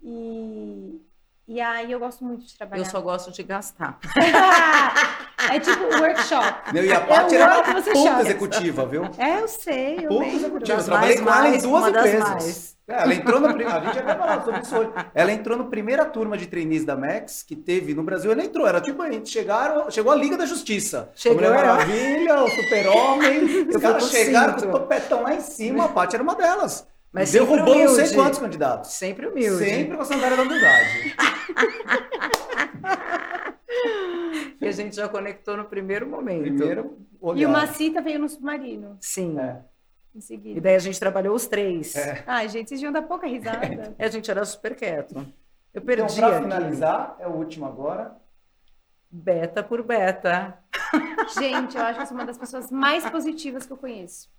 [0.03, 1.01] E,
[1.47, 2.81] e aí eu gosto muito de trabalhar.
[2.81, 3.99] Eu só gosto de gastar.
[5.51, 6.73] é tipo workshop.
[6.73, 8.21] Meu, e a Paty É o era uma chora.
[8.21, 9.09] executiva, viu?
[9.17, 10.35] É, eu sei, eu lembro.
[10.35, 10.79] executiva.
[10.79, 12.75] Eu trabalhei mais, com ela em duas empresas.
[12.87, 13.73] É, ela entrou na primeira.
[13.79, 14.91] A gente vai falar sobre isso hoje.
[15.15, 18.31] Ela entrou na primeira turma de trainees da Max que teve no Brasil.
[18.31, 18.67] Ela entrou.
[18.67, 21.09] Era tipo, a gente chegaram, chegou a Liga da Justiça.
[21.15, 21.65] Chegou, a Mulher.
[21.65, 23.67] Maravilha, o Super-Homem.
[23.73, 25.85] Os caras chegaram com o topetão lá em cima.
[25.85, 26.85] A Paty era uma delas.
[27.11, 28.91] Mas Derrubou não sei quantos candidatos.
[28.91, 29.63] Sempre humilde.
[29.63, 31.15] Sempre com a sandália da humildade.
[34.65, 36.41] E a gente já conectou no primeiro momento.
[36.43, 37.41] Primeiro olhar.
[37.41, 39.39] E o Macita veio no submarino, Sim.
[39.39, 39.61] É.
[40.15, 41.95] em E daí a gente trabalhou os três.
[41.95, 42.23] É.
[42.25, 43.95] Ai, gente, vocês iam dar pouca risada.
[43.99, 45.15] E a gente era super quieto.
[45.73, 46.43] Eu Então, perdi pra aqui.
[46.43, 48.15] finalizar, é o último agora.
[49.11, 50.57] Beta por beta.
[51.37, 54.29] gente, eu acho que eu sou uma das pessoas mais positivas que eu conheço.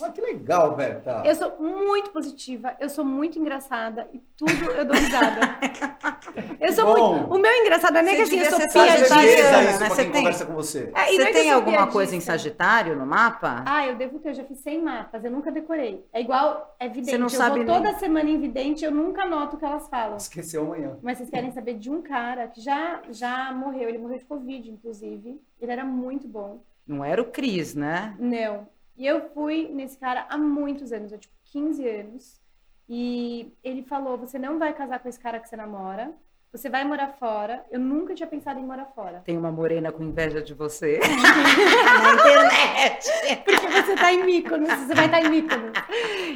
[0.00, 1.22] Olha que legal, Berta.
[1.24, 5.40] Eu sou muito positiva, eu sou muito engraçada e tudo eu dou risada.
[6.60, 7.14] Eu sou Bom.
[7.18, 7.34] muito.
[7.34, 9.16] O meu engraçado é nem que assim, eu sou piadista.
[9.16, 9.24] né?
[9.70, 10.90] isso pra Você tem- conversa com você.
[10.94, 12.32] É, é Você que tem eu alguma coisa em piadista.
[12.32, 13.62] Sagitário no mapa?
[13.66, 16.04] Ah, eu devo ter, eu já fiz 100 mapas, eu nunca decorei.
[16.12, 17.10] É igual, é vidente.
[17.10, 19.64] Você não eu sabe vou nem- toda semana em vidente, eu nunca anoto o que
[19.64, 20.16] elas falam.
[20.16, 20.96] Esqueceu amanhã.
[21.02, 24.70] Mas vocês querem saber de um cara que já, já morreu, ele morreu de Covid,
[24.70, 25.40] inclusive.
[25.60, 26.60] Ele era muito bom.
[26.86, 28.14] Não era o Cris, né?
[28.18, 28.66] Não.
[28.96, 32.40] E eu fui nesse cara há muitos anos, há tipo 15 anos.
[32.88, 36.12] E ele falou: você não vai casar com esse cara que você namora,
[36.52, 37.64] você vai morar fora.
[37.70, 39.22] Eu nunca tinha pensado em morar fora.
[39.24, 41.00] Tem uma morena com inveja de você.
[41.02, 43.08] Na internet.
[43.44, 45.72] Porque você tá em Mykonos, você vai estar em Mykonos.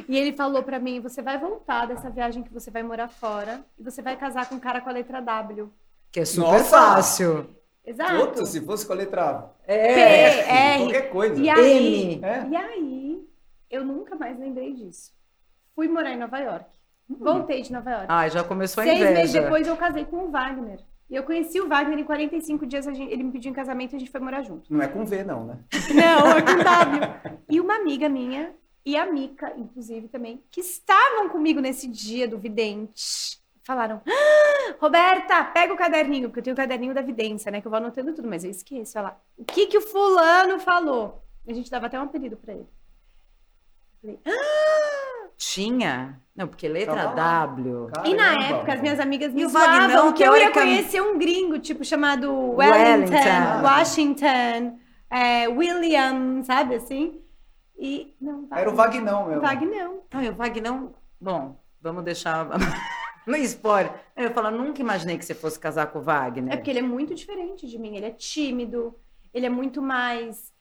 [0.07, 3.63] E ele falou pra mim: você vai voltar dessa viagem que você vai morar fora
[3.77, 5.71] e você vai casar com um cara com a letra W.
[6.11, 6.65] Que é super Nossa!
[6.65, 7.55] fácil.
[7.89, 8.27] Exato.
[8.27, 10.75] Puta, se fosse com a letra É.
[10.75, 10.79] R.
[10.83, 11.41] qualquer coisa.
[11.41, 12.23] E aí, M.
[12.23, 12.47] É.
[12.49, 13.27] e aí,
[13.69, 15.11] eu nunca mais lembrei disso.
[15.75, 16.65] Fui morar em Nova York.
[17.09, 18.05] Voltei de Nova York.
[18.07, 19.41] Ai, já começou a Seis meses inveja.
[19.41, 20.79] depois eu casei com o Wagner.
[21.09, 23.93] E eu conheci o Wagner em 45 dias, a gente- ele me pediu em casamento
[23.93, 24.71] e a gente foi morar junto.
[24.71, 25.57] Não é com V, não, né?
[25.95, 27.39] Não, é com W.
[27.49, 28.53] E uma amiga minha,
[28.85, 35.43] e a Mica, inclusive, também, que estavam comigo nesse dia do vidente, falaram: "Ah, Roberta,
[35.43, 37.61] pega o caderninho, porque eu tenho o caderninho da vidência, né?
[37.61, 38.97] Que eu vou anotando tudo, mas eu esqueço.
[38.97, 41.23] Ela, o que que o fulano falou?
[41.47, 42.67] A gente dava até um apelido pra ele.
[44.01, 44.19] Falei,
[45.37, 46.19] Tinha?
[46.35, 47.45] Não, porque letra lá.
[47.45, 47.89] W.
[48.05, 48.45] E na Caramba.
[48.45, 52.31] época, as minhas amigas me zoavam Vagnão, que eu ia conhecer um gringo, tipo, chamado
[52.55, 53.61] Wellington, Wellington.
[53.63, 57.21] Washington, é, William, sabe assim?
[57.77, 59.41] E não, Era o Vagnão mesmo.
[59.41, 60.01] Vagnão.
[60.13, 60.93] Não, e o Vagnão.
[61.21, 62.47] Bom, vamos deixar.
[63.29, 63.91] no spoiler.
[64.15, 66.53] Eu falar, nunca imaginei que você fosse casar com o Wagner.
[66.53, 67.95] É porque ele é muito diferente de mim.
[67.95, 68.95] Ele é tímido,
[69.33, 70.51] ele é muito mais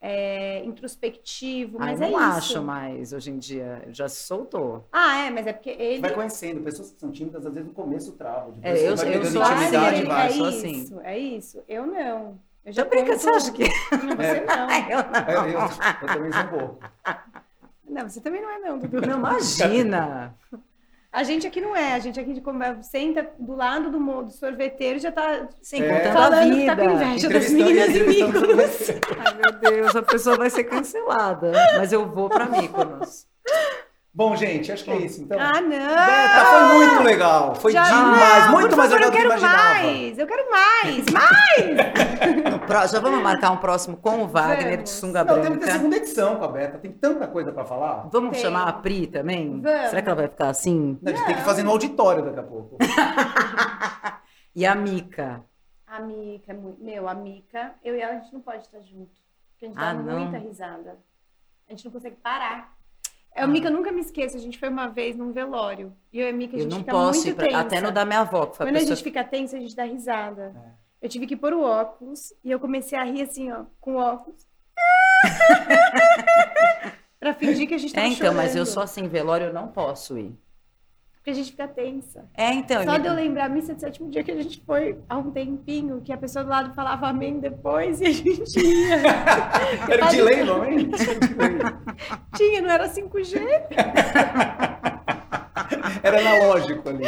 [0.00, 2.38] é, introspectivo, Ai, mas não é isso.
[2.38, 3.82] acho mais hoje em dia.
[3.88, 4.86] Já se soltou.
[4.92, 6.00] Ah, é, mas é porque ele.
[6.00, 6.62] Vai conhecendo.
[6.62, 8.54] Pessoas que são tímidas, às vezes no começo trava.
[8.62, 10.98] É, eu- vai eu sou assim, é sou isso, assim.
[11.04, 11.62] é isso.
[11.68, 12.38] Eu não.
[12.64, 13.64] Eu Já brinca, conto- você acha que.
[14.04, 14.70] Não, você não.
[14.70, 15.16] Eu não.
[15.16, 15.60] É, eu,
[16.02, 16.78] eu também sou um pouco.
[17.88, 19.00] Não, você também não é, não, Dudu.
[19.00, 20.34] Não, imagina.
[21.12, 21.94] A gente aqui não é.
[21.94, 25.48] A gente aqui de como senta do lado do, mo- do sorveteiro e já tá
[25.60, 25.88] Sim, É.
[25.88, 27.04] contando a falando que tá com vida.
[27.04, 28.90] inveja das meninas entrevistando Mykonos.
[29.18, 31.50] Ai, meu Deus, a pessoa vai ser cancelada.
[31.76, 33.26] Mas eu vou pra Mykonos.
[34.12, 35.22] Bom, gente, acho que é isso.
[35.22, 35.68] Então, Ah, não!
[35.68, 37.54] Berta, foi muito legal.
[37.54, 38.44] Foi Já- demais.
[38.46, 39.68] Não, muito por mais favor, legal eu do que eu quero imaginava.
[39.82, 40.18] mais!
[40.18, 41.04] Eu quero mais!
[41.12, 42.90] Mais!
[42.90, 44.84] Já vamos marcar um próximo com o Wagner Vamos.
[44.84, 45.72] de sunga Não, temos que ter branca.
[45.78, 46.78] segunda edição com a Berta.
[46.78, 48.08] Tem tanta coisa pra falar.
[48.12, 48.40] Vamos Tem.
[48.42, 49.60] chamar a Pri também?
[49.60, 49.88] Vamos.
[49.90, 50.98] Será que ela vai ficar assim?
[51.06, 52.78] A gente tem que fazer no auditório daqui a pouco.
[54.54, 55.44] E a Mica?
[55.86, 59.12] A Mica, é meu, a Mica, eu e ela, a gente não pode estar junto.
[59.52, 60.18] Porque a gente Ah, dá não?
[60.18, 60.98] muita risada.
[61.68, 62.74] A gente não consegue parar.
[63.34, 65.92] A Mica, eu nunca me esqueço, a gente foi uma vez num velório.
[66.12, 67.44] E eu e a Mica, a Eu gente não fica posso muito ir pra...
[67.46, 67.58] tensa.
[67.60, 69.60] Até no da minha avó, que foi a Quando a pessoa gente fica tensa, a
[69.60, 70.52] gente dá risada.
[70.66, 70.70] É.
[71.02, 73.98] Eu tive que pôr o óculos e eu comecei a rir assim, ó, com o
[73.98, 74.46] óculos.
[77.18, 78.74] pra fingir que a gente tava É, então, mas eu chorando.
[78.74, 80.34] sou assim, velório eu não posso ir.
[81.20, 82.24] Porque a gente fica tensa.
[82.34, 82.82] É, então.
[82.82, 85.30] Só de eu lembrar a missa de sétimo dia que a gente foi há um
[85.30, 89.02] tempinho, que a pessoa do lado falava amém depois e a gente ia.
[89.86, 90.90] Era de lei, não, hein?
[92.34, 93.36] Tinha, não era 5G.
[96.02, 97.04] Era analógico ali.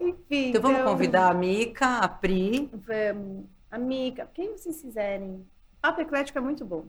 [0.00, 0.48] Enfim.
[0.48, 2.68] Então vamos convidar a Mica, a Pri.
[2.72, 3.44] Vamos.
[3.70, 5.46] Amiga, quem vocês quiserem.
[5.80, 6.86] Papo Eclético é muito bom.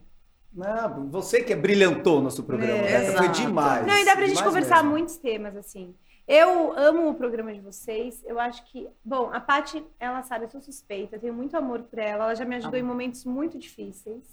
[0.52, 2.80] Não, você que brilhantou nosso programa.
[2.80, 3.86] É, Beta, foi demais.
[3.86, 4.92] Não, e dá pra gente conversar mesmo.
[4.92, 5.94] muitos temas, assim.
[6.28, 8.22] Eu amo o programa de vocês.
[8.26, 8.90] Eu acho que.
[9.04, 12.26] Bom, a Paty, ela sabe, eu sou suspeita, eu tenho muito amor por ela.
[12.26, 12.80] Ela já me ajudou Ah.
[12.80, 14.26] em momentos muito difíceis.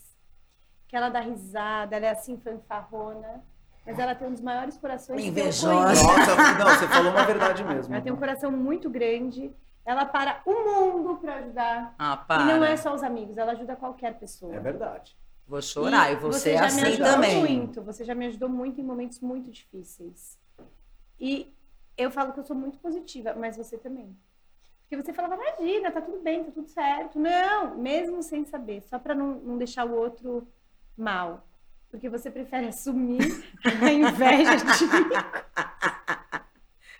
[0.89, 3.45] Que ela dá risada, ela é assim, fanfarrona.
[3.87, 6.03] Mas ela tem um dos maiores corações que eu Invejosa.
[6.03, 7.95] Nossa, não, você falou uma verdade mesmo.
[7.95, 9.53] Ela tem um coração muito grande.
[9.85, 11.95] Ela para o mundo pra ajudar.
[11.99, 12.43] Ah, para.
[12.43, 14.57] E não é só os amigos, ela ajuda qualquer pessoa.
[14.57, 15.15] É verdade.
[15.47, 16.11] Vou chorar.
[16.11, 17.39] E, você, é já me assim ajudou também.
[17.41, 17.83] muito.
[17.83, 20.39] Você já me ajudou muito em momentos muito difíceis.
[21.21, 21.55] E
[21.97, 24.17] eu falo que eu sou muito positiva, mas você também.
[24.83, 27.19] Porque você falava, imagina, tá tudo bem, tá tudo certo.
[27.19, 30.47] Não, mesmo sem saber, só pra não, não deixar o outro
[30.97, 31.47] mal.
[31.91, 33.21] Porque você prefere assumir
[33.83, 35.15] a inveja de mim.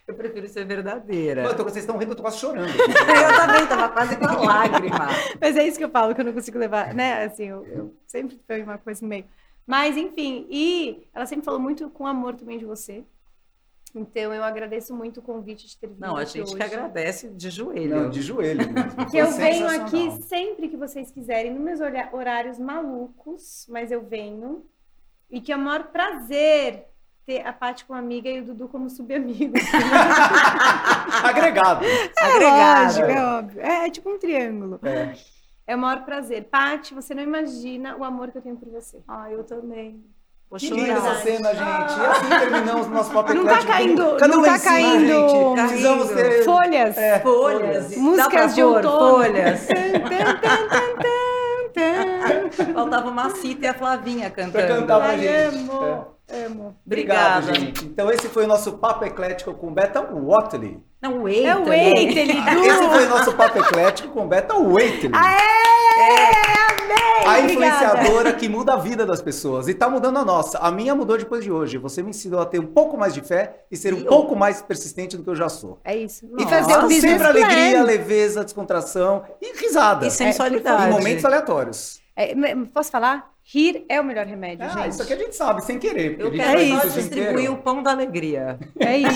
[0.07, 1.43] Eu prefiro ser verdadeira.
[1.45, 2.69] Eu tô- vocês estão rindo, eu tô quase chorando.
[2.69, 5.09] Eu também tava quase com a lágrima.
[5.41, 7.25] Mas é isso que eu falo, que eu não consigo levar, né?
[7.25, 9.25] Assim, eu, eu sempre foi uma coisa no meio.
[9.67, 13.03] Mas, enfim, e ela sempre falou muito com amor também de você.
[13.95, 16.57] Então, eu agradeço muito o convite de ter vindo Não, a gente hoje.
[16.57, 18.03] que agradece de joelho.
[18.03, 19.07] Não, de joelho mesmo.
[19.09, 21.81] Que eu venho aqui sempre que vocês quiserem, nos meus
[22.13, 24.67] horários malucos, mas eu venho.
[25.31, 26.87] E que é o maior prazer
[27.25, 29.55] ter a Paty como amiga e o Dudu como subamigo.
[31.23, 31.85] Agregado.
[32.19, 32.85] Agregado.
[32.85, 33.61] lógico, é óbvio.
[33.61, 34.81] É, é tipo um triângulo.
[34.83, 35.15] É.
[35.67, 36.45] É o maior prazer.
[36.45, 39.01] Paty, você não imagina o amor que eu tenho por você.
[39.09, 40.05] Ah, eu também.
[40.51, 40.81] Vou Que chorar.
[40.83, 41.61] linda essa cena, gente.
[42.01, 43.73] E assim terminamos o nosso papo Não tá eclético.
[43.73, 45.57] caindo- Cadê não o tá lencinho, caindo- gente?
[45.57, 46.45] Tá Precisamos ter...
[46.45, 46.99] Folhas.
[46.99, 47.97] É, Folhas.
[47.97, 48.99] Músicas de outono.
[49.17, 49.67] Folhas.
[52.73, 54.53] Faltava uma Cita e a Flavinha cantando.
[54.53, 55.57] Pra cantar pra Ai, gente.
[55.57, 56.77] amo, amo.
[56.87, 57.55] Obrigado, Obrigada.
[57.55, 57.85] gente.
[57.85, 60.79] Então esse foi o nosso papo eclético com Beta Watley.
[61.03, 61.45] Não, wait.
[61.45, 65.11] É o Wait, ele Esse foi o nosso papo eclético com Beta Watley.
[66.85, 67.25] Amei!
[67.27, 67.53] A Obrigada.
[67.53, 69.67] influenciadora que muda a vida das pessoas.
[69.69, 70.59] E tá mudando a nossa.
[70.59, 71.79] A minha mudou depois de hoje.
[71.79, 74.37] Você me ensinou a ter um pouco mais de fé e ser um E pouco
[74.37, 75.79] mais persistente do que eu já sou.
[75.85, 76.27] É isso.
[76.39, 77.83] E E fazer fazer o business sempre alegria, plan.
[77.85, 80.07] leveza, descontração e risada.
[80.07, 80.89] E sensualidade.
[80.89, 82.01] Em momentos aleatórios.
[82.17, 82.35] É,
[82.73, 83.33] posso falar?
[83.47, 84.93] Rir é o melhor remédio, Ah, gente.
[84.93, 86.19] isso aqui a gente sabe, sem querer.
[86.19, 87.53] Eu quero É isso distribuir inteiro.
[87.53, 88.59] o pão da alegria.
[88.81, 89.11] É isso.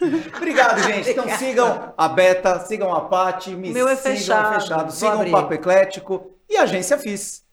[0.36, 1.10] Obrigado, gente.
[1.10, 4.54] Então sigam a Beta, sigam a Paty, me Meu é sigam fechado.
[4.60, 5.30] fechado, Vou sigam o.
[5.30, 7.44] Papo Eclético e a Agência FIS.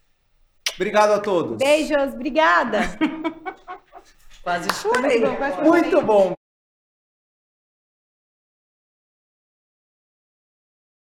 [0.75, 1.57] Obrigado a todos.
[1.57, 2.79] Beijos, obrigada.
[4.43, 5.21] Quase chorei.
[5.63, 6.33] Muito bom.